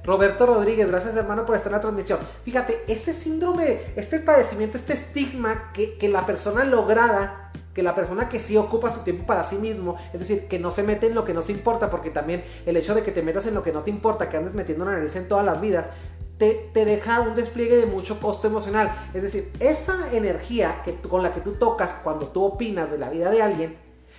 Roberto 0.05 0.45
Rodríguez, 0.45 0.87
gracias 0.89 1.17
hermano 1.17 1.47
por 1.47 1.57
estar 1.57 1.73
en 1.73 1.77
la 1.77 1.81
transmisión. 1.81 2.19
Fíjate, 2.45 2.85
este 2.89 3.15
síndrome, 3.15 3.81
este 3.97 4.19
padecimiento, 4.19 4.77
este 4.77 4.93
estigma 4.93 5.73
que, 5.73 5.97
que 5.97 6.09
la 6.09 6.27
persona 6.27 6.65
lograda 6.65 7.51
que 7.75 7.83
la 7.83 7.95
persona 7.95 8.29
que 8.29 8.41
sí 8.41 8.57
ocupa 8.57 8.95
su 8.95 9.01
tiempo 9.01 9.27
para 9.27 9.45
sí 9.45 9.57
mismo, 9.57 9.97
es 10.13 10.21
decir, 10.21 10.47
que 10.47 10.59
no 10.59 10.71
se 10.71 10.85
mete 10.85 11.09
en 11.09 11.15
lo 11.15 11.25
que 11.25 11.35
no 11.35 11.43
se 11.43 11.53
importa, 11.53 11.91
porque 11.91 12.11
también 12.11 12.45
el 12.65 12.77
hecho 12.77 12.95
de 12.95 13.03
que 13.03 13.11
te 13.11 13.23
metas 13.23 13.47
en 13.47 13.55
lo 13.55 13.63
que 13.63 13.73
no 13.73 13.83
te 13.83 13.91
importa, 13.91 14.29
que 14.29 14.37
andes 14.37 14.55
metiendo 14.55 14.85
la 14.85 14.93
nariz 14.93 15.17
en 15.17 15.29
todas 15.29 15.45
las 15.45 15.61
vidas, 15.61 15.91
te, 16.39 16.71
te, 16.73 16.85
deja 16.85 17.21
un 17.21 17.35
despliegue 17.35 17.77
de 17.77 17.87
mucho 17.87 18.21
costo 18.21 18.47
emocional. 18.47 19.09
Es 19.13 19.23
decir, 19.23 19.53
esa 19.61 20.09
energía 20.13 20.83
que, 20.85 20.95
con 20.95 21.23
la 21.23 21.33
que 21.33 21.41
tú 21.41 21.53
tocas 21.53 22.01
cuando 22.03 22.29
tú 22.29 22.45
opinas 22.45 22.91
de 22.91 22.99
la 22.99 23.11
vida 23.11 23.31
de 23.31 23.43
alguien, 23.43 23.77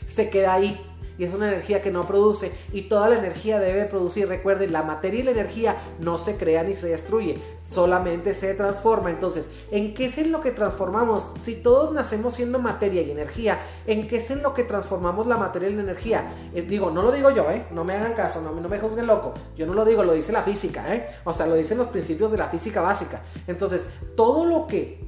se 0.08 0.30
queda 0.30 0.54
ahí 0.54 0.80
y 1.18 1.24
es 1.24 1.34
una 1.34 1.48
energía 1.48 1.82
que 1.82 1.92
no 1.92 2.08
produce 2.08 2.52
y 2.72 2.84
toda 2.84 3.10
la 3.10 3.18
energía 3.18 3.60
debe 3.60 3.86
producir. 3.86 4.28
Recuerden, 4.28 4.74
la 4.74 4.84
materia 4.84 5.22
y 5.22 5.24
la 5.24 5.32
energía 5.32 5.78
no 6.00 6.18
se 6.18 6.36
crea 6.38 6.64
ni 6.64 6.76
se 6.76 6.88
destruye, 6.88 7.40
solamente 7.64 8.34
se 8.34 8.54
transforma. 8.54 9.10
Entonces, 9.10 9.50
¿en 9.72 9.94
qué 9.94 10.06
es 10.06 10.18
en 10.18 10.32
lo 10.32 10.42
que 10.42 10.52
transformamos? 10.52 11.24
Si 11.42 11.56
todos 11.56 11.94
nacemos 11.94 12.34
siendo 12.34 12.60
materia 12.60 13.02
y 13.02 13.12
energía, 13.12 13.60
¿en 13.88 14.08
qué 14.08 14.18
es 14.18 14.32
en 14.32 14.42
lo 14.42 14.54
que 14.54 14.64
transformamos 14.64 15.28
la 15.28 15.38
materia 15.38 15.70
y 15.70 15.74
la 15.74 15.84
energía? 15.84 16.30
Eh, 16.54 16.62
digo, 16.62 16.92
no 16.92 17.02
lo 17.02 17.12
digo 17.12 17.32
yo, 17.32 17.50
¿eh? 17.50 17.66
No 17.72 17.84
me 17.84 17.94
hagan 17.94 18.14
caso, 18.14 18.42
no, 18.42 18.52
no 18.52 18.70
me 18.70 18.80
juzguen 18.80 19.08
loco. 19.08 19.34
Yo 19.56 19.66
no 19.66 19.74
lo 19.74 19.86
digo, 19.86 20.04
lo 20.04 20.14
dice 20.14 20.32
la 20.32 20.44
física, 20.44 20.94
¿eh? 20.94 21.08
O 21.24 21.34
sea, 21.34 21.48
lo 21.48 21.56
dicen 21.56 21.78
los 21.78 21.88
principios 21.88 22.32
de 22.32 22.38
la 22.38 22.50
física 22.50 22.82
básica. 22.82 23.24
Entonces, 23.48 23.90
todo 24.16 24.46
lo 24.46 24.68
que 24.68 25.00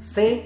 se, 0.00 0.44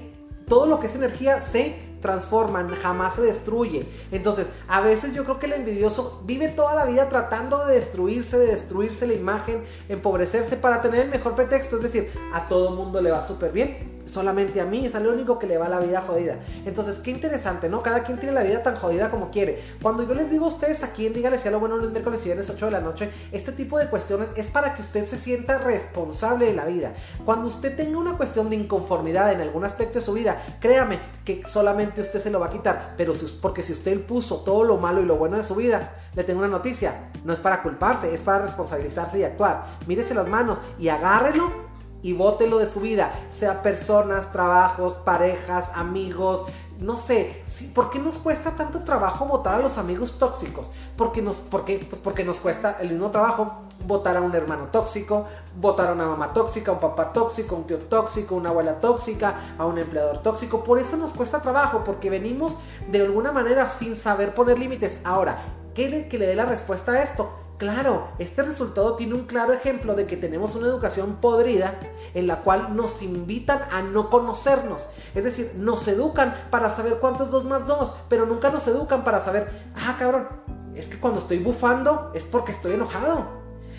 todo 0.48 0.66
lo 0.66 0.80
que 0.80 0.86
es 0.86 0.94
energía 0.94 1.40
se 1.40 1.93
transforman, 2.04 2.68
jamás 2.76 3.14
se 3.14 3.22
destruye. 3.22 3.88
Entonces, 4.12 4.48
a 4.68 4.82
veces 4.82 5.14
yo 5.14 5.24
creo 5.24 5.38
que 5.38 5.46
el 5.46 5.54
envidioso 5.54 6.20
vive 6.26 6.48
toda 6.48 6.74
la 6.74 6.84
vida 6.84 7.08
tratando 7.08 7.66
de 7.66 7.76
destruirse, 7.76 8.38
de 8.38 8.48
destruirse 8.48 9.06
la 9.06 9.14
imagen, 9.14 9.64
empobrecerse 9.88 10.58
para 10.58 10.82
tener 10.82 11.00
el 11.00 11.08
mejor 11.08 11.34
pretexto. 11.34 11.76
Es 11.76 11.82
decir, 11.82 12.12
a 12.34 12.46
todo 12.46 12.76
mundo 12.76 13.00
le 13.00 13.10
va 13.10 13.26
súper 13.26 13.52
bien 13.52 13.93
solamente 14.06 14.60
a 14.60 14.64
mí, 14.64 14.86
es 14.86 14.94
lo 14.94 15.12
único 15.12 15.38
que 15.38 15.46
le 15.46 15.58
va 15.58 15.68
la 15.68 15.80
vida 15.80 16.00
jodida. 16.00 16.36
Entonces, 16.64 16.98
qué 16.98 17.10
interesante, 17.10 17.68
¿no? 17.68 17.82
Cada 17.82 18.04
quien 18.04 18.18
tiene 18.18 18.34
la 18.34 18.42
vida 18.42 18.62
tan 18.62 18.76
jodida 18.76 19.10
como 19.10 19.30
quiere. 19.30 19.62
Cuando 19.82 20.02
yo 20.04 20.14
les 20.14 20.30
digo 20.30 20.46
a 20.46 20.48
ustedes 20.48 20.82
aquí 20.82 21.06
en 21.06 21.14
Dígale 21.14 21.38
si 21.38 21.48
a 21.48 21.50
lo 21.50 21.60
bueno 21.60 21.76
los 21.76 21.90
miércoles 21.90 22.20
y 22.22 22.26
viernes 22.26 22.50
8 22.50 22.66
de 22.66 22.72
la 22.72 22.80
noche, 22.80 23.10
este 23.32 23.52
tipo 23.52 23.78
de 23.78 23.88
cuestiones 23.88 24.28
es 24.36 24.48
para 24.48 24.74
que 24.74 24.82
usted 24.82 25.06
se 25.06 25.18
sienta 25.18 25.58
responsable 25.58 26.46
de 26.46 26.54
la 26.54 26.64
vida. 26.64 26.92
Cuando 27.24 27.48
usted 27.48 27.76
tenga 27.76 27.98
una 27.98 28.16
cuestión 28.16 28.50
de 28.50 28.56
inconformidad 28.56 29.32
en 29.32 29.40
algún 29.40 29.64
aspecto 29.64 29.98
de 29.98 30.04
su 30.04 30.12
vida, 30.12 30.42
créame 30.60 30.98
que 31.24 31.42
solamente 31.46 32.00
usted 32.00 32.20
se 32.20 32.30
lo 32.30 32.40
va 32.40 32.46
a 32.46 32.50
quitar, 32.50 32.94
pero 32.96 33.12
porque 33.40 33.62
si 33.62 33.72
usted 33.72 34.04
puso 34.04 34.38
todo 34.38 34.64
lo 34.64 34.76
malo 34.76 35.00
y 35.00 35.06
lo 35.06 35.16
bueno 35.16 35.36
de 35.36 35.44
su 35.44 35.54
vida, 35.54 36.02
le 36.14 36.24
tengo 36.24 36.40
una 36.40 36.48
noticia, 36.48 37.10
no 37.24 37.32
es 37.32 37.40
para 37.40 37.62
culparse, 37.62 38.14
es 38.14 38.22
para 38.22 38.44
responsabilizarse 38.44 39.18
y 39.18 39.24
actuar. 39.24 39.64
Mírese 39.86 40.14
las 40.14 40.28
manos 40.28 40.58
y 40.78 40.88
agárrelo 40.88 41.63
y 42.04 42.12
bótelo 42.12 42.58
de 42.58 42.66
su 42.66 42.80
vida, 42.80 43.14
sea 43.30 43.62
personas, 43.62 44.30
trabajos, 44.30 44.92
parejas, 44.92 45.70
amigos, 45.74 46.42
no 46.78 46.98
sé, 46.98 47.42
¿por 47.74 47.88
qué 47.88 47.98
nos 47.98 48.18
cuesta 48.18 48.50
tanto 48.58 48.82
trabajo 48.82 49.24
votar 49.24 49.54
a 49.54 49.58
los 49.58 49.78
amigos 49.78 50.18
tóxicos? 50.18 50.70
Porque 50.98 51.22
nos. 51.22 51.40
Pues 51.40 51.80
porque 52.02 52.24
nos 52.24 52.40
cuesta 52.40 52.76
el 52.80 52.90
mismo 52.90 53.10
trabajo 53.10 53.62
votar 53.86 54.18
a 54.18 54.20
un 54.20 54.34
hermano 54.34 54.66
tóxico, 54.66 55.24
votar 55.58 55.88
a 55.88 55.92
una 55.92 56.06
mamá 56.06 56.34
tóxica, 56.34 56.72
un 56.72 56.80
papá 56.80 57.14
tóxico, 57.14 57.56
un 57.56 57.64
tío 57.64 57.78
tóxico, 57.78 58.34
una 58.34 58.50
abuela 58.50 58.80
tóxica, 58.82 59.54
a 59.56 59.64
un 59.64 59.78
empleador 59.78 60.18
tóxico. 60.22 60.62
Por 60.62 60.78
eso 60.78 60.98
nos 60.98 61.14
cuesta 61.14 61.40
trabajo, 61.40 61.84
porque 61.84 62.10
venimos 62.10 62.58
de 62.90 63.00
alguna 63.00 63.32
manera 63.32 63.66
sin 63.66 63.96
saber 63.96 64.34
poner 64.34 64.58
límites. 64.58 65.00
Ahora, 65.04 65.42
¿qué 65.74 65.88
le, 65.88 66.08
que 66.08 66.18
le 66.18 66.26
dé 66.26 66.34
la 66.34 66.44
respuesta 66.44 66.92
a 66.92 67.02
esto? 67.02 67.43
Claro, 67.58 68.08
este 68.18 68.42
resultado 68.42 68.96
tiene 68.96 69.14
un 69.14 69.26
claro 69.26 69.52
ejemplo 69.52 69.94
de 69.94 70.06
que 70.06 70.16
tenemos 70.16 70.56
una 70.56 70.66
educación 70.66 71.18
podrida 71.20 71.78
en 72.12 72.26
la 72.26 72.42
cual 72.42 72.74
nos 72.74 73.00
invitan 73.00 73.60
a 73.70 73.80
no 73.80 74.10
conocernos. 74.10 74.88
Es 75.14 75.22
decir, 75.22 75.52
nos 75.56 75.86
educan 75.86 76.34
para 76.50 76.70
saber 76.70 76.98
cuánto 77.00 77.24
es 77.24 77.30
2 77.30 77.44
más 77.44 77.66
2, 77.68 77.94
pero 78.08 78.26
nunca 78.26 78.50
nos 78.50 78.66
educan 78.66 79.04
para 79.04 79.24
saber, 79.24 79.70
ah, 79.76 79.94
cabrón, 79.96 80.26
es 80.74 80.88
que 80.88 80.98
cuando 80.98 81.20
estoy 81.20 81.38
bufando 81.38 82.10
es 82.12 82.26
porque 82.26 82.50
estoy 82.50 82.72
enojado. 82.72 83.28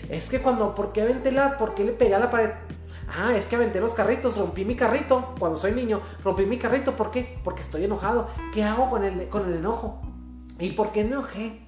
Es 0.08 0.30
que 0.30 0.40
cuando, 0.40 0.74
¿por 0.74 0.92
qué 0.92 1.02
aventé 1.02 1.30
la, 1.30 1.58
por 1.58 1.74
qué 1.74 1.84
le 1.84 1.92
pegué 1.92 2.14
a 2.14 2.18
la 2.18 2.30
pared? 2.30 2.52
Ah, 3.08 3.36
es 3.36 3.46
que 3.46 3.56
aventé 3.56 3.80
los 3.80 3.92
carritos, 3.92 4.38
rompí 4.38 4.64
mi 4.64 4.74
carrito. 4.74 5.34
Cuando 5.38 5.58
soy 5.58 5.72
niño, 5.72 6.00
rompí 6.24 6.46
mi 6.46 6.58
carrito. 6.58 6.96
¿Por 6.96 7.10
qué? 7.10 7.38
Porque 7.44 7.60
estoy 7.60 7.84
enojado. 7.84 8.28
¿Qué 8.54 8.64
hago 8.64 8.88
con 8.88 9.04
el, 9.04 9.28
con 9.28 9.46
el 9.46 9.58
enojo? 9.58 10.00
¿Y 10.58 10.72
por 10.72 10.92
qué 10.92 11.02
enojé? 11.02 11.65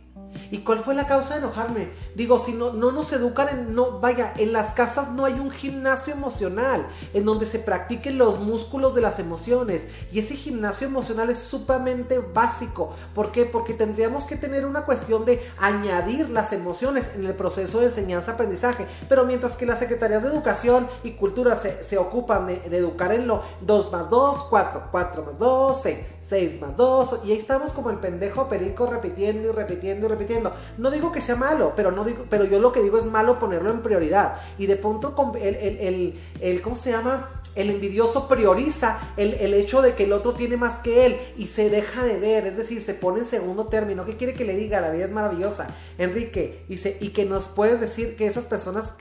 ¿Y 0.51 0.59
cuál 0.59 0.81
fue 0.81 0.95
la 0.95 1.07
causa 1.07 1.35
de 1.35 1.41
enojarme? 1.41 1.91
Digo, 2.15 2.39
si 2.39 2.53
no, 2.53 2.73
no 2.73 2.91
nos 2.93 3.13
educan 3.13 3.49
en, 3.49 3.75
no, 3.75 4.01
vaya, 4.01 4.33
en 4.37 4.53
las 4.53 4.73
casas 4.73 5.11
no 5.11 5.25
hay 5.25 5.35
un 5.35 5.51
gimnasio 5.51 6.15
emocional 6.15 6.87
en 7.13 7.25
donde 7.25 7.47
se 7.47 7.59
practiquen 7.59 8.19
los 8.19 8.41
músculos 8.41 8.95
de 8.95 9.01
las 9.01 9.19
emociones. 9.19 9.85
Y 10.13 10.21
ese 10.21 10.37
gimnasio 10.37 10.87
emocional 10.87 11.31
es 11.31 11.39
sumamente 11.39 12.19
básico. 12.19 12.95
¿Por 13.15 13.33
qué? 13.33 13.45
Porque 13.45 13.75
tendríamos 13.75 14.25
que 14.25 14.37
tener 14.37 14.65
una 14.65 14.85
cuestión 14.85 15.25
de 15.25 15.43
añadir 15.59 16.31
las 16.31 16.53
emociones 16.53 17.13
en 17.15 17.25
el 17.25 17.35
proceso 17.35 17.81
de 17.81 17.87
enseñanza-aprendizaje. 17.87 18.87
Pero 19.09 19.27
mientras 19.27 19.57
que 19.57 19.67
las 19.67 19.79
secretarías 19.79 20.23
de 20.23 20.31
educación 20.31 20.89
y 21.03 21.13
cultura 21.13 21.57
se, 21.57 21.85
se 21.85 21.99
ocupan 21.99 22.47
de, 22.47 22.57
de, 22.61 22.79
educar 22.79 23.13
en 23.13 23.27
lo 23.27 23.43
2 23.63 23.93
más 23.93 24.09
2, 24.09 24.45
4, 24.45 24.89
4 24.91 25.25
más 25.25 25.39
2, 25.39 25.81
6 25.83 25.99
6 26.29 26.61
más 26.61 26.77
2, 26.77 27.23
y 27.25 27.33
ahí 27.33 27.39
estamos 27.39 27.73
como 27.73 27.91
el 27.91 27.99
pendejo 27.99 28.49
perico 28.49 28.87
repitiendo 28.87 29.49
y 29.49 29.53
repitiendo 29.53 30.07
y 30.07 30.09
repitiendo. 30.09 30.53
No 30.77 30.91
digo 30.91 31.11
que 31.11 31.21
sea 31.21 31.37
malo, 31.37 31.73
pero, 31.75 31.91
no 31.91 32.05
digo, 32.05 32.25
pero 32.29 32.45
yo 32.45 32.59
lo 32.59 32.73
que 32.73 32.83
digo 32.83 32.99
es 32.99 33.07
malo 33.07 33.39
ponerlo 33.39 33.71
en 33.71 33.81
prioridad. 33.81 34.37
Y 34.59 34.67
de 34.67 34.77
pronto 34.77 35.15
el, 35.41 35.55
el, 35.55 35.79
el, 35.79 36.21
el 36.41 36.63
¿cómo 36.63 36.77
se 36.77 36.91
llama? 36.91 37.38
El 37.59 37.71
envidioso 37.71 38.29
prioriza 38.29 39.13
el, 39.17 39.35
el, 39.35 39.53
hecho 39.53 39.83
de 39.83 39.95
que 39.95 40.05
el 40.05 40.13
otro 40.13 40.35
tiene 40.35 40.57
más 40.57 40.81
que 40.81 41.05
él 41.07 41.17
y 41.37 41.49
se 41.49 41.69
deja 41.71 42.05
de 42.05 42.19
ver, 42.19 42.47
es 42.47 42.57
decir, 42.57 42.83
se 42.83 42.95
pone 42.95 43.21
en 43.21 43.27
segundo 43.27 43.67
término. 43.67 44.05
¿Qué 44.05 44.17
quiere 44.17 44.35
que 44.35 44.45
le 44.45 44.57
diga? 44.57 44.81
La 44.81 44.91
vida 44.91 45.05
es 45.05 45.13
maravillosa. 45.13 45.69
Enrique, 45.99 46.65
y 46.69 47.09
que 47.09 47.25
nos 47.25 47.49
puedes 47.49 47.81
decir 47.81 48.17
que 48.17 48.27
esas 48.27 48.47
personas, 48.47 48.95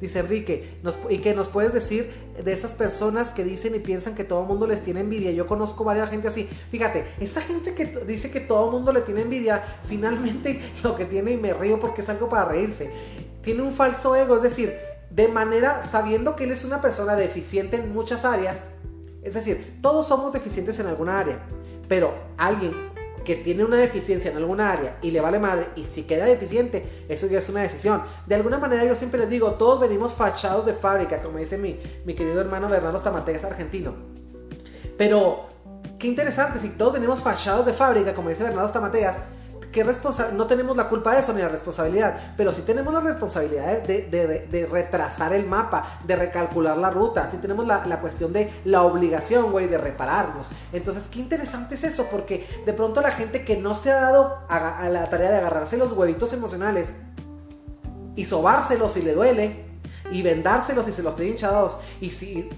dice 0.00 0.18
Enrique, 0.20 0.78
y 1.10 1.18
que 1.18 1.34
nos 1.34 1.48
puedes 1.48 1.72
decir 1.72 2.10
de 2.42 2.52
esas 2.52 2.74
personas 2.74 3.32
que 3.32 3.44
dicen 3.44 3.74
y 3.74 3.80
piensan 3.80 4.14
que 4.14 4.24
todo 4.24 4.42
el 4.42 4.46
mundo 4.46 4.66
les 4.66 4.82
tiene 4.82 5.00
envidia. 5.00 5.32
Yo 5.32 5.46
conozco 5.46 5.84
varias 5.84 6.10
gente 6.10 6.28
así. 6.28 6.48
Fíjate, 6.70 7.04
esa 7.20 7.40
gente 7.40 7.74
que 7.74 7.86
dice 8.06 8.30
que 8.30 8.40
todo 8.40 8.66
el 8.66 8.72
mundo 8.72 8.92
le 8.92 9.00
tiene 9.00 9.22
envidia, 9.22 9.62
finalmente 9.84 10.60
lo 10.82 10.96
que 10.96 11.04
tiene, 11.04 11.32
y 11.32 11.36
me 11.36 11.52
río 11.52 11.80
porque 11.80 12.02
es 12.02 12.08
algo 12.08 12.28
para 12.28 12.46
reírse, 12.46 12.90
tiene 13.42 13.62
un 13.62 13.72
falso 13.72 14.14
ego, 14.16 14.36
es 14.36 14.42
decir, 14.42 14.93
de 15.14 15.28
manera 15.28 15.84
sabiendo 15.84 16.34
que 16.34 16.44
él 16.44 16.50
es 16.50 16.64
una 16.64 16.80
persona 16.80 17.14
deficiente 17.14 17.76
en 17.76 17.94
muchas 17.94 18.24
áreas. 18.24 18.56
Es 19.22 19.34
decir, 19.34 19.78
todos 19.80 20.08
somos 20.08 20.32
deficientes 20.32 20.78
en 20.80 20.88
alguna 20.88 21.20
área, 21.20 21.38
pero 21.88 22.12
alguien 22.36 22.74
que 23.24 23.36
tiene 23.36 23.64
una 23.64 23.76
deficiencia 23.76 24.32
en 24.32 24.36
alguna 24.36 24.72
área 24.72 24.98
y 25.02 25.12
le 25.12 25.20
vale 25.20 25.38
madre 25.38 25.68
y 25.76 25.84
si 25.84 26.02
queda 26.02 26.26
deficiente, 26.26 26.84
eso 27.08 27.28
ya 27.28 27.38
es 27.38 27.48
una 27.48 27.62
decisión. 27.62 28.02
De 28.26 28.34
alguna 28.34 28.58
manera 28.58 28.84
yo 28.84 28.96
siempre 28.96 29.20
les 29.20 29.30
digo, 29.30 29.52
todos 29.52 29.80
venimos 29.80 30.14
fachados 30.14 30.66
de 30.66 30.74
fábrica, 30.74 31.22
como 31.22 31.38
dice 31.38 31.58
mi, 31.58 31.78
mi 32.04 32.14
querido 32.14 32.40
hermano 32.40 32.68
Bernardo 32.68 32.98
Stamategas 32.98 33.44
argentino. 33.44 33.94
Pero, 34.98 35.46
qué 35.98 36.08
interesante, 36.08 36.58
si 36.58 36.70
todos 36.70 36.92
venimos 36.92 37.20
fachados 37.20 37.64
de 37.64 37.72
fábrica, 37.72 38.14
como 38.14 38.30
dice 38.30 38.42
Bernardo 38.42 38.68
Stamategas, 39.82 40.32
no 40.32 40.46
tenemos 40.46 40.76
la 40.76 40.88
culpa 40.88 41.14
de 41.14 41.20
eso 41.20 41.32
ni 41.32 41.40
la 41.40 41.48
responsabilidad, 41.48 42.34
pero 42.36 42.52
sí 42.52 42.62
tenemos 42.62 42.92
la 42.92 43.00
responsabilidad 43.00 43.82
de, 43.82 44.68
retrasar 44.70 45.32
el 45.32 45.46
mapa, 45.46 45.98
de 46.04 46.16
recalcular 46.16 46.76
la 46.78 46.90
ruta, 46.90 47.28
sí 47.30 47.38
tenemos 47.38 47.66
la, 47.66 48.00
cuestión 48.00 48.32
de 48.32 48.52
la 48.64 48.82
obligación, 48.82 49.50
güey, 49.50 49.66
de 49.66 49.78
repararnos. 49.78 50.46
Entonces, 50.72 51.04
qué 51.10 51.18
interesante 51.18 51.74
es 51.74 51.84
eso, 51.84 52.06
porque 52.10 52.46
de 52.64 52.72
pronto 52.72 53.00
la 53.00 53.10
gente 53.10 53.44
que 53.44 53.56
no 53.56 53.74
se 53.74 53.92
ha 53.92 54.00
dado 54.00 54.38
a, 54.48 54.78
a 54.78 54.88
la 54.88 55.08
tarea 55.10 55.30
de 55.30 55.38
agarrarse 55.38 55.76
los 55.76 55.92
huevitos 55.92 56.32
emocionales 56.32 56.90
y 58.16 58.24
sobárselos 58.24 58.92
si 58.92 59.02
le 59.02 59.14
duele, 59.14 59.64
y 60.10 60.22
vendárselos 60.22 60.84
si 60.84 60.92
se 60.92 61.02
los 61.02 61.16
tiene 61.16 61.32
hinchados, 61.32 61.76
y 62.00 62.10
si 62.10 62.50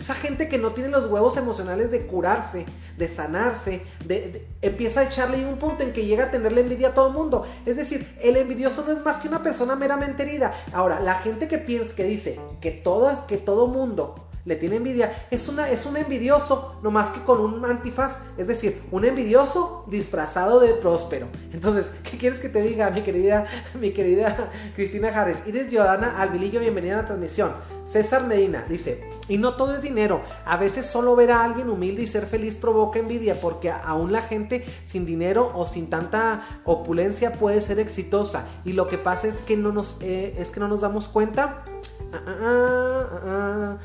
esa 0.00 0.14
gente 0.14 0.48
que 0.48 0.56
no 0.56 0.72
tiene 0.72 0.88
los 0.88 1.10
huevos 1.10 1.36
emocionales 1.36 1.90
de 1.90 2.06
curarse, 2.06 2.64
de 2.96 3.06
sanarse, 3.06 3.82
de, 4.06 4.48
empieza 4.62 5.00
a 5.00 5.04
echarle 5.04 5.44
un 5.44 5.58
punto 5.58 5.82
en 5.82 5.92
que 5.92 6.06
llega 6.06 6.24
a 6.24 6.30
tenerle 6.30 6.62
envidia 6.62 6.88
a 6.88 6.94
todo 6.94 7.08
el 7.08 7.14
mundo. 7.14 7.46
Es 7.66 7.76
decir, 7.76 8.16
el 8.22 8.38
envidioso 8.38 8.82
no 8.86 8.92
es 8.92 9.04
más 9.04 9.18
que 9.18 9.28
una 9.28 9.42
persona 9.42 9.76
meramente 9.76 10.22
herida. 10.22 10.54
Ahora, 10.72 11.00
la 11.00 11.16
gente 11.16 11.48
que 11.48 11.58
piensa, 11.58 11.94
que 11.94 12.04
dice 12.04 12.40
que 12.62 12.70
todo, 12.70 13.26
que 13.26 13.36
todo 13.36 13.66
mundo 13.66 14.29
le 14.44 14.56
tiene 14.56 14.76
envidia, 14.76 15.26
es, 15.30 15.48
una, 15.48 15.70
es 15.70 15.86
un 15.86 15.96
envidioso, 15.96 16.76
no 16.82 16.90
más 16.90 17.10
que 17.10 17.22
con 17.22 17.40
un 17.40 17.64
antifaz, 17.64 18.18
es 18.38 18.46
decir, 18.46 18.82
un 18.90 19.04
envidioso 19.04 19.84
disfrazado 19.88 20.60
de 20.60 20.74
próspero. 20.74 21.28
Entonces, 21.52 21.86
¿qué 22.02 22.16
quieres 22.16 22.40
que 22.40 22.48
te 22.48 22.62
diga, 22.62 22.90
mi 22.90 23.02
querida, 23.02 23.46
mi 23.80 23.90
querida 23.92 24.50
Cristina 24.74 25.08
Harris? 25.08 25.46
Iris 25.46 25.68
Giordana 25.68 26.20
Albilillo, 26.20 26.60
bienvenida 26.60 26.94
a 26.94 27.02
la 27.02 27.06
transmisión. 27.06 27.52
César 27.84 28.26
Medina 28.26 28.64
dice, 28.68 29.02
y 29.28 29.36
no 29.36 29.54
todo 29.54 29.74
es 29.74 29.82
dinero, 29.82 30.20
a 30.44 30.56
veces 30.56 30.86
solo 30.86 31.16
ver 31.16 31.32
a 31.32 31.42
alguien 31.42 31.68
humilde 31.68 32.02
y 32.02 32.06
ser 32.06 32.24
feliz 32.26 32.56
provoca 32.56 32.98
envidia, 33.00 33.40
porque 33.40 33.70
aún 33.70 34.12
la 34.12 34.22
gente 34.22 34.64
sin 34.86 35.06
dinero 35.06 35.50
o 35.54 35.66
sin 35.66 35.90
tanta 35.90 36.42
opulencia 36.64 37.32
puede 37.32 37.60
ser 37.60 37.80
exitosa, 37.80 38.46
y 38.64 38.74
lo 38.74 38.86
que 38.86 38.96
pasa 38.96 39.26
es 39.26 39.42
que 39.42 39.56
no 39.56 39.72
nos, 39.72 39.98
eh, 40.02 40.34
es 40.38 40.50
que 40.50 40.60
no 40.60 40.68
nos 40.68 40.80
damos 40.80 41.08
cuenta. 41.08 41.64
Ah, 42.12 42.22
ah, 42.26 43.20
ah, 43.24 43.78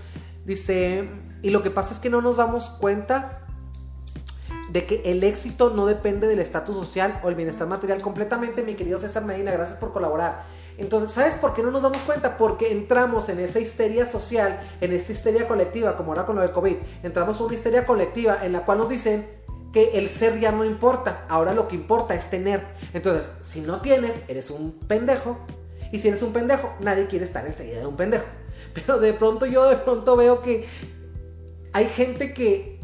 Dice, 0.46 1.10
y 1.42 1.50
lo 1.50 1.64
que 1.64 1.72
pasa 1.72 1.94
es 1.94 2.00
que 2.00 2.10
no 2.10 2.22
nos 2.22 2.38
damos 2.38 2.70
cuenta 2.70 3.42
de 4.70 4.86
que 4.86 5.02
el 5.06 5.24
éxito 5.24 5.72
no 5.72 5.86
depende 5.86 6.28
del 6.28 6.40
estatus 6.40 6.76
social 6.76 7.20
o 7.24 7.30
el 7.30 7.36
bienestar 7.36 7.68
material 7.68 8.02
completamente, 8.02 8.64
mi 8.64 8.76
querido 8.76 9.00
César 9.00 9.26
Medina, 9.26 9.52
gracias 9.52 9.80
por 9.80 9.92
colaborar. 9.92 10.44
Entonces, 10.78 11.12
¿sabes 11.12 11.36
por 11.36 11.54
qué 11.54 11.64
no 11.64 11.72
nos 11.72 11.84
damos 11.84 12.02
cuenta? 12.04 12.38
Porque 12.38 12.72
entramos 12.72 13.30
en 13.30 13.40
esa 13.40 13.60
histeria 13.60 14.06
social, 14.06 14.60
en 14.82 14.92
esta 14.94 15.14
histeria 15.14 15.48
colectiva, 15.48 15.96
como 15.96 16.12
ahora 16.12 16.26
con 16.26 16.36
lo 16.36 16.42
de 16.42 16.52
COVID, 16.52 16.76
entramos 17.04 17.40
en 17.40 17.46
una 17.46 17.56
histeria 17.56 17.86
colectiva 17.86 18.40
en 18.44 18.52
la 18.52 18.66
cual 18.66 18.80
nos 18.80 18.90
dicen 18.90 19.28
que 19.72 19.98
el 19.98 20.10
ser 20.10 20.40
ya 20.40 20.52
no 20.52 20.64
importa, 20.64 21.26
ahora 21.30 21.54
lo 21.54 21.68
que 21.68 21.76
importa 21.76 22.14
es 22.14 22.30
tener. 22.30 22.66
Entonces, 22.94 23.32
si 23.42 23.62
no 23.62 23.82
tienes, 23.82 24.14
eres 24.28 24.52
un 24.52 24.80
pendejo, 24.88 25.38
y 25.92 26.00
si 26.00 26.10
eres 26.10 26.22
un 26.22 26.34
pendejo, 26.34 26.74
nadie 26.82 27.08
quiere 27.08 27.26
estar 27.26 27.46
enseguida 27.46 27.80
de 27.80 27.86
un 27.86 27.96
pendejo. 27.96 28.26
Pero 28.76 29.00
de 29.00 29.14
pronto 29.14 29.46
yo 29.46 29.68
de 29.68 29.78
pronto 29.78 30.16
veo 30.16 30.42
que 30.42 30.68
hay 31.74 31.86
gente 31.86 32.34
que 32.34 32.76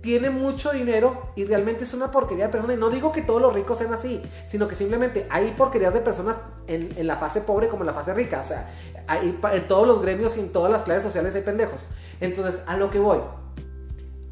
tiene 0.00 0.30
mucho 0.30 0.70
dinero 0.70 1.30
y 1.36 1.44
realmente 1.44 1.84
es 1.84 1.92
una 1.92 2.10
porquería 2.10 2.46
de 2.46 2.52
persona. 2.52 2.72
Y 2.72 2.76
no 2.76 2.88
digo 2.88 3.12
que 3.12 3.22
todos 3.22 3.42
los 3.42 3.52
ricos 3.52 3.78
sean 3.78 3.92
así, 3.92 4.22
sino 4.46 4.66
que 4.66 4.74
simplemente 4.74 5.26
hay 5.28 5.50
porquerías 5.56 5.92
de 5.92 6.00
personas 6.00 6.36
en, 6.66 6.94
en 6.96 7.06
la 7.06 7.16
fase 7.16 7.42
pobre 7.42 7.68
como 7.68 7.82
en 7.82 7.88
la 7.88 7.94
fase 7.94 8.14
rica. 8.14 8.40
O 8.40 8.44
sea, 8.44 8.72
hay, 9.06 9.38
en 9.52 9.68
todos 9.68 9.86
los 9.86 10.00
gremios 10.00 10.36
y 10.36 10.40
en 10.40 10.52
todas 10.52 10.72
las 10.72 10.84
clases 10.84 11.02
sociales 11.02 11.34
hay 11.34 11.42
pendejos. 11.42 11.86
Entonces, 12.20 12.62
a 12.66 12.76
lo 12.76 12.90
que 12.90 12.98
voy 12.98 13.18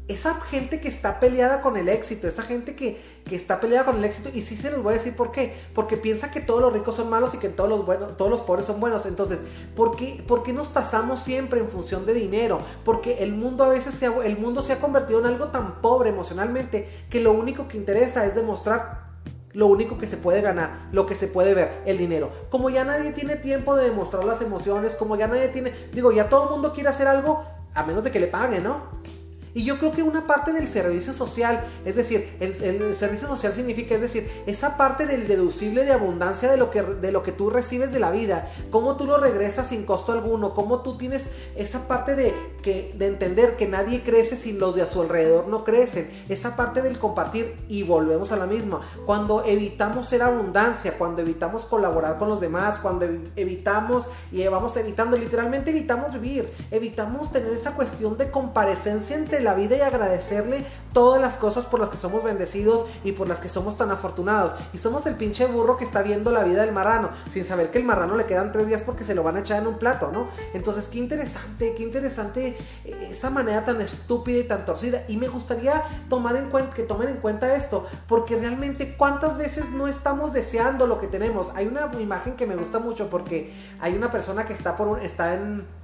esa 0.09 0.33
gente 0.41 0.81
que 0.81 0.87
está 0.87 1.19
peleada 1.19 1.61
con 1.61 1.77
el 1.77 1.87
éxito, 1.87 2.27
esa 2.27 2.41
gente 2.41 2.75
que, 2.75 3.19
está 3.29 3.59
peleada 3.59 3.85
con 3.85 3.97
el 3.97 4.05
éxito, 4.05 4.31
y 4.33 4.41
sí 4.41 4.55
se 4.55 4.71
los 4.71 4.81
voy 4.81 4.93
a 4.93 4.97
decir 4.97 5.15
por 5.15 5.31
qué, 5.31 5.53
porque 5.75 5.97
piensa 5.97 6.31
que 6.31 6.41
todos 6.41 6.61
los 6.61 6.73
ricos 6.73 6.95
son 6.95 7.11
malos 7.11 7.35
y 7.35 7.37
que 7.37 7.49
todos 7.49 7.69
los, 7.69 7.85
buenos, 7.85 8.17
todos 8.17 8.31
los 8.31 8.41
pobres 8.41 8.65
son 8.65 8.79
buenos. 8.79 9.05
Entonces, 9.05 9.39
¿por 9.75 9.95
qué, 9.95 10.23
¿por 10.27 10.49
nos 10.51 10.69
pasamos 10.69 11.21
siempre 11.21 11.59
en 11.59 11.69
función 11.69 12.07
de 12.07 12.15
dinero? 12.15 12.59
Porque 12.83 13.23
el 13.23 13.33
mundo 13.33 13.63
a 13.63 13.69
veces 13.69 13.93
se 13.93 14.07
ha, 14.07 14.25
el 14.25 14.39
mundo 14.39 14.63
se 14.63 14.73
ha 14.73 14.79
convertido 14.79 15.19
en 15.19 15.27
algo 15.27 15.49
tan 15.49 15.79
pobre 15.79 16.09
emocionalmente 16.09 16.89
que 17.11 17.19
lo 17.19 17.31
único 17.31 17.67
que 17.67 17.77
interesa 17.77 18.25
es 18.25 18.33
demostrar 18.33 19.09
lo 19.53 19.67
único 19.67 19.99
que 19.99 20.07
se 20.07 20.17
puede 20.17 20.41
ganar, 20.41 20.89
lo 20.91 21.05
que 21.05 21.13
se 21.13 21.27
puede 21.27 21.53
ver, 21.53 21.83
el 21.85 21.99
dinero. 21.99 22.31
Como 22.49 22.71
ya 22.71 22.83
nadie 22.83 23.11
tiene 23.11 23.35
tiempo 23.35 23.75
de 23.75 23.89
demostrar 23.89 24.23
las 24.23 24.41
emociones, 24.41 24.95
como 24.95 25.15
ya 25.17 25.27
nadie 25.27 25.49
tiene, 25.49 25.71
digo, 25.93 26.11
ya 26.11 26.29
todo 26.29 26.45
el 26.45 26.49
mundo 26.49 26.73
quiere 26.73 26.89
hacer 26.89 27.07
algo 27.07 27.43
a 27.75 27.83
menos 27.83 28.03
de 28.03 28.09
que 28.09 28.19
le 28.19 28.27
paguen, 28.27 28.63
¿no? 28.63 28.99
Y 29.53 29.63
yo 29.63 29.79
creo 29.79 29.91
que 29.91 30.03
una 30.03 30.27
parte 30.27 30.53
del 30.53 30.67
servicio 30.67 31.13
social, 31.13 31.65
es 31.85 31.95
decir, 31.95 32.29
el, 32.39 32.95
servicio 32.95 33.27
social 33.27 33.53
significa, 33.53 33.95
es 33.95 34.01
decir, 34.01 34.29
esa 34.45 34.77
parte 34.77 35.05
del 35.05 35.27
deducible 35.27 35.85
de 35.85 35.91
abundancia 35.91 36.49
de 36.49 36.57
lo, 36.57 36.69
que, 36.69 36.81
de 36.81 37.11
lo 37.11 37.23
que 37.23 37.31
tú 37.31 37.49
recibes 37.49 37.91
de 37.91 37.99
la 37.99 38.11
vida, 38.11 38.49
cómo 38.71 38.95
tú 38.95 39.05
lo 39.05 39.17
regresas 39.17 39.69
sin 39.69 39.85
costo 39.85 40.11
alguno, 40.11 40.53
cómo 40.53 40.81
tú 40.81 40.97
tienes 40.97 41.25
esa 41.55 41.87
parte 41.87 42.15
de, 42.15 42.33
que, 42.61 42.93
de 42.97 43.07
entender 43.07 43.55
que 43.55 43.67
nadie 43.67 44.01
crece 44.01 44.37
si 44.37 44.53
los 44.53 44.75
de 44.75 44.83
a 44.83 44.87
su 44.87 45.01
alrededor 45.01 45.47
no 45.47 45.63
crecen, 45.63 46.09
esa 46.29 46.55
parte 46.55 46.81
del 46.81 46.99
compartir 46.99 47.55
y 47.67 47.83
volvemos 47.83 48.31
a 48.31 48.37
la 48.37 48.45
misma, 48.45 48.81
cuando 49.05 49.43
evitamos 49.45 50.07
ser 50.07 50.21
abundancia, 50.21 50.97
cuando 50.97 51.21
evitamos 51.21 51.65
colaborar 51.65 52.17
con 52.17 52.29
los 52.29 52.39
demás, 52.39 52.79
cuando 52.79 53.05
evitamos 53.35 54.07
y 54.31 54.45
vamos 54.47 54.75
evitando, 54.77 55.17
literalmente 55.17 55.71
evitamos 55.71 56.13
vivir, 56.13 56.51
evitamos 56.71 57.31
tener 57.31 57.51
esa 57.51 57.73
cuestión 57.73 58.17
de 58.17 58.29
comparecencia 58.29 59.15
entre 59.15 59.38
la 59.41 59.53
vida 59.53 59.75
y 59.75 59.81
agradecerle 59.81 60.65
todas 60.93 61.21
las 61.21 61.37
cosas 61.37 61.65
por 61.65 61.79
las 61.79 61.89
que 61.89 61.97
somos 61.97 62.23
bendecidos 62.23 62.85
y 63.03 63.11
por 63.11 63.27
las 63.27 63.39
que 63.39 63.47
somos 63.47 63.77
tan 63.77 63.91
afortunados. 63.91 64.53
Y 64.73 64.77
somos 64.77 65.05
el 65.05 65.15
pinche 65.15 65.45
burro 65.45 65.77
que 65.77 65.83
está 65.83 66.01
viendo 66.01 66.31
la 66.31 66.43
vida 66.43 66.61
del 66.61 66.73
marrano, 66.73 67.09
sin 67.29 67.45
saber 67.45 67.71
que 67.71 67.77
el 67.77 67.85
marrano 67.85 68.15
le 68.15 68.25
quedan 68.25 68.51
tres 68.51 68.67
días 68.67 68.83
porque 68.83 69.03
se 69.03 69.15
lo 69.15 69.23
van 69.23 69.37
a 69.37 69.41
echar 69.41 69.61
en 69.61 69.67
un 69.67 69.77
plato, 69.77 70.11
¿no? 70.11 70.27
Entonces, 70.53 70.87
qué 70.87 70.97
interesante, 70.97 71.73
qué 71.75 71.83
interesante 71.83 72.57
eh, 72.85 73.07
esa 73.11 73.29
manera 73.29 73.65
tan 73.65 73.81
estúpida 73.81 74.39
y 74.39 74.43
tan 74.43 74.65
torcida. 74.65 75.03
Y 75.07 75.17
me 75.17 75.27
gustaría 75.27 75.83
tomar 76.09 76.35
en 76.35 76.49
cuenta, 76.49 76.75
que 76.75 76.83
tomen 76.83 77.09
en 77.09 77.17
cuenta 77.17 77.55
esto, 77.55 77.87
porque 78.07 78.37
realmente 78.37 78.95
cuántas 78.95 79.37
veces 79.37 79.69
no 79.69 79.87
estamos 79.87 80.33
deseando 80.33 80.87
lo 80.87 80.99
que 80.99 81.07
tenemos. 81.07 81.51
Hay 81.55 81.67
una 81.67 81.91
imagen 81.99 82.35
que 82.35 82.45
me 82.45 82.55
gusta 82.55 82.79
mucho 82.79 83.09
porque 83.09 83.53
hay 83.79 83.95
una 83.95 84.11
persona 84.11 84.45
que 84.45 84.53
está 84.53 84.75
por 84.75 84.87
un, 84.87 84.99
está 84.99 85.33
en 85.33 85.78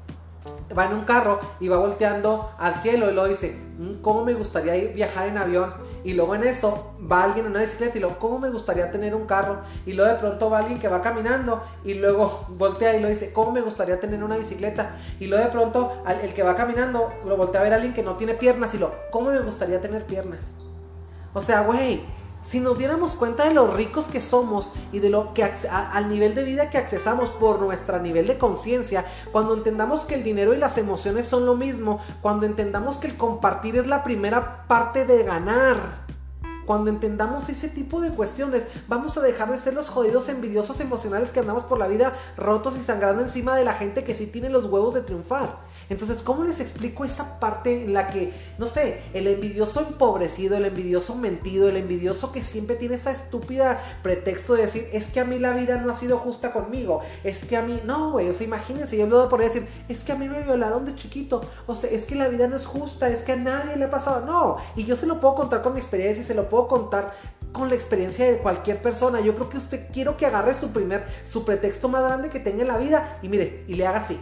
va 0.77 0.85
en 0.85 0.93
un 0.93 1.05
carro 1.05 1.39
y 1.59 1.67
va 1.67 1.77
volteando 1.77 2.51
al 2.57 2.75
cielo 2.75 3.09
y 3.09 3.13
luego 3.13 3.29
dice, 3.29 3.57
mm, 3.77 4.01
¿cómo 4.01 4.23
me 4.23 4.33
gustaría 4.33 4.75
ir 4.75 4.93
viajar 4.93 5.27
en 5.27 5.37
avión? 5.37 5.73
Y 6.03 6.13
luego 6.13 6.35
en 6.35 6.43
eso 6.43 6.93
va 7.11 7.23
alguien 7.23 7.45
en 7.45 7.51
una 7.51 7.61
bicicleta 7.61 7.97
y 7.97 8.01
luego, 8.01 8.17
¿cómo 8.19 8.39
me 8.39 8.49
gustaría 8.49 8.91
tener 8.91 9.15
un 9.15 9.25
carro? 9.25 9.61
Y 9.85 9.93
luego 9.93 10.11
de 10.11 10.19
pronto 10.19 10.49
va 10.49 10.59
alguien 10.59 10.79
que 10.79 10.87
va 10.87 11.01
caminando 11.01 11.61
y 11.83 11.95
luego 11.95 12.45
voltea 12.49 12.95
y 12.95 13.01
lo 13.01 13.07
dice, 13.07 13.33
¿cómo 13.33 13.51
me 13.51 13.61
gustaría 13.61 13.99
tener 13.99 14.23
una 14.23 14.37
bicicleta? 14.37 14.95
Y 15.19 15.27
luego 15.27 15.43
de 15.43 15.51
pronto 15.51 16.03
el 16.23 16.33
que 16.33 16.43
va 16.43 16.55
caminando 16.55 17.11
lo 17.25 17.37
voltea 17.37 17.61
a 17.61 17.63
ver 17.63 17.73
a 17.73 17.75
alguien 17.75 17.93
que 17.93 18.03
no 18.03 18.15
tiene 18.15 18.33
piernas 18.33 18.73
y 18.73 18.77
lo, 18.77 18.93
¿cómo 19.11 19.31
me 19.31 19.39
gustaría 19.39 19.81
tener 19.81 20.05
piernas? 20.05 20.55
O 21.33 21.41
sea, 21.41 21.61
güey, 21.61 22.01
si 22.45 22.59
nos 22.59 22.77
diéramos 22.77 23.15
cuenta 23.15 23.45
de 23.45 23.53
lo 23.53 23.67
ricos 23.67 24.05
que 24.05 24.21
somos 24.21 24.71
y 24.91 24.99
de 24.99 25.09
lo 25.09 25.33
que 25.33 25.43
al 25.43 26.09
nivel 26.09 26.35
de 26.35 26.43
vida 26.43 26.69
que 26.69 26.77
accesamos 26.77 27.31
por 27.31 27.59
nuestro 27.59 27.99
nivel 27.99 28.27
de 28.27 28.37
conciencia, 28.37 29.03
cuando 29.31 29.55
entendamos 29.55 30.01
que 30.01 30.15
el 30.15 30.23
dinero 30.23 30.53
y 30.53 30.57
las 30.57 30.77
emociones 30.77 31.25
son 31.25 31.45
lo 31.45 31.55
mismo, 31.55 31.99
cuando 32.21 32.45
entendamos 32.45 32.97
que 32.97 33.07
el 33.07 33.17
compartir 33.17 33.75
es 33.77 33.87
la 33.87 34.03
primera 34.03 34.67
parte 34.67 35.05
de 35.05 35.23
ganar, 35.23 36.05
cuando 36.65 36.89
entendamos 36.89 37.47
ese 37.49 37.69
tipo 37.69 38.01
de 38.01 38.11
cuestiones, 38.11 38.67
vamos 38.87 39.17
a 39.17 39.21
dejar 39.21 39.51
de 39.51 39.57
ser 39.57 39.73
los 39.73 39.89
jodidos 39.89 40.29
envidiosos 40.29 40.79
emocionales 40.79 41.31
que 41.31 41.39
andamos 41.39 41.63
por 41.63 41.77
la 41.77 41.87
vida 41.87 42.13
rotos 42.37 42.75
y 42.75 42.81
sangrando 42.81 43.21
encima 43.21 43.55
de 43.55 43.63
la 43.63 43.73
gente 43.73 44.03
que 44.03 44.15
sí 44.15 44.27
tiene 44.27 44.49
los 44.49 44.65
huevos 44.65 44.93
de 44.93 45.01
triunfar. 45.01 45.57
Entonces, 45.89 46.23
¿cómo 46.23 46.43
les 46.43 46.59
explico 46.59 47.05
esa 47.05 47.39
parte 47.39 47.83
en 47.83 47.93
la 47.93 48.09
que, 48.09 48.33
no 48.57 48.65
sé, 48.65 49.01
el 49.13 49.27
envidioso 49.27 49.81
empobrecido, 49.81 50.57
el 50.57 50.65
envidioso 50.65 51.15
mentido, 51.15 51.69
el 51.69 51.77
envidioso 51.77 52.31
que 52.31 52.41
siempre 52.41 52.75
tiene 52.75 52.95
esa 52.95 53.11
estúpida 53.11 53.81
pretexto 54.03 54.55
de 54.55 54.63
decir, 54.63 54.89
es 54.91 55.07
que 55.07 55.19
a 55.19 55.25
mí 55.25 55.39
la 55.39 55.53
vida 55.53 55.77
no 55.77 55.91
ha 55.91 55.97
sido 55.97 56.17
justa 56.17 56.53
conmigo, 56.53 57.01
es 57.23 57.45
que 57.45 57.57
a 57.57 57.61
mí, 57.61 57.81
no, 57.85 58.11
güey, 58.11 58.29
o 58.29 58.33
sea, 58.33 58.45
imagínense, 58.45 58.97
yo 58.97 59.05
lo 59.07 59.29
por 59.29 59.41
decir, 59.41 59.67
es 59.89 60.03
que 60.03 60.11
a 60.11 60.15
mí 60.15 60.27
me 60.27 60.41
violaron 60.41 60.85
de 60.85 60.95
chiquito, 60.95 61.41
o 61.67 61.75
sea, 61.75 61.89
es 61.89 62.05
que 62.05 62.15
la 62.15 62.27
vida 62.27 62.47
no 62.47 62.55
es 62.55 62.65
justa, 62.65 63.09
es 63.09 63.21
que 63.21 63.33
a 63.33 63.37
nadie 63.37 63.75
le 63.75 63.85
ha 63.85 63.91
pasado, 63.91 64.25
no, 64.25 64.57
y 64.75 64.85
yo 64.85 64.95
se 64.95 65.07
lo 65.07 65.19
puedo 65.19 65.35
contar 65.35 65.61
con 65.61 65.73
mi 65.73 65.79
experiencia 65.79 66.21
y 66.21 66.25
se 66.25 66.35
lo 66.35 66.49
puedo 66.49 66.67
contar 66.67 67.13
con 67.51 67.69
la 67.69 67.75
experiencia 67.75 68.29
de 68.29 68.37
cualquier 68.39 68.81
persona. 68.81 69.21
Yo 69.21 69.33
creo 69.35 69.49
que 69.49 69.57
usted 69.57 69.87
quiero 69.93 70.17
que 70.17 70.25
agarre 70.25 70.53
su 70.53 70.71
primer, 70.71 71.05
su 71.23 71.45
pretexto 71.45 71.87
más 71.87 72.03
grande 72.03 72.29
que 72.29 72.39
tenga 72.39 72.61
en 72.61 72.67
la 72.67 72.77
vida 72.77 73.17
y 73.21 73.29
mire, 73.29 73.63
y 73.67 73.75
le 73.75 73.87
haga 73.87 73.99
así. 73.99 74.19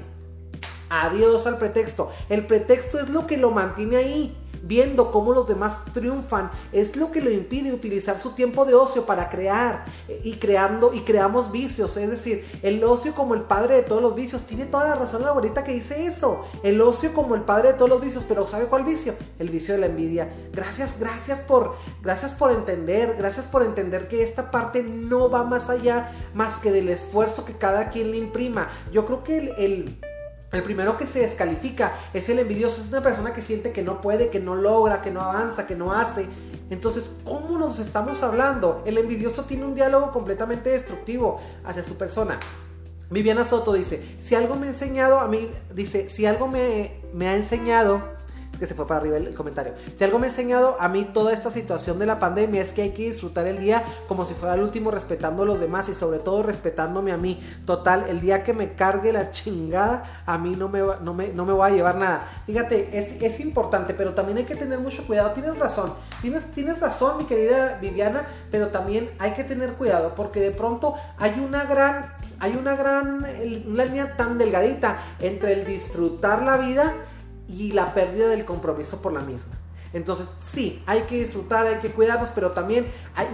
Adiós 1.01 1.47
al 1.47 1.57
pretexto. 1.57 2.11
El 2.29 2.45
pretexto 2.45 2.99
es 2.99 3.09
lo 3.09 3.25
que 3.25 3.37
lo 3.37 3.49
mantiene 3.49 3.97
ahí 3.97 4.37
viendo 4.63 5.11
cómo 5.11 5.33
los 5.33 5.47
demás 5.47 5.83
triunfan, 5.91 6.49
es 6.71 6.95
lo 6.95 7.11
que 7.11 7.19
lo 7.19 7.29
impide 7.29 7.73
utilizar 7.73 8.19
su 8.19 8.31
tiempo 8.31 8.63
de 8.63 8.75
ocio 8.75 9.05
para 9.05 9.29
crear 9.29 9.83
eh, 10.07 10.21
y 10.23 10.35
creando 10.35 10.93
y 10.93 11.01
creamos 11.01 11.51
vicios, 11.51 11.97
es 11.97 12.09
decir, 12.09 12.45
el 12.61 12.81
ocio 12.83 13.13
como 13.13 13.33
el 13.33 13.41
padre 13.41 13.75
de 13.75 13.83
todos 13.83 14.01
los 14.01 14.15
vicios, 14.15 14.43
tiene 14.43 14.65
toda 14.65 14.87
la 14.87 14.95
razón 14.95 15.23
la 15.23 15.29
abuelita 15.29 15.65
que 15.65 15.73
dice 15.73 16.05
eso, 16.05 16.45
el 16.63 16.81
ocio 16.81 17.13
como 17.13 17.35
el 17.35 17.41
padre 17.41 17.73
de 17.73 17.77
todos 17.77 17.89
los 17.89 17.99
vicios, 17.99 18.23
pero 18.25 18.47
¿sabe 18.47 18.67
cuál 18.67 18.85
vicio? 18.85 19.15
El 19.37 19.49
vicio 19.49 19.73
de 19.73 19.81
la 19.81 19.87
envidia. 19.87 20.33
Gracias, 20.53 20.97
gracias 20.97 21.41
por 21.41 21.75
gracias 22.01 22.33
por 22.33 22.51
entender, 22.51 23.15
gracias 23.17 23.47
por 23.47 23.63
entender 23.63 24.07
que 24.07 24.23
esta 24.23 24.49
parte 24.49 24.81
no 24.81 25.29
va 25.29 25.43
más 25.43 25.69
allá 25.69 26.09
más 26.33 26.57
que 26.57 26.71
del 26.71 26.87
esfuerzo 26.87 27.43
que 27.43 27.57
cada 27.57 27.89
quien 27.89 28.11
le 28.11 28.17
imprima. 28.17 28.69
Yo 28.93 29.05
creo 29.05 29.23
que 29.25 29.37
el 29.37 29.53
el 29.57 29.99
primero 30.61 30.97
que 30.97 31.07
se 31.07 31.19
descalifica 31.21 31.93
es 32.13 32.29
el 32.29 32.39
envidioso, 32.39 32.81
es 32.81 32.89
una 32.89 33.01
persona 33.01 33.33
que 33.33 33.41
siente 33.41 33.71
que 33.71 33.81
no 33.81 34.01
puede, 34.01 34.29
que 34.29 34.39
no 34.39 34.55
logra, 34.55 35.01
que 35.01 35.09
no 35.09 35.21
avanza, 35.21 35.65
que 35.65 35.75
no 35.75 35.93
hace. 35.93 36.27
Entonces, 36.69 37.11
¿cómo 37.23 37.57
nos 37.57 37.79
estamos 37.79 38.21
hablando? 38.21 38.83
El 38.85 38.97
envidioso 38.97 39.45
tiene 39.45 39.65
un 39.65 39.73
diálogo 39.73 40.11
completamente 40.11 40.69
destructivo 40.69 41.39
hacia 41.63 41.83
su 41.83 41.97
persona. 41.97 42.39
Viviana 43.09 43.45
Soto 43.45 43.73
dice, 43.73 44.17
si 44.19 44.35
algo 44.35 44.55
me 44.55 44.67
ha 44.67 44.69
enseñado 44.69 45.19
a 45.19 45.27
mí, 45.27 45.49
dice, 45.73 46.09
si 46.09 46.25
algo 46.25 46.47
me, 46.47 46.99
me 47.13 47.27
ha 47.27 47.35
enseñado 47.35 48.01
que 48.63 48.67
se 48.67 48.75
fue 48.75 48.87
para 48.87 49.01
arriba 49.01 49.17
el, 49.17 49.33
comentario. 49.33 49.73
Si 49.97 50.05
algo 50.05 50.19
me 50.19 50.27
ha 50.27 50.29
enseñado 50.29 50.77
a 50.79 50.87
mí 50.87 51.09
toda 51.13 51.33
esta 51.33 51.51
situación 51.51 51.99
de 51.99 52.05
la 52.05 52.17
pandemia 52.17 52.61
es 52.61 52.71
que 52.71 52.83
hay 52.83 52.91
que 52.91 53.03
disfrutar 53.03 53.45
el 53.45 53.59
día 53.59 53.83
como 54.07 54.23
si 54.23 54.33
fuera 54.33 54.55
el 54.55 54.61
último, 54.61 54.89
respetando 54.89 55.43
a 55.43 55.45
los 55.45 55.59
demás 55.59 55.89
y 55.89 55.93
sobre 55.93 56.19
todo 56.19 56.43
respetándome 56.43 57.11
a 57.11 57.17
mí. 57.17 57.41
Total, 57.65 58.05
el 58.07 58.21
día 58.21 58.41
que 58.41 58.53
me 58.53 58.73
cargue 58.75 59.11
la 59.11 59.31
chingada, 59.31 60.05
a 60.25 60.37
mí 60.37 60.55
no 60.55 60.69
me, 60.69 60.81
no 61.01 61.13
me, 61.13 61.27
no 61.33 61.43
me 61.43 61.51
voy 61.51 61.71
a 61.71 61.73
llevar 61.73 61.97
nada. 61.97 62.25
Fíjate, 62.45 62.97
es, 62.97 63.21
es 63.21 63.41
importante, 63.41 63.93
pero 63.93 64.13
también 64.13 64.37
hay 64.37 64.45
que 64.45 64.55
tener 64.55 64.79
mucho 64.79 65.05
cuidado. 65.05 65.31
Tienes 65.31 65.59
razón, 65.59 65.93
tienes, 66.21 66.49
tienes 66.53 66.79
razón, 66.79 67.17
mi 67.17 67.25
querida 67.25 67.79
Viviana, 67.81 68.25
pero 68.49 68.69
también 68.69 69.11
hay 69.19 69.33
que 69.33 69.43
tener 69.43 69.73
cuidado 69.73 70.15
porque 70.15 70.39
de 70.39 70.51
pronto 70.51 70.95
hay 71.17 71.37
una 71.45 71.65
gran 71.65 72.13
hay 72.39 72.55
una 72.55 72.75
gran 72.75 73.25
una 73.67 73.85
línea 73.85 74.17
tan 74.17 74.37
delgadita 74.37 74.97
entre 75.19 75.53
el 75.53 75.65
disfrutar 75.65 76.43
la 76.43 76.57
vida 76.57 76.93
y 77.47 77.71
la 77.71 77.93
pérdida 77.93 78.27
del 78.27 78.45
compromiso 78.45 79.01
por 79.01 79.13
la 79.13 79.21
misma. 79.21 79.53
Entonces, 79.93 80.27
sí, 80.51 80.81
hay 80.87 81.01
que 81.01 81.19
disfrutar, 81.19 81.67
hay 81.67 81.77
que 81.77 81.91
cuidarnos, 81.91 82.31
pero 82.33 82.51
también 82.51 82.87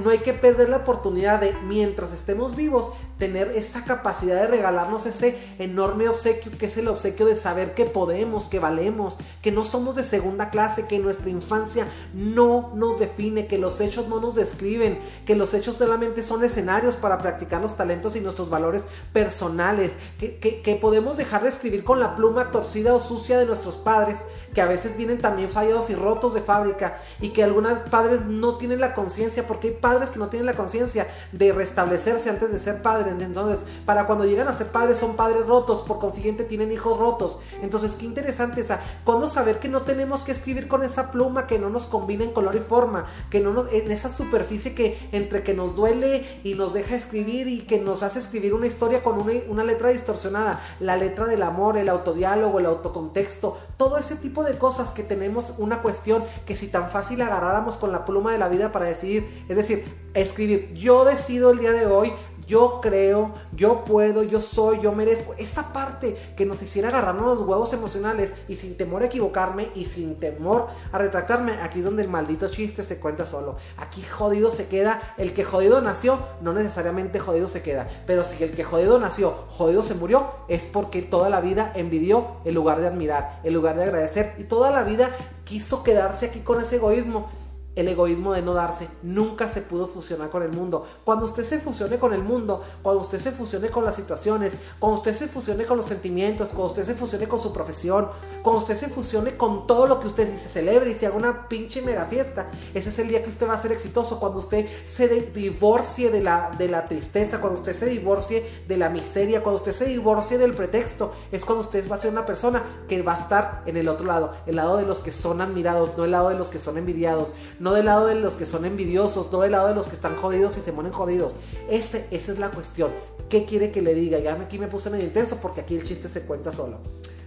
no 0.03 0.09
hay 0.09 0.19
que 0.19 0.33
perder 0.33 0.69
la 0.69 0.77
oportunidad 0.77 1.39
de, 1.39 1.53
mientras 1.63 2.11
estemos 2.11 2.55
vivos, 2.55 2.91
tener 3.19 3.51
esa 3.55 3.83
capacidad 3.83 4.41
de 4.41 4.47
regalarnos 4.47 5.05
ese 5.05 5.37
enorme 5.59 6.07
obsequio 6.09 6.57
que 6.57 6.65
es 6.67 6.77
el 6.77 6.87
obsequio 6.87 7.25
de 7.25 7.35
saber 7.35 7.73
que 7.73 7.85
podemos, 7.85 8.45
que 8.45 8.59
valemos, 8.59 9.17
que 9.41 9.51
no 9.51 9.65
somos 9.65 9.95
de 9.95 10.03
segunda 10.03 10.49
clase, 10.49 10.87
que 10.87 10.99
nuestra 10.99 11.29
infancia 11.29 11.87
no 12.13 12.71
nos 12.75 12.97
define, 12.97 13.47
que 13.47 13.57
los 13.57 13.81
hechos 13.81 14.07
no 14.07 14.19
nos 14.19 14.35
describen, 14.35 14.99
que 15.25 15.35
los 15.35 15.53
hechos 15.53 15.75
solamente 15.75 16.23
son 16.23 16.43
escenarios 16.43 16.95
para 16.95 17.19
practicar 17.19 17.61
los 17.61 17.75
talentos 17.75 18.15
y 18.15 18.21
nuestros 18.21 18.49
valores 18.49 18.83
personales, 19.11 19.93
que, 20.17 20.39
que 20.39 20.75
podemos 20.75 21.17
dejar 21.17 21.43
de 21.43 21.49
escribir 21.49 21.83
con 21.83 21.99
la 21.99 22.15
pluma 22.15 22.51
torcida 22.51 22.93
o 22.95 23.01
sucia 23.01 23.37
de 23.37 23.45
nuestros 23.45 23.75
padres, 23.75 24.23
que 24.53 24.61
a 24.61 24.65
veces 24.65 24.95
vienen 24.95 25.21
también 25.21 25.49
fallados 25.49 25.89
y 25.89 25.95
rotos 25.95 26.33
de 26.33 26.41
fábrica 26.41 27.01
y 27.19 27.29
que 27.29 27.43
algunos 27.43 27.79
padres 27.89 28.25
no 28.25 28.57
tienen 28.57 28.79
la 28.79 28.95
conciencia, 28.95 29.45
porque 29.45 29.67
hay 29.67 29.73
padres 29.73 30.11
que 30.11 30.19
no 30.19 30.29
tienen 30.29 30.45
la 30.45 30.55
conciencia 30.55 31.07
de 31.33 31.51
restablecerse 31.51 32.29
antes 32.29 32.51
de 32.51 32.59
ser 32.59 32.81
padres 32.81 33.08
entonces, 33.09 33.59
para 33.85 34.05
cuando 34.07 34.25
llegan 34.25 34.47
a 34.47 34.53
ser 34.53 34.67
padres 34.67 34.97
son 34.97 35.15
padres 35.15 35.45
rotos, 35.45 35.81
por 35.81 35.99
consiguiente 35.99 36.43
tienen 36.43 36.71
hijos 36.71 36.97
rotos. 36.97 37.39
Entonces, 37.61 37.95
qué 37.95 38.05
interesante 38.05 38.61
esa. 38.61 38.79
Cuando 39.03 39.27
saber 39.27 39.59
que 39.59 39.69
no 39.69 39.83
tenemos 39.83 40.23
que 40.23 40.31
escribir 40.31 40.67
con 40.67 40.83
esa 40.83 41.11
pluma 41.11 41.47
que 41.47 41.59
no 41.59 41.69
nos 41.69 41.85
combina 41.85 42.23
en 42.23 42.31
color 42.31 42.55
y 42.55 42.59
forma, 42.59 43.05
que 43.29 43.39
no 43.39 43.53
nos, 43.53 43.71
en 43.71 43.91
esa 43.91 44.13
superficie 44.13 44.73
que 44.73 45.09
entre 45.11 45.43
que 45.43 45.53
nos 45.53 45.75
duele 45.75 46.41
y 46.43 46.55
nos 46.55 46.73
deja 46.73 46.95
escribir 46.95 47.47
y 47.47 47.61
que 47.61 47.79
nos 47.79 48.03
hace 48.03 48.19
escribir 48.19 48.53
una 48.53 48.67
historia 48.67 49.03
con 49.03 49.19
una, 49.19 49.33
una 49.47 49.63
letra 49.63 49.89
distorsionada, 49.89 50.61
la 50.79 50.95
letra 50.95 51.25
del 51.25 51.43
amor, 51.43 51.77
el 51.77 51.89
autodiálogo, 51.89 52.59
el 52.59 52.65
autocontexto, 52.65 53.57
todo 53.77 53.97
ese 53.97 54.15
tipo 54.15 54.43
de 54.43 54.57
cosas 54.57 54.91
que 54.91 55.03
tenemos 55.03 55.53
una 55.57 55.81
cuestión 55.81 56.23
que 56.45 56.55
si 56.55 56.67
tan 56.67 56.89
fácil 56.89 57.21
agarráramos 57.21 57.77
con 57.77 57.91
la 57.91 58.05
pluma 58.05 58.31
de 58.31 58.37
la 58.37 58.49
vida 58.49 58.71
para 58.71 58.85
decidir, 58.85 59.45
es 59.47 59.55
decir, 59.55 59.85
escribir, 60.13 60.73
yo 60.73 61.05
decido 61.05 61.51
el 61.51 61.59
día 61.59 61.71
de 61.71 61.85
hoy 61.85 62.13
yo 62.49 62.81
creo, 62.81 63.31
yo 63.53 63.85
puedo, 63.85 64.23
yo 64.23 64.41
soy, 64.41 64.79
yo 64.81 64.91
merezco. 64.91 65.35
Esa 65.37 65.71
parte 65.71 66.17
que 66.35 66.47
nos 66.47 66.59
hiciera 66.63 66.89
agarrarnos 66.89 67.37
los 67.37 67.47
huevos 67.47 67.71
emocionales 67.73 68.33
y 68.47 68.55
sin 68.55 68.75
temor 68.75 69.03
a 69.03 69.05
equivocarme 69.05 69.69
y 69.75 69.85
sin 69.85 70.15
temor 70.15 70.65
a 70.91 70.97
retractarme, 70.97 71.53
aquí 71.61 71.79
es 71.79 71.85
donde 71.85 72.01
el 72.01 72.09
maldito 72.09 72.49
chiste 72.49 72.81
se 72.81 72.97
cuenta 72.97 73.27
solo. 73.27 73.57
Aquí 73.77 74.01
jodido 74.01 74.49
se 74.49 74.67
queda, 74.67 74.99
el 75.17 75.33
que 75.35 75.43
jodido 75.43 75.79
nació, 75.81 76.17
no 76.41 76.51
necesariamente 76.53 77.19
jodido 77.19 77.47
se 77.47 77.61
queda. 77.61 77.87
Pero 78.07 78.25
si 78.25 78.43
el 78.43 78.55
que 78.55 78.63
jodido 78.63 78.99
nació, 78.99 79.29
jodido 79.49 79.83
se 79.83 79.93
murió, 79.93 80.31
es 80.47 80.65
porque 80.65 81.03
toda 81.03 81.29
la 81.29 81.41
vida 81.41 81.71
envidió 81.75 82.37
en 82.45 82.55
lugar 82.55 82.81
de 82.81 82.87
admirar, 82.87 83.41
en 83.43 83.53
lugar 83.53 83.75
de 83.77 83.83
agradecer 83.83 84.33
y 84.39 84.45
toda 84.45 84.71
la 84.71 84.81
vida 84.81 85.15
quiso 85.45 85.83
quedarse 85.83 86.25
aquí 86.25 86.39
con 86.39 86.59
ese 86.59 86.77
egoísmo 86.77 87.29
el 87.75 87.87
egoísmo 87.87 88.33
de 88.33 88.41
no 88.41 88.53
darse. 88.53 88.89
Nunca 89.03 89.47
se 89.47 89.61
pudo 89.61 89.87
fusionar 89.87 90.29
con 90.29 90.43
el 90.43 90.51
mundo. 90.51 90.85
Cuando 91.03 91.25
usted 91.25 91.43
se 91.43 91.59
fusione 91.59 91.97
con 91.97 92.13
el 92.13 92.23
mundo, 92.23 92.63
cuando 92.81 93.01
usted 93.01 93.19
se 93.19 93.31
fusione 93.31 93.69
con 93.69 93.85
las 93.85 93.95
situaciones, 93.95 94.57
cuando 94.79 94.97
usted 94.97 95.15
se 95.15 95.27
fusione 95.27 95.65
con 95.65 95.77
los 95.77 95.85
sentimientos, 95.85 96.49
cuando 96.49 96.67
usted 96.67 96.85
se 96.85 96.95
fusione 96.95 97.27
con 97.27 97.41
su 97.41 97.53
profesión, 97.53 98.09
cuando 98.43 98.59
usted 98.59 98.75
se 98.75 98.89
fusione 98.89 99.37
con 99.37 99.67
todo 99.67 99.87
lo 99.87 99.99
que 99.99 100.07
usted 100.07 100.27
se 100.37 100.49
celebre 100.49 100.91
y 100.91 100.95
se 100.95 101.07
haga 101.07 101.15
una 101.15 101.47
pinche 101.47 101.81
mega 101.81 102.05
fiesta, 102.05 102.49
ese 102.73 102.89
es 102.89 102.99
el 102.99 103.07
día 103.07 103.23
que 103.23 103.29
usted 103.29 103.47
va 103.47 103.53
a 103.53 103.61
ser 103.61 103.71
exitoso. 103.71 104.19
Cuando 104.19 104.39
usted 104.39 104.67
se 104.85 105.07
divorcie 105.07 106.11
de 106.11 106.21
la, 106.21 106.51
de 106.57 106.67
la 106.67 106.87
tristeza, 106.87 107.39
cuando 107.39 107.59
usted 107.59 107.75
se 107.75 107.85
divorcie 107.85 108.45
de 108.67 108.77
la 108.77 108.89
miseria, 108.89 109.43
cuando 109.43 109.59
usted 109.59 109.73
se 109.73 109.85
divorcie 109.85 110.37
del 110.37 110.53
pretexto, 110.53 111.13
es 111.31 111.45
cuando 111.45 111.61
usted 111.61 111.89
va 111.89 111.95
a 111.95 111.99
ser 111.99 112.11
una 112.11 112.25
persona 112.25 112.63
que 112.87 113.01
va 113.01 113.15
a 113.15 113.19
estar 113.19 113.63
en 113.65 113.77
el 113.77 113.87
otro 113.87 114.05
lado, 114.05 114.33
el 114.45 114.55
lado 114.55 114.77
de 114.77 114.85
los 114.85 114.99
que 114.99 115.11
son 115.11 115.41
admirados, 115.41 115.91
no 115.97 116.05
el 116.05 116.11
lado 116.11 116.29
de 116.29 116.35
los 116.35 116.49
que 116.49 116.59
son 116.59 116.77
envidiados, 116.77 117.33
no 117.59 117.73
del 117.73 117.85
lado 117.85 118.07
de 118.07 118.15
los 118.15 118.35
que 118.35 118.45
son 118.45 118.65
envidiosos, 118.65 119.31
no 119.31 119.41
del 119.41 119.51
lado 119.51 119.67
de 119.67 119.75
los 119.75 119.87
que 119.87 119.95
están 119.95 120.15
jodidos 120.15 120.57
y 120.57 120.61
se 120.61 120.73
ponen 120.73 120.91
jodidos. 120.91 121.35
Ese, 121.69 122.07
esa 122.11 122.31
es 122.31 122.39
la 122.39 122.51
cuestión. 122.51 122.91
¿Qué 123.29 123.45
quiere 123.45 123.71
que 123.71 123.81
le 123.81 123.93
diga? 123.93 124.19
Ya 124.19 124.33
aquí 124.33 124.57
me 124.57 124.67
puse 124.67 124.89
medio 124.89 125.05
intenso 125.05 125.37
porque 125.41 125.61
aquí 125.61 125.75
el 125.75 125.83
chiste 125.83 126.09
se 126.09 126.21
cuenta 126.21 126.51
solo. 126.51 126.79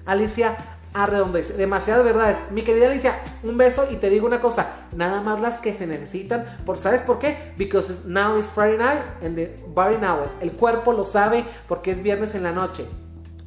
Alicia 0.04 0.56
Arredondo 0.94 1.38
dice, 1.38 1.54
demasiadas 1.54 2.04
verdades. 2.04 2.50
Mi 2.50 2.62
querida 2.62 2.86
Alicia, 2.86 3.18
un 3.42 3.56
beso 3.56 3.86
y 3.90 3.96
te 3.96 4.10
digo 4.10 4.26
una 4.26 4.40
cosa, 4.40 4.88
nada 4.94 5.22
más 5.22 5.40
las 5.40 5.58
que 5.60 5.72
se 5.72 5.86
necesitan, 5.86 6.44
por 6.66 6.76
¿sabes 6.76 7.02
por 7.02 7.18
qué? 7.18 7.54
Because 7.56 8.06
now 8.06 8.38
is 8.38 8.46
Friday 8.46 8.76
night 8.76 9.00
and 9.22 9.36
the 9.36 9.56
body 9.68 9.96
knows. 9.96 10.28
El 10.40 10.52
cuerpo 10.52 10.92
lo 10.92 11.04
sabe 11.04 11.44
porque 11.66 11.92
es 11.92 12.02
viernes 12.02 12.34
en 12.34 12.42
la 12.42 12.52
noche. 12.52 12.86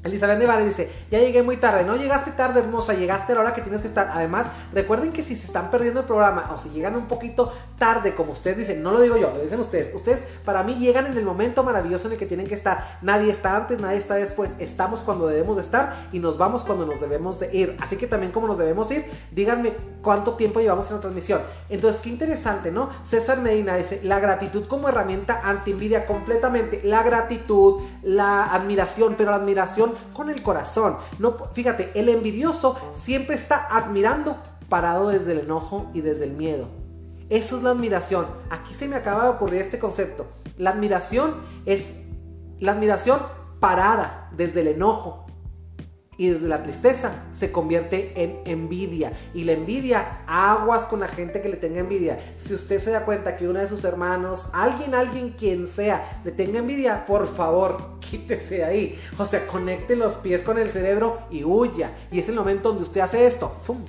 Elizabeth 0.05 0.37
Nevares 0.37 0.67
dice, 0.67 0.89
ya 1.09 1.19
llegué 1.19 1.41
muy 1.41 1.57
tarde, 1.57 1.83
no 1.83 1.95
llegaste 1.95 2.31
tarde 2.31 2.59
hermosa, 2.59 2.93
llegaste 2.93 3.31
a 3.31 3.35
la 3.35 3.41
hora 3.41 3.53
que 3.55 3.61
tienes 3.61 3.81
que 3.81 3.87
estar. 3.87 4.11
Además, 4.13 4.45
recuerden 4.71 5.11
que 5.11 5.23
si 5.23 5.35
se 5.35 5.47
están 5.47 5.71
perdiendo 5.71 6.01
el 6.01 6.05
programa 6.05 6.51
o 6.53 6.59
si 6.59 6.69
llegan 6.69 6.95
un 6.95 7.07
poquito 7.07 7.51
tarde, 7.79 8.13
como 8.13 8.31
ustedes 8.31 8.57
dicen, 8.57 8.83
no 8.83 8.91
lo 8.91 9.01
digo 9.01 9.17
yo, 9.17 9.31
lo 9.35 9.41
dicen 9.41 9.59
ustedes, 9.59 9.93
ustedes 9.95 10.23
para 10.45 10.61
mí 10.63 10.75
llegan 10.75 11.07
en 11.07 11.17
el 11.17 11.25
momento 11.25 11.63
maravilloso 11.63 12.07
en 12.07 12.13
el 12.13 12.19
que 12.19 12.27
tienen 12.27 12.47
que 12.47 12.53
estar. 12.53 12.99
Nadie 13.01 13.31
está 13.31 13.55
antes, 13.55 13.79
nadie 13.79 13.97
está 13.97 14.15
después, 14.15 14.51
estamos 14.59 15.01
cuando 15.01 15.25
debemos 15.27 15.55
de 15.55 15.63
estar 15.63 16.07
y 16.11 16.19
nos 16.19 16.37
vamos 16.37 16.63
cuando 16.63 16.85
nos 16.85 17.01
debemos 17.01 17.39
de 17.39 17.55
ir. 17.57 17.75
Así 17.81 17.97
que 17.97 18.05
también 18.05 18.31
como 18.31 18.47
nos 18.47 18.59
debemos 18.59 18.91
ir, 18.91 19.05
díganme 19.31 19.73
cuánto 20.03 20.35
tiempo 20.35 20.59
llevamos 20.59 20.87
en 20.89 20.97
la 20.97 21.01
transmisión. 21.01 21.41
Entonces, 21.69 21.99
qué 22.01 22.09
interesante, 22.09 22.71
¿no? 22.71 22.91
César 23.03 23.41
Medina 23.41 23.75
dice, 23.75 24.01
la 24.03 24.19
gratitud 24.19 24.67
como 24.67 24.87
herramienta 24.87 25.41
anti-envidia 25.43 26.05
completamente, 26.05 26.81
la 26.83 27.01
gratitud, 27.01 27.81
la 28.03 28.53
admiración, 28.53 29.15
pero 29.17 29.31
la 29.31 29.37
admiración 29.37 29.94
con 30.13 30.29
el 30.29 30.43
corazón. 30.43 30.97
No, 31.19 31.35
fíjate, 31.53 31.91
el 31.95 32.09
envidioso 32.09 32.77
siempre 32.93 33.35
está 33.35 33.67
admirando 33.75 34.37
parado 34.69 35.09
desde 35.09 35.33
el 35.33 35.39
enojo 35.39 35.89
y 35.93 36.01
desde 36.01 36.25
el 36.25 36.31
miedo. 36.31 36.67
Eso 37.29 37.57
es 37.57 37.63
la 37.63 37.71
admiración. 37.71 38.27
Aquí 38.49 38.73
se 38.73 38.87
me 38.87 38.95
acaba 38.95 39.23
de 39.23 39.29
ocurrir 39.29 39.61
este 39.61 39.79
concepto. 39.79 40.27
La 40.57 40.71
admiración 40.71 41.35
es 41.65 41.93
la 42.59 42.73
admiración 42.73 43.19
parada 43.59 44.29
desde 44.35 44.61
el 44.61 44.67
enojo 44.67 45.24
y 46.17 46.29
desde 46.29 46.47
la 46.47 46.63
tristeza 46.63 47.23
se 47.33 47.51
convierte 47.51 48.13
en 48.15 48.39
envidia. 48.45 49.13
Y 49.33 49.43
la 49.43 49.53
envidia, 49.53 50.21
aguas 50.27 50.83
con 50.83 50.99
la 51.01 51.07
gente 51.07 51.41
que 51.41 51.49
le 51.49 51.57
tenga 51.57 51.79
envidia. 51.79 52.35
Si 52.39 52.53
usted 52.53 52.81
se 52.81 52.91
da 52.91 53.05
cuenta 53.05 53.35
que 53.35 53.47
uno 53.47 53.59
de 53.59 53.67
sus 53.67 53.83
hermanos, 53.83 54.47
alguien, 54.53 54.95
alguien, 54.95 55.31
quien 55.31 55.67
sea, 55.67 56.21
le 56.23 56.31
tenga 56.31 56.59
envidia, 56.59 57.05
por 57.05 57.33
favor, 57.33 57.97
quítese 57.99 58.63
ahí. 58.63 58.99
O 59.17 59.25
sea, 59.25 59.47
conecte 59.47 59.95
los 59.95 60.15
pies 60.15 60.43
con 60.43 60.57
el 60.57 60.69
cerebro 60.69 61.19
y 61.29 61.43
huya. 61.43 61.91
Y 62.11 62.19
es 62.19 62.29
el 62.29 62.35
momento 62.35 62.69
donde 62.69 62.83
usted 62.83 63.01
hace 63.01 63.25
esto. 63.25 63.55
¡Fum! 63.61 63.83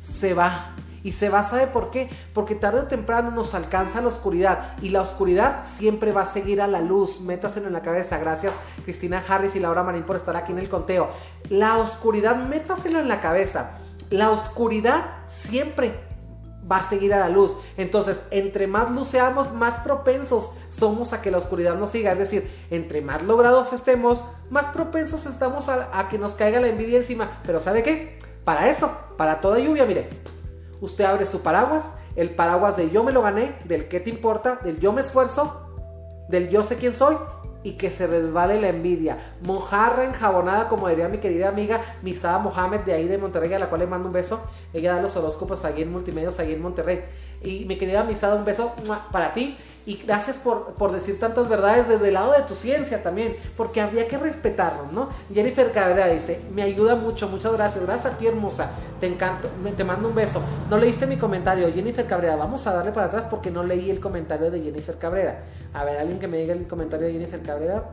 Se 0.00 0.34
va 0.34 0.73
y 1.04 1.12
se 1.12 1.28
va, 1.28 1.44
¿sabe 1.44 1.68
por 1.68 1.90
qué? 1.90 2.08
Porque 2.32 2.54
tarde 2.54 2.80
o 2.80 2.86
temprano 2.88 3.30
nos 3.30 3.54
alcanza 3.54 4.00
la 4.00 4.08
oscuridad 4.08 4.74
y 4.80 4.88
la 4.88 5.02
oscuridad 5.02 5.64
siempre 5.66 6.12
va 6.12 6.22
a 6.22 6.26
seguir 6.26 6.62
a 6.62 6.66
la 6.66 6.80
luz. 6.80 7.20
Métaselo 7.20 7.66
en 7.68 7.74
la 7.74 7.82
cabeza. 7.82 8.18
Gracias 8.18 8.54
Cristina 8.84 9.22
Harris 9.28 9.54
y 9.54 9.60
Laura 9.60 9.82
Marín 9.82 10.04
por 10.04 10.16
estar 10.16 10.34
aquí 10.34 10.52
en 10.52 10.58
el 10.58 10.70
conteo. 10.70 11.10
La 11.50 11.76
oscuridad, 11.76 12.36
métaselo 12.36 12.98
en 13.00 13.08
la 13.08 13.20
cabeza. 13.20 13.72
La 14.08 14.30
oscuridad 14.30 15.04
siempre 15.26 15.94
va 16.70 16.78
a 16.78 16.88
seguir 16.88 17.12
a 17.12 17.18
la 17.18 17.28
luz. 17.28 17.54
Entonces, 17.76 18.20
entre 18.30 18.66
más 18.66 18.90
luz 18.90 19.08
seamos, 19.08 19.52
más 19.52 19.80
propensos 19.80 20.52
somos 20.70 21.12
a 21.12 21.20
que 21.20 21.30
la 21.30 21.36
oscuridad 21.36 21.74
nos 21.74 21.90
siga. 21.90 22.12
Es 22.12 22.18
decir, 22.18 22.50
entre 22.70 23.02
más 23.02 23.22
logrados 23.22 23.74
estemos, 23.74 24.24
más 24.48 24.68
propensos 24.68 25.26
estamos 25.26 25.68
a, 25.68 25.98
a 25.98 26.08
que 26.08 26.16
nos 26.16 26.34
caiga 26.34 26.60
la 26.60 26.68
envidia 26.68 26.96
encima. 26.96 27.42
Pero 27.44 27.60
¿sabe 27.60 27.82
qué? 27.82 28.18
Para 28.44 28.70
eso, 28.70 28.90
para 29.18 29.42
toda 29.42 29.58
lluvia, 29.58 29.84
mire, 29.84 30.08
usted 30.80 31.04
abre 31.04 31.26
su 31.26 31.42
paraguas, 31.42 31.94
el 32.16 32.30
paraguas 32.30 32.76
de 32.76 32.90
yo 32.90 33.02
me 33.02 33.12
lo 33.12 33.22
gané, 33.22 33.54
del 33.64 33.88
qué 33.88 34.00
te 34.00 34.10
importa, 34.10 34.60
del 34.62 34.78
yo 34.80 34.92
me 34.92 35.00
esfuerzo, 35.00 35.68
del 36.28 36.48
yo 36.48 36.64
sé 36.64 36.76
quién 36.76 36.94
soy 36.94 37.16
y 37.64 37.72
que 37.72 37.90
se 37.90 38.06
resbale 38.06 38.60
la 38.60 38.68
envidia. 38.68 39.18
Mojarra 39.40 40.04
enjabonada, 40.04 40.68
como 40.68 40.88
diría 40.88 41.08
mi 41.08 41.18
querida 41.18 41.48
amiga 41.48 41.80
Misada 42.02 42.38
Mohamed 42.38 42.80
de 42.80 42.92
ahí 42.92 43.08
de 43.08 43.18
Monterrey, 43.18 43.52
a 43.54 43.58
la 43.58 43.68
cual 43.68 43.80
le 43.80 43.86
mando 43.86 44.08
un 44.08 44.12
beso. 44.12 44.40
Ella 44.72 44.94
da 44.94 45.02
los 45.02 45.16
horóscopos 45.16 45.64
ahí 45.64 45.82
en 45.82 45.90
Multimedios, 45.90 46.38
ahí 46.38 46.52
en 46.52 46.62
Monterrey. 46.62 47.04
Y 47.42 47.64
mi 47.64 47.78
querida 47.78 48.04
Misada, 48.04 48.36
un 48.36 48.44
beso 48.44 48.74
para 49.10 49.32
ti. 49.32 49.56
Y 49.86 49.96
gracias 49.96 50.38
por, 50.38 50.74
por, 50.74 50.92
decir 50.92 51.18
tantas 51.18 51.48
verdades 51.48 51.88
desde 51.88 52.08
el 52.08 52.14
lado 52.14 52.32
de 52.32 52.42
tu 52.42 52.54
ciencia 52.54 53.02
también, 53.02 53.36
porque 53.56 53.80
habría 53.80 54.08
que 54.08 54.16
respetarnos, 54.16 54.92
¿no? 54.92 55.08
Jennifer 55.32 55.72
Cabrera 55.72 56.06
dice, 56.08 56.40
me 56.54 56.62
ayuda 56.62 56.96
mucho, 56.96 57.28
muchas 57.28 57.52
gracias, 57.52 57.84
gracias 57.84 58.14
a 58.14 58.16
ti 58.16 58.26
hermosa, 58.26 58.70
te 59.00 59.06
encanto, 59.06 59.48
te 59.76 59.84
mando 59.84 60.08
un 60.08 60.14
beso. 60.14 60.42
No 60.70 60.78
leíste 60.78 61.06
mi 61.06 61.16
comentario, 61.16 61.70
Jennifer 61.72 62.06
Cabrera, 62.06 62.36
vamos 62.36 62.66
a 62.66 62.74
darle 62.74 62.92
para 62.92 63.06
atrás 63.06 63.26
porque 63.28 63.50
no 63.50 63.62
leí 63.62 63.90
el 63.90 64.00
comentario 64.00 64.50
de 64.50 64.62
Jennifer 64.62 64.96
Cabrera. 64.96 65.42
A 65.72 65.84
ver, 65.84 65.98
alguien 65.98 66.18
que 66.18 66.28
me 66.28 66.38
diga 66.38 66.54
el 66.54 66.66
comentario 66.66 67.06
de 67.06 67.12
Jennifer 67.12 67.42
Cabrera. 67.42 67.84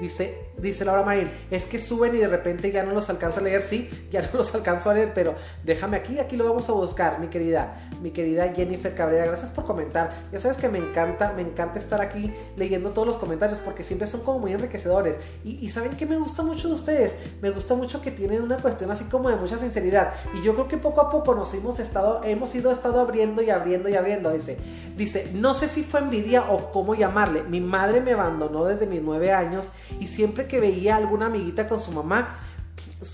Dice, 0.00 0.38
dice 0.56 0.84
Laura 0.84 1.02
Marín, 1.02 1.30
es 1.50 1.66
que 1.66 1.78
suben 1.78 2.14
y 2.14 2.18
de 2.18 2.28
repente 2.28 2.70
ya 2.70 2.84
no 2.84 2.92
los 2.92 3.10
alcanzo 3.10 3.40
a 3.40 3.42
leer, 3.42 3.62
sí, 3.62 3.90
ya 4.10 4.22
no 4.22 4.28
los 4.34 4.54
alcanzo 4.54 4.90
a 4.90 4.94
leer, 4.94 5.12
pero 5.14 5.34
déjame 5.64 5.96
aquí, 5.96 6.18
aquí 6.18 6.36
lo 6.36 6.44
vamos 6.44 6.68
a 6.68 6.72
buscar, 6.72 7.18
mi 7.18 7.28
querida, 7.28 7.90
mi 8.00 8.10
querida 8.10 8.52
Jennifer 8.54 8.94
Cabrera, 8.94 9.26
gracias 9.26 9.50
por 9.50 9.64
comentar. 9.64 10.12
Ya 10.32 10.40
sabes 10.40 10.56
que 10.56 10.68
me 10.68 10.78
encanta, 10.78 11.32
me 11.34 11.42
encanta 11.42 11.78
estar 11.78 12.00
aquí 12.00 12.32
leyendo 12.56 12.90
todos 12.90 13.08
los 13.08 13.16
comentarios 13.18 13.58
porque 13.58 13.82
siempre 13.82 14.06
son 14.06 14.20
como 14.20 14.38
muy 14.38 14.52
enriquecedores. 14.52 15.16
Y, 15.44 15.68
saben 15.68 15.96
que 15.96 16.06
me 16.06 16.16
gusta 16.16 16.42
mucho 16.42 16.68
de 16.68 16.74
ustedes, 16.74 17.14
me 17.42 17.50
gusta 17.50 17.74
mucho 17.74 18.00
que 18.00 18.10
tienen 18.10 18.42
una 18.42 18.58
cuestión 18.58 18.90
así 18.90 19.04
como 19.04 19.28
de 19.28 19.36
mucha 19.36 19.58
sinceridad. 19.58 20.12
Y 20.34 20.42
yo 20.42 20.54
creo 20.54 20.68
que 20.68 20.78
poco 20.78 21.00
a 21.00 21.10
poco 21.10 21.34
nos 21.34 21.52
hemos 21.54 21.78
estado, 21.78 22.22
hemos 22.24 22.54
ido 22.54 22.70
estado 22.70 23.00
abriendo 23.00 23.42
y 23.42 23.50
abriendo 23.50 23.88
y 23.88 23.96
abriendo. 23.96 24.30
Dice, 24.30 24.58
dice, 24.96 25.30
no 25.34 25.54
sé 25.54 25.68
si 25.68 25.82
fue 25.82 26.00
envidia 26.00 26.50
o 26.50 26.70
cómo 26.70 26.94
llamarle. 26.94 27.42
Mi 27.42 27.60
madre 27.60 28.00
me 28.00 28.12
abandonó 28.12 28.64
desde 28.64 28.86
mis 28.86 29.02
nueve 29.02 29.32
años 29.32 29.68
y 30.00 30.06
siempre 30.06 30.46
que 30.46 30.60
veía 30.60 30.94
a 30.94 30.98
alguna 30.98 31.26
amiguita 31.26 31.68
con 31.68 31.80
su 31.80 31.92
mamá 31.92 32.38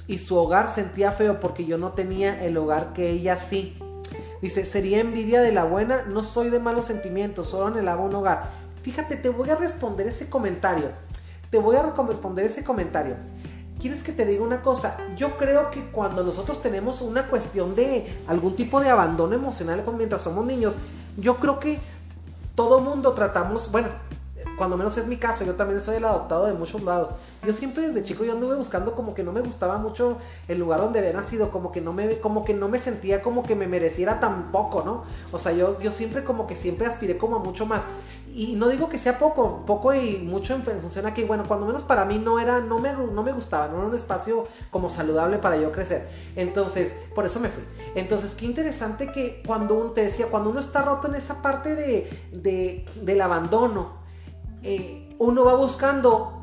y 0.06 0.18
su 0.18 0.36
hogar 0.36 0.70
sentía 0.70 1.12
feo 1.12 1.40
porque 1.40 1.64
yo 1.64 1.78
no 1.78 1.92
tenía 1.92 2.44
el 2.44 2.56
hogar 2.56 2.92
que 2.92 3.10
ella 3.10 3.38
sí. 3.38 3.78
Dice, 4.40 4.66
sería 4.66 5.00
envidia 5.00 5.40
de 5.40 5.52
la 5.52 5.64
buena, 5.64 6.02
no 6.02 6.22
soy 6.22 6.50
de 6.50 6.58
malos 6.58 6.84
sentimientos, 6.84 7.48
solo 7.48 7.66
anhelaba 7.66 8.02
un 8.02 8.14
hogar. 8.14 8.50
Fíjate, 8.82 9.16
te 9.16 9.30
voy 9.30 9.48
a 9.50 9.56
responder 9.56 10.06
ese 10.06 10.28
comentario. 10.28 10.88
Te 11.50 11.58
voy 11.58 11.76
a 11.76 11.82
responder 11.82 12.44
ese 12.44 12.62
comentario. 12.62 13.16
¿Quieres 13.80 14.02
que 14.02 14.12
te 14.12 14.24
diga 14.24 14.42
una 14.42 14.62
cosa? 14.62 14.98
Yo 15.16 15.36
creo 15.36 15.70
que 15.70 15.86
cuando 15.90 16.22
nosotros 16.22 16.60
tenemos 16.60 17.00
una 17.00 17.28
cuestión 17.28 17.74
de 17.74 18.06
algún 18.26 18.56
tipo 18.56 18.80
de 18.80 18.90
abandono 18.90 19.34
emocional 19.34 19.82
mientras 19.96 20.22
somos 20.22 20.44
niños, 20.46 20.74
yo 21.16 21.36
creo 21.36 21.60
que 21.60 21.78
todo 22.54 22.80
mundo 22.80 23.12
tratamos, 23.12 23.70
bueno, 23.70 23.88
cuando 24.56 24.76
menos 24.76 24.96
es 24.96 25.06
mi 25.06 25.16
caso, 25.16 25.44
yo 25.44 25.54
también 25.54 25.80
soy 25.80 25.96
el 25.96 26.04
adoptado 26.04 26.46
de 26.46 26.52
muchos 26.52 26.82
lados. 26.82 27.10
Yo 27.44 27.52
siempre 27.52 27.86
desde 27.86 28.04
chico 28.04 28.24
yo 28.24 28.32
anduve 28.32 28.54
buscando 28.56 28.94
como 28.94 29.14
que 29.14 29.22
no 29.22 29.32
me 29.32 29.40
gustaba 29.40 29.76
mucho 29.78 30.18
el 30.48 30.58
lugar 30.58 30.80
donde 30.80 31.00
había 31.00 31.12
nacido, 31.12 31.50
como 31.50 31.72
que 31.72 31.80
no 31.80 31.92
me, 31.92 32.18
como 32.20 32.44
que 32.44 32.54
no 32.54 32.68
me 32.68 32.78
sentía 32.78 33.22
como 33.22 33.42
que 33.42 33.54
me 33.54 33.66
mereciera 33.66 34.20
tan 34.20 34.50
poco, 34.50 34.82
¿no? 34.82 35.04
O 35.32 35.38
sea, 35.38 35.52
yo, 35.52 35.78
yo 35.80 35.90
siempre 35.90 36.24
como 36.24 36.46
que 36.46 36.54
siempre 36.54 36.86
aspiré 36.86 37.18
como 37.18 37.36
a 37.36 37.38
mucho 37.40 37.66
más. 37.66 37.82
Y 38.34 38.56
no 38.56 38.68
digo 38.68 38.88
que 38.88 38.98
sea 38.98 39.18
poco, 39.18 39.64
poco 39.64 39.94
y 39.94 40.18
mucho 40.18 40.54
en 40.54 40.62
función 40.62 41.06
a 41.06 41.14
que, 41.14 41.24
bueno, 41.24 41.44
cuando 41.46 41.66
menos 41.66 41.82
para 41.82 42.04
mí 42.04 42.18
no 42.18 42.40
era, 42.40 42.60
no 42.60 42.80
me, 42.80 42.92
no 42.92 43.22
me 43.22 43.32
gustaba, 43.32 43.68
no 43.68 43.78
era 43.78 43.86
un 43.86 43.94
espacio 43.94 44.48
como 44.70 44.90
saludable 44.90 45.38
para 45.38 45.56
yo 45.56 45.70
crecer. 45.70 46.08
Entonces, 46.34 46.92
por 47.14 47.26
eso 47.26 47.38
me 47.38 47.48
fui. 47.48 47.62
Entonces, 47.94 48.34
qué 48.34 48.46
interesante 48.46 49.12
que 49.12 49.42
cuando 49.46 49.74
uno, 49.74 49.90
te 49.90 50.02
decía, 50.02 50.26
cuando 50.30 50.50
uno 50.50 50.58
está 50.58 50.82
roto 50.82 51.06
en 51.08 51.14
esa 51.14 51.42
parte 51.42 51.76
de, 51.76 52.10
de 52.32 52.84
del 53.02 53.20
abandono, 53.20 54.03
eh, 54.64 55.14
uno 55.18 55.44
va 55.44 55.54
buscando 55.54 56.42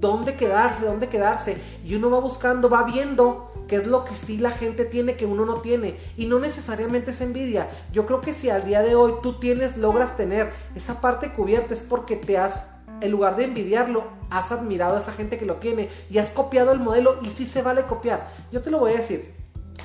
dónde 0.00 0.36
quedarse, 0.36 0.86
dónde 0.86 1.08
quedarse, 1.08 1.56
y 1.84 1.94
uno 1.94 2.10
va 2.10 2.20
buscando, 2.20 2.70
va 2.70 2.84
viendo 2.84 3.52
qué 3.68 3.76
es 3.76 3.86
lo 3.86 4.04
que 4.04 4.16
sí 4.16 4.38
la 4.38 4.50
gente 4.50 4.84
tiene 4.84 5.16
que 5.16 5.26
uno 5.26 5.44
no 5.44 5.60
tiene, 5.60 5.96
y 6.16 6.26
no 6.26 6.38
necesariamente 6.38 7.10
es 7.10 7.20
envidia. 7.20 7.68
Yo 7.92 8.06
creo 8.06 8.20
que 8.20 8.32
si 8.32 8.48
al 8.50 8.64
día 8.64 8.82
de 8.82 8.94
hoy 8.94 9.14
tú 9.22 9.34
tienes, 9.34 9.76
logras 9.76 10.16
tener 10.16 10.52
esa 10.74 11.00
parte 11.00 11.32
cubierta, 11.32 11.74
es 11.74 11.82
porque 11.82 12.16
te 12.16 12.38
has 12.38 12.68
en 13.00 13.10
lugar 13.10 13.36
de 13.36 13.44
envidiarlo, 13.44 14.04
has 14.30 14.52
admirado 14.52 14.96
a 14.96 15.00
esa 15.00 15.12
gente 15.12 15.36
que 15.36 15.44
lo 15.44 15.56
tiene 15.56 15.88
y 16.08 16.18
has 16.18 16.30
copiado 16.30 16.72
el 16.72 16.78
modelo 16.78 17.18
y 17.22 17.30
sí 17.30 17.44
se 17.44 17.62
vale 17.62 17.82
copiar. 17.82 18.28
Yo 18.52 18.62
te 18.62 18.70
lo 18.70 18.78
voy 18.78 18.92
a 18.92 18.98
decir. 18.98 19.34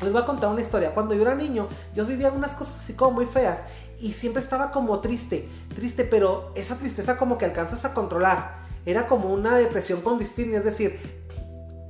Les 0.02 0.12
voy 0.12 0.22
a 0.22 0.26
contar 0.26 0.52
una 0.52 0.62
historia. 0.62 0.94
Cuando 0.94 1.16
yo 1.16 1.24
era 1.24 1.34
niño, 1.34 1.68
yo 1.96 2.06
vivía 2.06 2.30
unas 2.30 2.54
cosas 2.54 2.80
así 2.80 2.94
como 2.94 3.12
muy 3.12 3.26
feas 3.26 3.58
y 4.00 4.14
siempre 4.14 4.42
estaba 4.42 4.72
como 4.72 5.00
triste, 5.00 5.48
triste, 5.74 6.04
pero 6.04 6.52
esa 6.56 6.78
tristeza 6.78 7.18
como 7.18 7.38
que 7.38 7.46
alcanzas 7.46 7.86
a 7.86 7.94
controlar. 7.94 8.66
Era 8.86 9.08
como 9.08 9.34
una 9.34 9.58
depresión 9.58 10.02
con 10.02 10.18
distimia, 10.18 10.60
es 10.60 10.66
decir, 10.66 11.00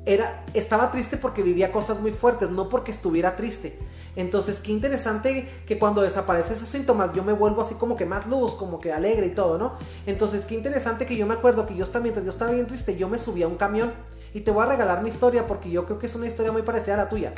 era, 0.05 0.45
estaba 0.53 0.89
triste 0.89 1.17
porque 1.17 1.43
vivía 1.43 1.71
cosas 1.71 1.99
muy 1.99 2.11
fuertes, 2.11 2.49
no 2.49 2.69
porque 2.69 2.91
estuviera 2.91 3.35
triste. 3.35 3.77
Entonces, 4.15 4.61
qué 4.61 4.71
interesante 4.71 5.47
que 5.67 5.77
cuando 5.77 6.01
desaparecen 6.01 6.55
esos 6.55 6.69
síntomas 6.69 7.13
yo 7.13 7.23
me 7.23 7.33
vuelvo 7.33 7.61
así 7.61 7.75
como 7.75 7.97
que 7.97 8.05
más 8.05 8.25
luz, 8.25 8.55
como 8.55 8.79
que 8.79 8.93
alegre 8.93 9.27
y 9.27 9.31
todo, 9.31 9.57
¿no? 9.57 9.73
Entonces, 10.05 10.45
qué 10.45 10.55
interesante 10.55 11.05
que 11.05 11.17
yo 11.17 11.27
me 11.27 11.35
acuerdo 11.35 11.67
que 11.67 11.75
yo 11.75 11.85
también, 11.85 12.15
mientras 12.15 12.25
yo 12.25 12.31
estaba 12.31 12.51
bien 12.51 12.67
triste, 12.67 12.95
yo 12.95 13.09
me 13.09 13.19
subí 13.19 13.43
a 13.43 13.47
un 13.47 13.57
camión 13.57 13.93
y 14.33 14.41
te 14.41 14.51
voy 14.51 14.63
a 14.63 14.67
regalar 14.67 15.03
mi 15.03 15.09
historia 15.09 15.45
porque 15.45 15.69
yo 15.69 15.85
creo 15.85 15.99
que 15.99 16.05
es 16.05 16.15
una 16.15 16.25
historia 16.25 16.51
muy 16.51 16.61
parecida 16.61 16.95
a 16.95 16.97
la 16.97 17.09
tuya. 17.09 17.33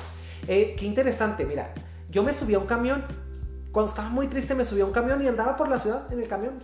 Eh, 0.47 0.75
qué 0.77 0.85
interesante, 0.85 1.43
mira, 1.43 1.73
yo 2.09 2.23
me 2.23 2.33
subí 2.33 2.53
a 2.53 2.59
un 2.59 2.67
camión 2.67 3.03
cuando 3.71 3.89
estaba 3.89 4.09
muy 4.09 4.27
triste 4.27 4.55
me 4.55 4.65
subí 4.65 4.81
a 4.81 4.85
un 4.85 4.91
camión 4.91 5.21
y 5.23 5.27
andaba 5.27 5.55
por 5.55 5.69
la 5.69 5.79
ciudad 5.79 6.11
en 6.11 6.19
el 6.19 6.27
camión. 6.27 6.63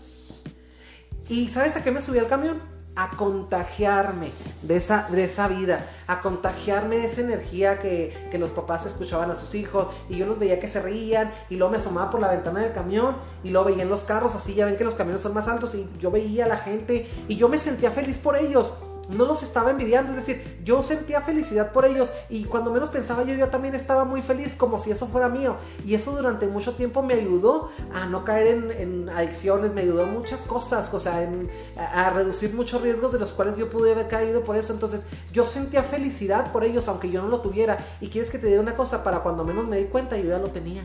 ¿Y 1.30 1.48
sabes 1.48 1.76
a 1.76 1.84
qué 1.84 1.92
me 1.92 2.02
subí 2.02 2.20
al 2.20 2.28
camión? 2.28 2.62
A 2.96 3.18
contagiarme 3.18 4.32
de 4.62 4.78
esa, 4.78 5.08
de 5.10 5.26
esa 5.26 5.48
vida, 5.48 5.86
a 6.08 6.22
contagiarme 6.22 6.98
de 6.98 7.06
esa 7.06 7.22
energía 7.22 7.80
que, 7.80 8.30
que 8.32 8.38
los 8.38 8.52
papás 8.52 8.86
escuchaban 8.86 9.30
a 9.32 9.36
sus 9.36 9.54
hijos 9.54 9.88
y 10.10 10.18
yo 10.18 10.26
los 10.26 10.40
veía 10.40 10.60
que 10.60 10.68
se 10.68 10.82
reían 10.82 11.32
y 11.50 11.58
luego 11.58 11.72
me 11.72 11.78
asomaba 11.78 12.10
por 12.10 12.22
la 12.22 12.30
ventana 12.30 12.62
del 12.62 12.72
camión 12.72 13.18
y 13.44 13.50
luego 13.50 13.68
veía 13.68 13.84
en 13.84 13.90
los 13.90 14.04
carros, 14.04 14.34
así 14.36 14.54
ya 14.54 14.66
ven 14.66 14.78
que 14.78 14.86
los 14.86 14.96
camiones 14.96 15.22
son 15.22 15.34
más 15.34 15.48
altos 15.48 15.76
y 15.76 15.90
yo 16.00 16.10
veía 16.10 16.46
a 16.46 16.48
la 16.48 16.58
gente 16.58 17.10
y 17.28 17.36
yo 17.36 17.50
me 17.50 17.58
sentía 17.58 17.92
feliz 17.92 18.18
por 18.18 18.38
ellos 18.38 18.74
no 19.10 19.26
los 19.26 19.44
estaba 19.44 19.72
envidiando, 19.72 20.12
es 20.12 20.16
decir, 20.16 20.60
yo 20.64 20.84
sentía 20.84 21.22
felicidad 21.22 21.72
por 21.72 21.86
ellos 21.86 22.12
y 22.30 22.46
cuando 22.46 22.72
menos 22.72 22.90
pensaba 22.90 23.24
yo, 23.24 23.34
yo 23.36 23.50
también 23.50 23.76
estaba 23.76 24.04
muy 24.04 24.22
feliz 24.22 24.56
como 24.56 24.78
si 24.78 24.92
eso 24.92 25.08
fuera 25.08 25.30
mío. 25.30 25.56
Y 25.86 25.96
eso 25.96 26.12
durante 26.12 26.48
mucho 26.48 26.74
tiempo 26.74 27.04
me 27.04 27.14
ayudó 27.14 27.70
a 27.94 28.06
no 28.06 28.24
caer 28.24 28.72
en, 28.78 29.10
adicciones, 29.10 29.74
me 29.74 29.82
ayudó 29.82 30.04
a 30.04 30.08
muchas 30.08 30.42
cosas, 30.42 30.94
o 30.94 31.00
sea, 31.00 31.28
a, 31.78 32.10
reducir 32.10 32.54
muchos 32.54 32.82
riesgos 32.82 33.12
de 33.12 33.20
los 33.20 33.34
cuales 33.34 33.58
yo 33.58 33.70
pude 33.70 33.92
haber 33.92 34.08
caído 34.08 34.44
por 34.44 34.56
eso. 34.58 34.74
Entonces, 34.74 35.06
yo 35.32 35.46
sentía 35.46 35.84
felicidad 35.84 36.52
por 36.52 36.64
ellos, 36.64 36.88
aunque 36.88 37.12
yo 37.12 37.22
no 37.22 37.28
lo 37.28 37.42
tuviera. 37.42 37.86
Y 38.02 38.08
quieres 38.08 38.32
que 38.32 38.40
te 38.40 38.48
diga 38.48 38.62
una 38.62 38.76
cosa, 38.76 39.04
para 39.04 39.20
cuando 39.20 39.44
menos 39.44 39.68
me 39.68 39.78
di 39.78 39.86
cuenta, 39.86 40.18
yo 40.18 40.30
ya 40.30 40.40
lo 40.40 40.50
tenía 40.50 40.84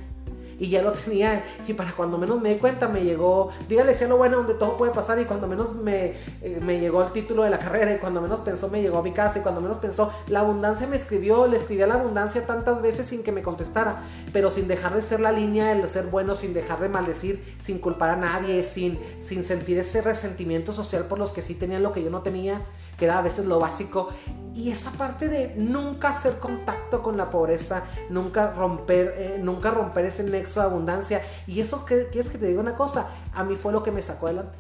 y 0.61 0.69
ya 0.69 0.83
lo 0.83 0.93
tenía. 0.93 1.45
Y 1.67 1.73
para 1.73 1.93
cuando 1.93 2.19
menos 2.19 2.41
me 2.41 2.51
di 2.51 2.61
cuenta 2.61 2.87
me 2.89 3.03
llegó, 3.03 3.51
dígale 3.69 3.95
sea 3.95 4.07
lo 4.07 4.19
bueno 4.19 4.37
donde 4.37 4.55
todo 4.55 4.77
puede 4.77 4.93
pasar 4.93 5.19
y 5.19 5.25
cuando 5.25 5.49
menos 5.49 5.75
me, 5.75 6.15
eh, 6.43 6.61
me 6.63 6.79
llegó 6.79 7.03
el 7.03 7.11
título 7.11 7.43
de 7.43 7.51
la 7.51 7.59
carrera 7.59 7.95
y 7.95 7.99
cuando 7.99 8.21
menos 8.21 8.41
pensó 8.41 8.69
me 8.69 8.83
llegó 8.83 8.99
a 8.99 9.03
mi 9.03 9.13
casa 9.13 9.39
y 9.39 9.43
cuando 9.43 9.61
menos 9.61 9.79
pensó 9.79 10.13
la 10.29 10.41
abundancia 10.41 10.87
me 10.87 10.97
escribió, 10.97 11.47
le 11.47 11.57
escribí 11.57 11.83
a 11.83 11.87
la 11.87 11.95
abundancia 11.95 12.47
tantas 12.47 12.83
veces 12.83 13.09
sin 13.09 13.23
que 13.23 13.33
me 13.33 13.43
contestara, 13.43 14.03
pero 14.33 14.51
sin 14.51 14.69
dejar 14.69 14.95
de 14.95 15.03
ser 15.03 15.21
la 15.21 15.33
línea 15.33 15.75
del 15.75 15.89
ser 15.89 16.07
bueno, 16.07 16.37
sin 16.37 16.53
dejar 16.53 16.81
de 16.81 16.91
maldecir, 16.91 17.43
sin 17.61 17.79
culpar 17.79 18.11
a 18.11 18.17
nadie, 18.17 18.63
sin, 18.63 18.99
sin 19.25 19.45
sentir 19.45 19.79
ese 19.79 20.03
resentimiento 20.03 20.73
social 20.73 21.07
por 21.07 21.19
los 21.19 21.33
que 21.33 21.41
sí 21.41 21.55
tenían 21.55 21.83
lo 21.83 21.93
que 21.93 22.05
yo 22.05 22.11
no 22.11 22.21
tenía 22.21 22.61
que 23.01 23.07
era 23.07 23.19
a 23.19 23.23
veces 23.23 23.47
lo 23.47 23.59
básico. 23.59 24.11
Y 24.55 24.71
esa 24.71 24.91
parte 24.93 25.29
de 25.29 25.55
nunca 25.57 26.11
hacer 26.11 26.39
contacto 26.39 27.03
con 27.03 27.17
la 27.17 27.31
pobreza, 27.31 27.85
nunca 28.11 28.53
romper, 28.53 29.15
eh, 29.17 29.39
nunca 29.41 29.71
romper 29.71 30.05
ese 30.05 30.23
nexo 30.23 30.61
de 30.61 30.67
abundancia. 30.67 31.23
Y 31.47 31.61
eso, 31.61 31.87
¿quieres 31.87 32.29
que 32.29 32.37
te 32.37 32.47
diga 32.47 32.61
una 32.61 32.77
cosa? 32.77 33.09
A 33.33 33.43
mí 33.43 33.57
fue 33.57 33.73
lo 33.73 33.83
que 33.83 33.91
me 33.91 34.03
sacó 34.03 34.27
adelante. 34.27 34.59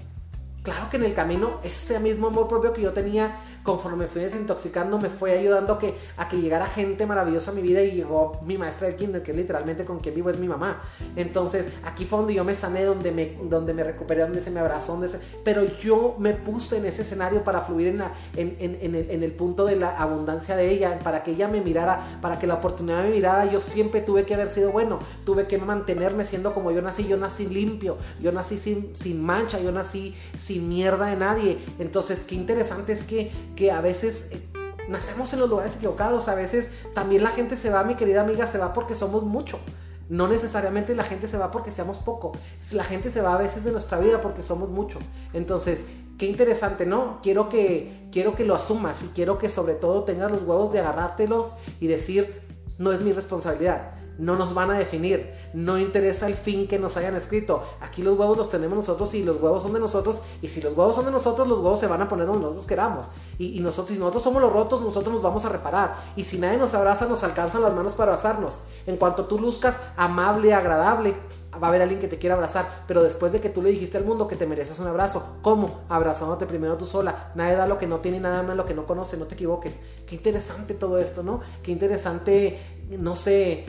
Claro 0.62 0.88
que 0.90 0.96
en 0.96 1.04
el 1.04 1.12
camino, 1.12 1.60
este 1.64 2.00
mismo 2.00 2.28
amor 2.28 2.48
propio 2.48 2.72
que 2.72 2.80
yo 2.80 2.94
tenía 2.94 3.38
conforme 3.62 4.04
me 4.04 4.06
fui 4.08 4.22
desintoxicando, 4.22 4.98
me 4.98 5.08
fue 5.08 5.38
ayudando 5.38 5.78
que, 5.78 5.94
a 6.16 6.28
que 6.28 6.40
llegara 6.40 6.66
gente 6.66 7.06
maravillosa 7.06 7.50
a 7.50 7.54
mi 7.54 7.62
vida 7.62 7.82
y 7.82 7.92
llegó 7.92 8.40
mi 8.44 8.56
maestra 8.56 8.88
del 8.88 8.96
kinder, 8.96 9.22
que 9.22 9.32
literalmente 9.32 9.84
con 9.84 10.00
quien 10.00 10.14
vivo 10.14 10.30
es 10.30 10.38
mi 10.38 10.48
mamá. 10.48 10.82
Entonces, 11.16 11.68
aquí 11.84 12.04
fue 12.04 12.18
donde 12.20 12.34
yo 12.34 12.44
me 12.44 12.54
sané, 12.54 12.84
donde 12.84 13.12
me, 13.12 13.36
donde 13.48 13.74
me 13.74 13.84
recuperé, 13.84 14.22
donde 14.22 14.40
se 14.40 14.50
me 14.50 14.60
abrazó, 14.60 14.92
donde 14.92 15.10
pero 15.44 15.62
yo 15.78 16.14
me 16.18 16.34
puse 16.34 16.78
en 16.78 16.86
ese 16.86 17.02
escenario 17.02 17.44
para 17.44 17.62
fluir 17.62 17.88
en, 17.88 17.98
la, 17.98 18.12
en, 18.36 18.56
en, 18.60 18.94
el, 18.94 19.10
en 19.10 19.22
el 19.22 19.32
punto 19.32 19.64
de 19.64 19.76
la 19.76 19.96
abundancia 19.96 20.56
de 20.56 20.70
ella, 20.70 20.98
para 21.02 21.22
que 21.22 21.32
ella 21.32 21.48
me 21.48 21.60
mirara, 21.60 22.00
para 22.20 22.38
que 22.38 22.46
la 22.46 22.54
oportunidad 22.54 23.02
me 23.02 23.10
mirara. 23.10 23.46
Yo 23.46 23.60
siempre 23.60 24.00
tuve 24.00 24.24
que 24.24 24.34
haber 24.34 24.50
sido 24.50 24.72
bueno, 24.72 25.00
tuve 25.24 25.46
que 25.46 25.58
mantenerme 25.58 26.24
siendo 26.24 26.54
como 26.54 26.70
yo 26.70 26.82
nací. 26.82 27.06
Yo 27.06 27.16
nací 27.16 27.46
limpio, 27.46 27.98
yo 28.20 28.32
nací 28.32 28.58
sin, 28.58 28.94
sin 28.94 29.22
mancha, 29.22 29.58
yo 29.58 29.72
nací 29.72 30.14
sin 30.40 30.68
mierda 30.68 31.06
de 31.06 31.16
nadie. 31.16 31.58
Entonces, 31.78 32.24
qué 32.24 32.34
interesante 32.34 32.92
es 32.92 33.04
que 33.04 33.30
que 33.56 33.70
a 33.70 33.80
veces 33.80 34.26
eh, 34.30 34.48
nacemos 34.88 35.32
en 35.32 35.40
los 35.40 35.48
lugares 35.48 35.76
equivocados, 35.76 36.28
a 36.28 36.34
veces 36.34 36.68
también 36.94 37.22
la 37.22 37.30
gente 37.30 37.56
se 37.56 37.70
va, 37.70 37.84
mi 37.84 37.94
querida 37.94 38.22
amiga, 38.22 38.46
se 38.46 38.58
va 38.58 38.72
porque 38.72 38.94
somos 38.94 39.24
mucho. 39.24 39.58
No 40.08 40.26
necesariamente 40.26 40.94
la 40.94 41.04
gente 41.04 41.28
se 41.28 41.38
va 41.38 41.50
porque 41.50 41.70
seamos 41.70 41.98
poco. 41.98 42.32
La 42.72 42.82
gente 42.82 43.10
se 43.10 43.20
va 43.20 43.34
a 43.34 43.38
veces 43.38 43.62
de 43.62 43.70
nuestra 43.70 43.98
vida 43.98 44.20
porque 44.20 44.42
somos 44.42 44.68
mucho. 44.70 44.98
Entonces, 45.32 45.84
qué 46.18 46.26
interesante, 46.26 46.84
¿no? 46.84 47.20
Quiero 47.22 47.48
que, 47.48 48.08
quiero 48.10 48.34
que 48.34 48.44
lo 48.44 48.56
asumas 48.56 49.04
y 49.04 49.08
quiero 49.08 49.38
que 49.38 49.48
sobre 49.48 49.74
todo 49.74 50.02
tengas 50.02 50.32
los 50.32 50.42
huevos 50.42 50.72
de 50.72 50.80
agarrártelos 50.80 51.54
y 51.78 51.86
decir, 51.86 52.42
no 52.78 52.92
es 52.92 53.02
mi 53.02 53.12
responsabilidad 53.12 53.99
no 54.20 54.36
nos 54.36 54.54
van 54.54 54.70
a 54.70 54.78
definir, 54.78 55.32
no 55.54 55.78
interesa 55.78 56.26
el 56.26 56.34
fin 56.34 56.68
que 56.68 56.78
nos 56.78 56.96
hayan 56.96 57.16
escrito. 57.16 57.62
Aquí 57.80 58.02
los 58.02 58.18
huevos 58.18 58.36
los 58.36 58.50
tenemos 58.50 58.76
nosotros 58.76 59.14
y 59.14 59.22
los 59.22 59.40
huevos 59.40 59.62
son 59.62 59.72
de 59.72 59.80
nosotros. 59.80 60.20
Y 60.42 60.48
si 60.48 60.60
los 60.60 60.76
huevos 60.76 60.94
son 60.94 61.06
de 61.06 61.10
nosotros, 61.10 61.48
los 61.48 61.58
huevos 61.58 61.80
se 61.80 61.86
van 61.86 62.02
a 62.02 62.08
poner 62.08 62.26
donde 62.26 62.42
nosotros 62.42 62.66
queramos. 62.66 63.08
Y, 63.38 63.58
nosotros, 63.60 63.94
si 63.94 63.98
nosotros 63.98 64.22
somos 64.22 64.42
los 64.42 64.52
rotos, 64.52 64.82
nosotros 64.82 65.14
nos 65.14 65.22
vamos 65.22 65.44
a 65.46 65.48
reparar. 65.48 65.94
Y 66.16 66.24
si 66.24 66.38
nadie 66.38 66.58
nos 66.58 66.74
abraza, 66.74 67.06
nos 67.06 67.24
alcanzan 67.24 67.62
las 67.62 67.74
manos 67.74 67.94
para 67.94 68.12
abrazarnos. 68.12 68.58
En 68.86 68.96
cuanto 68.96 69.24
tú 69.24 69.38
luzcas 69.38 69.74
amable, 69.96 70.52
agradable, 70.52 71.16
va 71.52 71.66
a 71.66 71.70
haber 71.70 71.82
alguien 71.82 72.00
que 72.00 72.08
te 72.08 72.18
quiera 72.18 72.34
abrazar, 72.34 72.84
pero 72.86 73.02
después 73.02 73.32
de 73.32 73.40
que 73.40 73.48
tú 73.48 73.62
le 73.62 73.70
dijiste 73.70 73.98
al 73.98 74.04
mundo 74.04 74.28
que 74.28 74.36
te 74.36 74.46
mereces 74.46 74.78
un 74.78 74.86
abrazo, 74.86 75.38
¿cómo? 75.42 75.80
Abrazándote 75.88 76.46
primero 76.46 76.76
tú 76.76 76.86
sola. 76.86 77.32
Nadie 77.34 77.56
da 77.56 77.66
lo 77.66 77.78
que 77.78 77.86
no 77.86 78.00
tiene, 78.00 78.20
nada 78.20 78.42
más 78.42 78.56
lo 78.56 78.66
que 78.66 78.74
no 78.74 78.86
conoce, 78.86 79.16
no 79.16 79.24
te 79.24 79.34
equivoques. 79.34 79.80
Qué 80.06 80.16
interesante 80.16 80.74
todo 80.74 80.98
esto, 80.98 81.22
¿no? 81.22 81.40
Qué 81.62 81.72
interesante, 81.72 82.60
no 82.90 83.16
sé, 83.16 83.64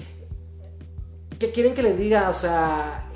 ¿qué 1.41 1.51
quieren 1.51 1.73
que 1.73 1.81
les 1.81 1.97
diga? 1.97 2.29
O 2.29 2.33
sea, 2.35 3.09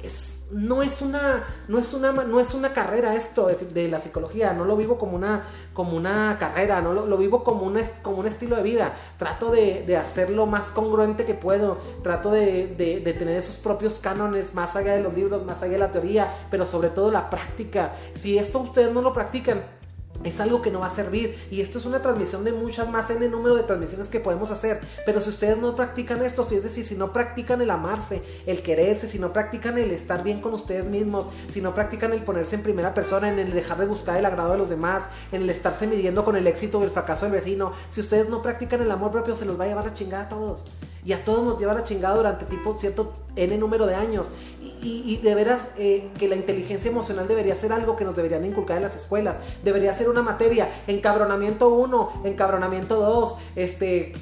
no 0.51 0.81
es 0.81 1.03
una, 1.03 1.43
no 1.67 1.77
es 1.77 1.93
una, 1.93 2.11
no 2.11 2.39
es 2.39 2.55
una 2.55 2.73
carrera 2.73 3.13
esto 3.13 3.47
de, 3.47 3.87
la 3.87 3.99
psicología, 3.99 4.51
no 4.51 4.65
lo 4.65 4.75
vivo 4.75 4.97
como 4.97 5.15
una, 5.15 5.43
como 5.73 5.95
una 5.95 6.35
carrera, 6.39 6.81
no 6.81 6.93
lo, 6.93 7.17
vivo 7.17 7.43
como 7.43 7.67
un, 7.67 7.79
como 8.01 8.17
un 8.17 8.25
estilo 8.25 8.55
de 8.55 8.63
vida. 8.63 8.93
Trato 9.19 9.51
de, 9.51 9.83
de 9.85 9.95
hacerlo 9.95 10.47
más 10.47 10.71
congruente 10.71 11.23
que 11.25 11.35
puedo, 11.35 11.77
trato 12.01 12.31
de, 12.31 12.73
tener 12.75 13.37
esos 13.37 13.57
propios 13.57 13.95
cánones 13.95 14.55
más 14.55 14.75
allá 14.75 14.95
de 14.95 15.03
los 15.03 15.13
libros, 15.13 15.45
más 15.45 15.61
allá 15.61 15.73
de 15.73 15.79
la 15.79 15.91
teoría, 15.91 16.33
pero 16.49 16.65
sobre 16.65 16.89
todo 16.89 17.11
la 17.11 17.29
práctica. 17.29 17.93
Si 18.15 18.39
esto 18.39 18.57
ustedes 18.59 18.91
no 18.91 19.03
lo 19.03 19.13
practican, 19.13 19.61
es 20.23 20.39
algo 20.39 20.61
que 20.61 20.71
no 20.71 20.79
va 20.79 20.87
a 20.87 20.91
servir. 20.91 21.37
Y 21.51 21.61
esto 21.61 21.79
es 21.79 21.85
una 21.85 22.01
transmisión 22.01 22.43
de 22.43 22.51
muchas 22.51 22.89
más 22.89 23.09
en 23.09 23.23
el 23.23 23.31
número 23.31 23.55
de 23.55 23.63
transmisiones 23.63 24.09
que 24.09 24.19
podemos 24.19 24.51
hacer. 24.51 24.81
Pero 25.05 25.21
si 25.21 25.29
ustedes 25.29 25.57
no 25.57 25.75
practican 25.75 26.21
esto 26.21 26.43
si 26.43 26.55
es 26.55 26.63
decir 26.63 26.85
si 26.85 26.95
no 26.95 27.13
practican 27.13 27.61
el 27.61 27.69
amarse 27.69 28.21
el 28.45 28.61
quererse 28.61 29.09
si 29.09 29.19
no 29.19 29.33
practican 29.33 29.77
el 29.77 29.91
estar 29.91 30.23
bien 30.23 30.41
con 30.41 30.53
ustedes 30.53 30.85
mismos 30.85 31.27
si 31.49 31.61
no 31.61 31.73
practican 31.73 32.13
el 32.13 32.23
ponerse 32.23 32.55
en 32.55 32.63
primera 32.63 32.93
persona 32.93 33.29
en 33.29 33.39
el 33.39 33.51
dejar 33.51 33.77
de 33.77 33.85
buscar 33.85 34.17
el 34.17 34.25
agrado 34.25 34.51
de 34.51 34.57
los 34.57 34.69
demás 34.69 35.03
en 35.31 35.41
el 35.41 35.49
estarse 35.49 35.87
midiendo 35.87 36.23
con 36.23 36.35
el 36.35 36.47
éxito 36.47 36.79
o 36.79 36.83
el 36.83 36.91
fracaso 36.91 37.25
del 37.25 37.33
vecino 37.33 37.73
si 37.89 38.01
ustedes 38.01 38.29
no 38.29 38.41
practican 38.41 38.81
el 38.81 38.91
amor 38.91 39.11
propio 39.11 39.35
se 39.35 39.45
los 39.45 39.59
va 39.59 39.65
a 39.65 39.67
llevar 39.67 39.85
la 39.85 39.93
chingada 39.93 40.23
a 40.23 40.29
todos. 40.29 40.63
Y 41.05 41.13
a 41.13 41.23
todos 41.23 41.43
nos 41.43 41.59
lleva 41.59 41.75
la 41.75 41.83
chingada 41.83 42.15
durante 42.15 42.45
tipo 42.45 42.75
cierto 42.79 43.13
N 43.35 43.55
número 43.59 43.85
de 43.85 43.93
años. 43.93 44.27
Y, 44.87 45.17
de 45.17 45.33
veras 45.33 45.69
eh, 45.77 46.09
que 46.19 46.27
la 46.27 46.35
inteligencia 46.35 46.91
emocional 46.91 47.27
debería 47.27 47.55
ser 47.55 47.73
algo 47.73 47.95
que 47.95 48.05
nos 48.05 48.15
deberían 48.15 48.45
inculcar 48.45 48.77
en 48.77 48.83
las 48.83 48.95
escuelas. 48.95 49.37
Debería 49.63 49.93
ser 49.93 50.09
una 50.09 50.21
materia. 50.21 50.69
Encabronamiento 50.85 51.69
1, 51.69 52.21
encabronamiento 52.25 52.95
2, 52.97 53.37
este 53.55 54.13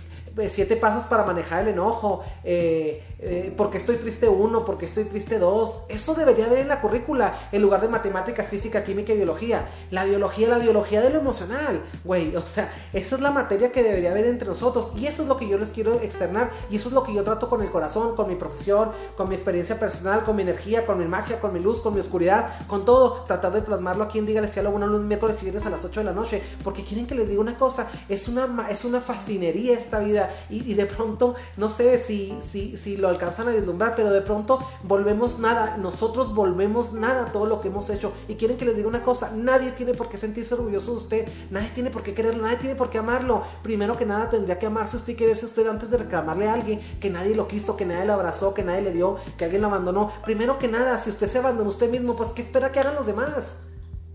siete 0.49 0.75
pasos 0.75 1.03
para 1.03 1.23
manejar 1.23 1.63
el 1.63 1.69
enojo, 1.69 2.23
eh, 2.43 3.03
eh, 3.19 3.53
porque 3.55 3.77
estoy 3.77 3.95
triste 3.97 4.27
uno, 4.27 4.65
porque 4.65 4.85
estoy 4.85 5.05
triste 5.05 5.39
dos. 5.39 5.83
Eso 5.87 6.13
debería 6.13 6.47
haber 6.47 6.59
en 6.59 6.67
la 6.67 6.81
currícula, 6.81 7.33
en 7.51 7.61
lugar 7.61 7.81
de 7.81 7.87
matemáticas, 7.87 8.47
física, 8.47 8.83
química 8.83 9.13
y 9.13 9.17
biología. 9.17 9.69
La 9.91 10.03
biología, 10.03 10.49
la 10.49 10.57
biología 10.57 11.01
de 11.01 11.09
lo 11.09 11.19
emocional, 11.19 11.81
güey. 12.03 12.35
O 12.35 12.41
sea, 12.41 12.69
esa 12.91 13.15
es 13.15 13.21
la 13.21 13.31
materia 13.31 13.71
que 13.71 13.83
debería 13.83 14.11
haber 14.11 14.25
entre 14.25 14.47
nosotros. 14.47 14.91
Y 14.97 15.07
eso 15.07 15.21
es 15.23 15.29
lo 15.29 15.37
que 15.37 15.47
yo 15.47 15.57
les 15.57 15.71
quiero 15.71 16.01
externar. 16.01 16.51
Y 16.69 16.75
eso 16.75 16.89
es 16.89 16.93
lo 16.93 17.03
que 17.03 17.13
yo 17.13 17.23
trato 17.23 17.47
con 17.47 17.61
el 17.61 17.71
corazón, 17.71 18.15
con 18.15 18.27
mi 18.27 18.35
profesión, 18.35 18.91
con 19.15 19.29
mi 19.29 19.35
experiencia 19.35 19.79
personal, 19.79 20.23
con 20.23 20.35
mi 20.35 20.41
energía, 20.41 20.85
con 20.85 20.99
mi 20.99 21.05
magia, 21.05 21.39
con 21.39 21.53
mi 21.53 21.59
luz, 21.59 21.79
con 21.79 21.93
mi 21.93 22.01
oscuridad, 22.01 22.67
con 22.67 22.83
todo. 22.83 23.23
Tratar 23.25 23.53
de 23.53 23.61
plasmarlo 23.61 24.03
aquí 24.03 24.19
en 24.19 24.25
Dígale 24.25 24.47
si 24.47 24.59
a 24.59 24.63
lo 24.63 24.71
bueno 24.71 24.87
lunes, 24.87 25.07
miércoles 25.07 25.37
y 25.41 25.45
viernes 25.45 25.65
a 25.65 25.69
las 25.69 25.85
8 25.85 26.01
de 26.01 26.05
la 26.05 26.13
noche. 26.13 26.41
Porque 26.63 26.83
quieren 26.83 27.07
que 27.07 27.15
les 27.15 27.29
diga 27.29 27.39
una 27.39 27.57
cosa. 27.57 27.87
Es 28.09 28.27
una, 28.27 28.67
es 28.69 28.83
una 28.83 28.99
fascinería 28.99 29.77
esta 29.77 29.99
vida 29.99 30.22
y, 30.49 30.73
de 30.73 30.85
pronto, 30.85 31.35
no 31.57 31.69
sé 31.69 31.99
si, 31.99 32.37
si, 32.41 32.77
si 32.77 32.97
lo 32.97 33.07
alcanzan 33.07 33.47
a 33.47 33.51
vislumbrar, 33.51 33.95
pero 33.95 34.11
de 34.11 34.21
pronto 34.21 34.59
volvemos 34.83 35.39
nada, 35.39 35.77
nosotros 35.77 36.33
volvemos 36.33 36.93
nada 36.93 37.31
todo 37.31 37.45
lo 37.45 37.61
que 37.61 37.69
hemos 37.69 37.89
hecho. 37.89 38.13
Y 38.27 38.35
quieren 38.35 38.57
que 38.57 38.65
les 38.65 38.75
diga 38.75 38.87
una 38.87 39.03
cosa, 39.03 39.31
nadie 39.35 39.71
tiene 39.71 39.93
por 39.93 40.09
qué 40.09 40.17
sentirse 40.17 40.53
orgulloso 40.53 40.91
de 40.91 40.97
usted, 40.97 41.27
nadie 41.49 41.69
tiene 41.73 41.89
por 41.89 42.03
qué 42.03 42.13
quererlo, 42.13 42.43
nadie 42.43 42.57
tiene 42.57 42.75
por 42.75 42.89
qué 42.89 42.97
amarlo. 42.97 43.43
Primero 43.61 43.97
que 43.97 44.05
nada 44.05 44.29
tendría 44.29 44.59
que 44.59 44.65
amarse 44.65 44.97
usted 44.97 45.13
y 45.13 45.15
quererse 45.15 45.45
usted 45.45 45.67
antes 45.67 45.89
de 45.89 45.97
reclamarle 45.97 46.47
a 46.49 46.53
alguien 46.53 46.79
que 46.99 47.09
nadie 47.09 47.35
lo 47.35 47.47
quiso, 47.47 47.75
que 47.77 47.85
nadie 47.85 48.05
lo 48.05 48.13
abrazó, 48.13 48.53
que 48.53 48.63
nadie 48.63 48.81
le 48.81 48.91
dio, 48.91 49.17
que 49.37 49.45
alguien 49.45 49.61
lo 49.61 49.67
abandonó. 49.67 50.11
Primero 50.23 50.59
que 50.59 50.67
nada, 50.67 50.97
si 50.97 51.09
usted 51.09 51.27
se 51.27 51.39
abandonó 51.39 51.69
usted 51.69 51.89
mismo, 51.89 52.15
pues 52.15 52.29
¿qué 52.29 52.41
espera 52.41 52.71
que 52.71 52.79
hagan 52.79 52.95
los 52.95 53.05
demás? 53.05 53.61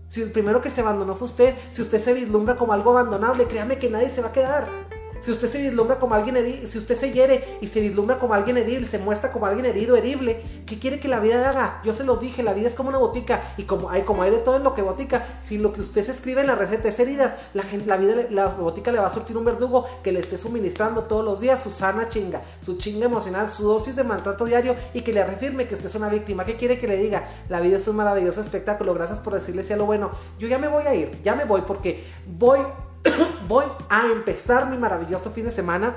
Si 0.09 0.21
el 0.21 0.31
primero 0.31 0.61
que 0.61 0.71
se 0.71 0.81
abandonó 0.81 1.15
fue 1.15 1.25
usted, 1.25 1.55
si 1.71 1.83
usted 1.83 2.01
se 2.01 2.13
vislumbra 2.13 2.57
como 2.57 2.73
algo 2.73 2.91
abandonable, 2.91 3.47
créame 3.47 3.77
que 3.77 3.89
nadie 3.89 4.09
se 4.09 4.21
va 4.21 4.29
a 4.29 4.33
quedar. 4.33 4.98
Si 5.21 5.31
usted 5.31 5.49
se 5.49 5.61
vislumbra 5.61 5.99
como 5.99 6.15
alguien 6.15 6.37
herido, 6.37 6.67
si 6.67 6.77
usted 6.77 6.95
se 6.95 7.11
hiere 7.11 7.57
y 7.61 7.67
se 7.67 7.81
vislumbra 7.81 8.19
como 8.19 8.33
alguien 8.33 8.57
herible, 8.57 8.87
se 8.87 8.99
muestra 8.99 9.31
como 9.31 9.45
alguien 9.45 9.65
herido, 9.65 9.95
herible, 9.95 10.41
¿qué 10.65 10.79
quiere 10.79 10.99
que 10.99 11.07
la 11.07 11.19
vida 11.19 11.49
haga? 11.49 11.81
Yo 11.83 11.93
se 11.93 12.03
lo 12.03 12.17
dije, 12.17 12.43
la 12.43 12.53
vida 12.53 12.67
es 12.67 12.75
como 12.75 12.89
una 12.89 12.97
botica 12.97 13.53
y 13.57 13.63
como 13.63 13.89
hay, 13.89 14.03
como 14.03 14.23
hay 14.23 14.31
de 14.31 14.37
todo 14.37 14.57
en 14.57 14.63
lo 14.63 14.73
que 14.73 14.81
botica, 14.81 15.27
si 15.41 15.57
lo 15.57 15.73
que 15.73 15.81
usted 15.81 16.05
se 16.05 16.11
escribe 16.11 16.41
en 16.41 16.47
la 16.47 16.55
receta 16.55 16.87
es 16.87 16.99
heridas, 16.99 17.33
la, 17.53 17.97
vida, 17.97 18.15
la 18.29 18.47
botica 18.47 18.91
le 18.91 18.99
va 18.99 19.07
a 19.07 19.13
surtir 19.13 19.35
un 19.35 19.45
verdugo 19.45 19.85
que 20.03 20.11
le 20.11 20.21
esté 20.21 20.37
suministrando 20.37 21.03
todos 21.03 21.25
los 21.25 21.39
días 21.41 21.61
su 21.61 21.69
sana 21.69 22.09
chinga, 22.09 22.41
su 22.61 22.77
chinga 22.77 23.05
emocional, 23.05 23.49
su 23.49 23.67
dosis 23.67 23.95
de 23.95 24.03
maltrato 24.03 24.45
diario 24.45 24.75
y 24.93 25.01
que 25.01 25.11
le 25.11 25.25
reafirme 25.25 25.67
que 25.67 25.75
usted 25.75 25.87
es 25.87 25.95
una 25.95 26.09
víctima. 26.09 26.45
¿Qué 26.45 26.55
quiere 26.55 26.77
que 26.77 26.87
le 26.87 26.97
diga? 26.97 27.27
La 27.49 27.59
vida 27.59 27.77
es 27.77 27.87
un 27.87 27.97
maravilloso 27.97 28.41
espectáculo, 28.41 28.93
gracias 28.93 29.19
por 29.19 29.33
decirle 29.33 29.63
si 29.63 29.73
a 29.73 29.77
lo 29.77 29.85
bueno. 29.85 30.11
Yo 30.37 30.47
ya 30.47 30.57
me 30.57 30.67
voy 30.67 30.85
a 30.87 30.95
ir, 30.95 31.21
ya 31.23 31.35
me 31.35 31.45
voy 31.45 31.61
porque 31.61 32.05
voy 32.25 32.59
voy 33.47 33.65
a 33.89 34.05
empezar 34.05 34.69
mi 34.69 34.77
maravilloso 34.77 35.31
fin 35.31 35.45
de 35.45 35.51
semana. 35.51 35.95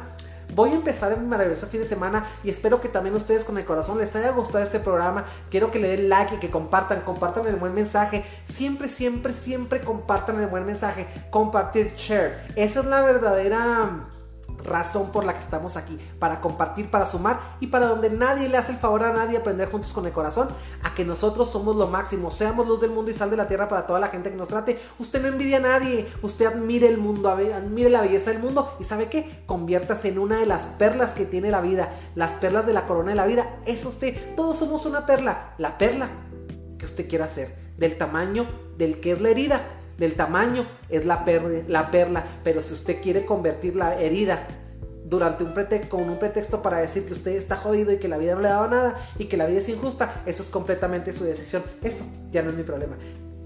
Voy 0.54 0.70
a 0.70 0.74
empezar 0.74 1.16
mi 1.16 1.26
maravilloso 1.26 1.66
fin 1.66 1.80
de 1.80 1.86
semana 1.86 2.26
y 2.44 2.50
espero 2.50 2.80
que 2.82 2.88
también 2.88 3.14
ustedes 3.14 3.44
con 3.44 3.56
el 3.56 3.64
corazón 3.64 3.96
les 3.96 4.14
haya 4.14 4.32
gustado 4.32 4.62
este 4.62 4.80
programa. 4.80 5.24
Quiero 5.50 5.70
que 5.70 5.78
le 5.78 5.96
den 5.96 6.10
like 6.10 6.34
y 6.34 6.38
que 6.38 6.50
compartan, 6.50 7.00
compartan 7.02 7.46
el 7.46 7.56
buen 7.56 7.72
mensaje. 7.72 8.22
Siempre, 8.44 8.88
siempre, 8.88 9.32
siempre 9.32 9.80
compartan 9.80 10.40
el 10.40 10.48
buen 10.48 10.66
mensaje. 10.66 11.06
Compartir, 11.30 11.94
share. 11.96 12.52
Esa 12.54 12.80
es 12.80 12.86
la 12.86 13.00
verdadera 13.00 14.08
razón 14.64 15.10
por 15.10 15.24
la 15.24 15.34
que 15.34 15.40
estamos 15.40 15.76
aquí, 15.76 15.98
para 16.18 16.40
compartir, 16.40 16.90
para 16.90 17.06
sumar 17.06 17.38
y 17.60 17.68
para 17.68 17.86
donde 17.86 18.10
nadie 18.10 18.48
le 18.48 18.56
hace 18.56 18.72
el 18.72 18.78
favor 18.78 19.02
a 19.04 19.12
nadie 19.12 19.38
aprender 19.38 19.70
juntos 19.70 19.92
con 19.92 20.06
el 20.06 20.12
corazón, 20.12 20.48
a 20.82 20.94
que 20.94 21.04
nosotros 21.04 21.50
somos 21.50 21.76
lo 21.76 21.88
máximo, 21.88 22.30
seamos 22.30 22.66
luz 22.66 22.80
del 22.80 22.90
mundo 22.90 23.10
y 23.10 23.14
sal 23.14 23.30
de 23.30 23.36
la 23.36 23.48
tierra 23.48 23.68
para 23.68 23.86
toda 23.86 24.00
la 24.00 24.08
gente 24.08 24.30
que 24.30 24.36
nos 24.36 24.48
trate. 24.48 24.80
Usted 24.98 25.22
no 25.22 25.28
envidia 25.28 25.58
a 25.58 25.60
nadie, 25.60 26.08
usted 26.22 26.46
admire 26.46 26.88
el 26.88 26.98
mundo, 26.98 27.30
admire 27.30 27.90
la 27.90 28.02
belleza 28.02 28.30
del 28.30 28.42
mundo 28.42 28.76
y 28.78 28.84
sabe 28.84 29.08
qué, 29.08 29.44
conviértase 29.46 30.08
en 30.08 30.18
una 30.18 30.38
de 30.38 30.46
las 30.46 30.62
perlas 30.78 31.12
que 31.12 31.26
tiene 31.26 31.50
la 31.50 31.60
vida, 31.60 31.92
las 32.14 32.34
perlas 32.34 32.66
de 32.66 32.72
la 32.72 32.86
corona 32.86 33.10
de 33.10 33.16
la 33.16 33.26
vida. 33.26 33.56
Es 33.66 33.84
usted, 33.86 34.34
todos 34.34 34.56
somos 34.56 34.86
una 34.86 35.06
perla, 35.06 35.54
la 35.58 35.78
perla 35.78 36.10
que 36.78 36.86
usted 36.86 37.08
quiera 37.08 37.26
hacer, 37.26 37.56
del 37.76 37.96
tamaño 37.96 38.46
del 38.76 39.00
que 39.00 39.12
es 39.12 39.20
la 39.20 39.30
herida 39.30 39.60
del 40.02 40.14
tamaño 40.14 40.66
es 40.88 41.04
la, 41.04 41.24
la 41.68 41.90
perla, 41.92 42.24
pero 42.42 42.60
si 42.60 42.74
usted 42.74 43.00
quiere 43.00 43.24
convertir 43.24 43.76
la 43.76 44.00
herida 44.00 44.48
durante 45.04 45.44
con 45.88 46.10
un 46.10 46.18
pretexto 46.18 46.60
para 46.60 46.78
decir 46.78 47.06
que 47.06 47.12
usted 47.12 47.30
está 47.32 47.56
jodido 47.56 47.92
y 47.92 47.98
que 47.98 48.08
la 48.08 48.18
vida 48.18 48.34
no 48.34 48.40
le 48.40 48.48
ha 48.48 48.54
dado 48.54 48.68
nada 48.68 48.98
y 49.16 49.26
que 49.26 49.36
la 49.36 49.46
vida 49.46 49.60
es 49.60 49.68
injusta, 49.68 50.22
eso 50.26 50.42
es 50.42 50.48
completamente 50.48 51.14
su 51.14 51.22
decisión. 51.22 51.62
Eso 51.84 52.04
ya 52.32 52.42
no 52.42 52.50
es 52.50 52.56
mi 52.56 52.64
problema. 52.64 52.96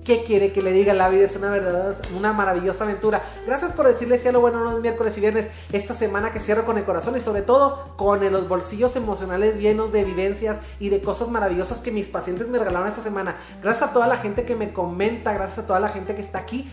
¿Qué 0.06 0.22
quiere 0.22 0.52
que 0.52 0.62
le 0.62 0.70
diga? 0.70 0.94
La 0.94 1.08
vida 1.08 1.24
es 1.24 1.34
una 1.34 1.50
verdadera, 1.50 1.96
una 2.16 2.32
maravillosa 2.32 2.84
aventura. 2.84 3.24
Gracias 3.44 3.72
por 3.72 3.88
decirle 3.88 4.18
si 4.18 4.28
a 4.28 4.32
lo 4.32 4.40
bueno 4.40 4.62
los 4.62 4.80
miércoles 4.80 5.18
y 5.18 5.20
viernes 5.20 5.50
esta 5.72 5.94
semana 5.94 6.32
que 6.32 6.38
cierro 6.38 6.64
con 6.64 6.78
el 6.78 6.84
corazón 6.84 7.16
y 7.16 7.20
sobre 7.20 7.42
todo 7.42 7.96
con 7.96 8.20
los 8.30 8.48
bolsillos 8.48 8.94
emocionales 8.94 9.58
llenos 9.58 9.90
de 9.90 10.04
vivencias 10.04 10.58
y 10.78 10.90
de 10.90 11.02
cosas 11.02 11.28
maravillosas 11.28 11.78
que 11.78 11.90
mis 11.90 12.06
pacientes 12.06 12.46
me 12.46 12.58
regalaron 12.60 12.86
esta 12.86 13.02
semana. 13.02 13.34
Gracias 13.60 13.90
a 13.90 13.92
toda 13.92 14.06
la 14.06 14.16
gente 14.16 14.44
que 14.44 14.54
me 14.54 14.72
comenta, 14.72 15.32
gracias 15.32 15.58
a 15.58 15.66
toda 15.66 15.80
la 15.80 15.88
gente 15.88 16.14
que 16.14 16.22
está 16.22 16.38
aquí 16.38 16.70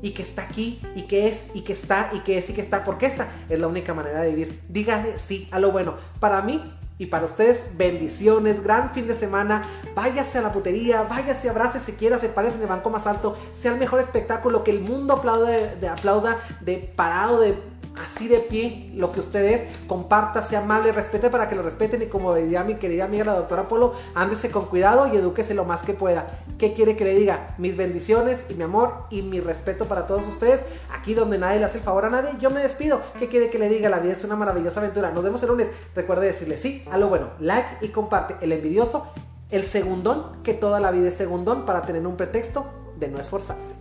y 0.00 0.12
que 0.12 0.22
está 0.22 0.42
aquí 0.42 0.80
y 0.94 1.02
que 1.08 1.26
es 1.26 1.48
y 1.54 1.62
que 1.62 1.72
está 1.72 2.10
y 2.12 2.20
que 2.20 2.38
es 2.38 2.48
y 2.50 2.52
que 2.52 2.60
está 2.60 2.84
porque 2.84 3.06
esta 3.06 3.26
es 3.48 3.58
la 3.58 3.66
única 3.66 3.94
manera 3.94 4.20
de 4.20 4.28
vivir. 4.28 4.62
Díganle 4.68 5.18
sí 5.18 5.48
a 5.50 5.58
lo 5.58 5.72
bueno. 5.72 5.96
Para 6.20 6.40
mí 6.40 6.72
y 6.98 7.06
para 7.06 7.26
ustedes, 7.26 7.76
bendiciones, 7.76 8.62
gran 8.62 8.90
fin 8.90 9.06
de 9.06 9.14
semana. 9.14 9.64
Váyase 9.94 10.38
a 10.38 10.42
la 10.42 10.52
putería, 10.52 11.02
váyase, 11.02 11.50
abrace 11.50 11.78
si 11.78 11.92
quiera, 11.92 12.18
se 12.18 12.30
parece 12.30 12.56
en 12.56 12.62
el 12.62 12.68
banco 12.68 12.88
más 12.88 13.06
alto. 13.06 13.36
Sea 13.54 13.72
el 13.72 13.78
mejor 13.78 14.00
espectáculo 14.00 14.64
que 14.64 14.70
el 14.70 14.80
mundo 14.80 15.14
aplaude, 15.14 15.76
de, 15.76 15.88
aplauda 15.88 16.38
de 16.62 16.78
parado, 16.96 17.40
de 17.40 17.58
así 17.98 18.28
de 18.28 18.38
pie 18.38 18.90
lo 18.94 19.12
que 19.12 19.20
usted 19.20 19.44
es, 19.44 19.64
comparta, 19.86 20.42
sea 20.42 20.60
amable, 20.60 20.92
respete 20.92 21.30
para 21.30 21.48
que 21.48 21.54
lo 21.54 21.62
respeten 21.62 22.02
y 22.02 22.06
como 22.06 22.34
diría 22.34 22.64
mi 22.64 22.74
querida 22.76 23.04
amiga 23.04 23.24
la 23.24 23.34
doctora 23.34 23.68
Polo, 23.68 23.94
ándese 24.14 24.50
con 24.50 24.66
cuidado 24.66 25.12
y 25.12 25.16
edúquese 25.16 25.54
lo 25.54 25.64
más 25.64 25.82
que 25.82 25.94
pueda. 25.94 26.26
¿Qué 26.58 26.72
quiere 26.72 26.96
que 26.96 27.04
le 27.04 27.14
diga? 27.14 27.54
Mis 27.58 27.76
bendiciones 27.76 28.44
y 28.48 28.54
mi 28.54 28.64
amor 28.64 29.04
y 29.10 29.22
mi 29.22 29.40
respeto 29.40 29.86
para 29.86 30.06
todos 30.06 30.26
ustedes. 30.26 30.62
Aquí 30.92 31.14
donde 31.14 31.38
nadie 31.38 31.58
le 31.58 31.66
hace 31.66 31.78
el 31.78 31.84
favor 31.84 32.04
a 32.04 32.10
nadie, 32.10 32.30
yo 32.40 32.50
me 32.50 32.62
despido. 32.62 33.00
¿Qué 33.18 33.28
quiere 33.28 33.50
que 33.50 33.58
le 33.58 33.68
diga? 33.68 33.88
La 33.88 33.98
vida 33.98 34.12
es 34.12 34.24
una 34.24 34.36
maravillosa 34.36 34.80
aventura. 34.80 35.10
Nos 35.10 35.24
vemos 35.24 35.42
el 35.42 35.48
lunes. 35.48 35.68
Recuerde 35.94 36.26
decirle 36.26 36.58
sí 36.58 36.84
a 36.90 36.98
lo 36.98 37.08
bueno, 37.08 37.28
like 37.40 37.78
y 37.82 37.88
comparte. 37.88 38.36
El 38.40 38.52
envidioso, 38.52 39.06
el 39.50 39.66
segundón, 39.66 40.42
que 40.42 40.54
toda 40.54 40.80
la 40.80 40.90
vida 40.90 41.08
es 41.08 41.14
segundón 41.14 41.64
para 41.64 41.82
tener 41.82 42.06
un 42.06 42.16
pretexto 42.16 42.66
de 42.98 43.08
no 43.08 43.18
esforzarse. 43.18 43.74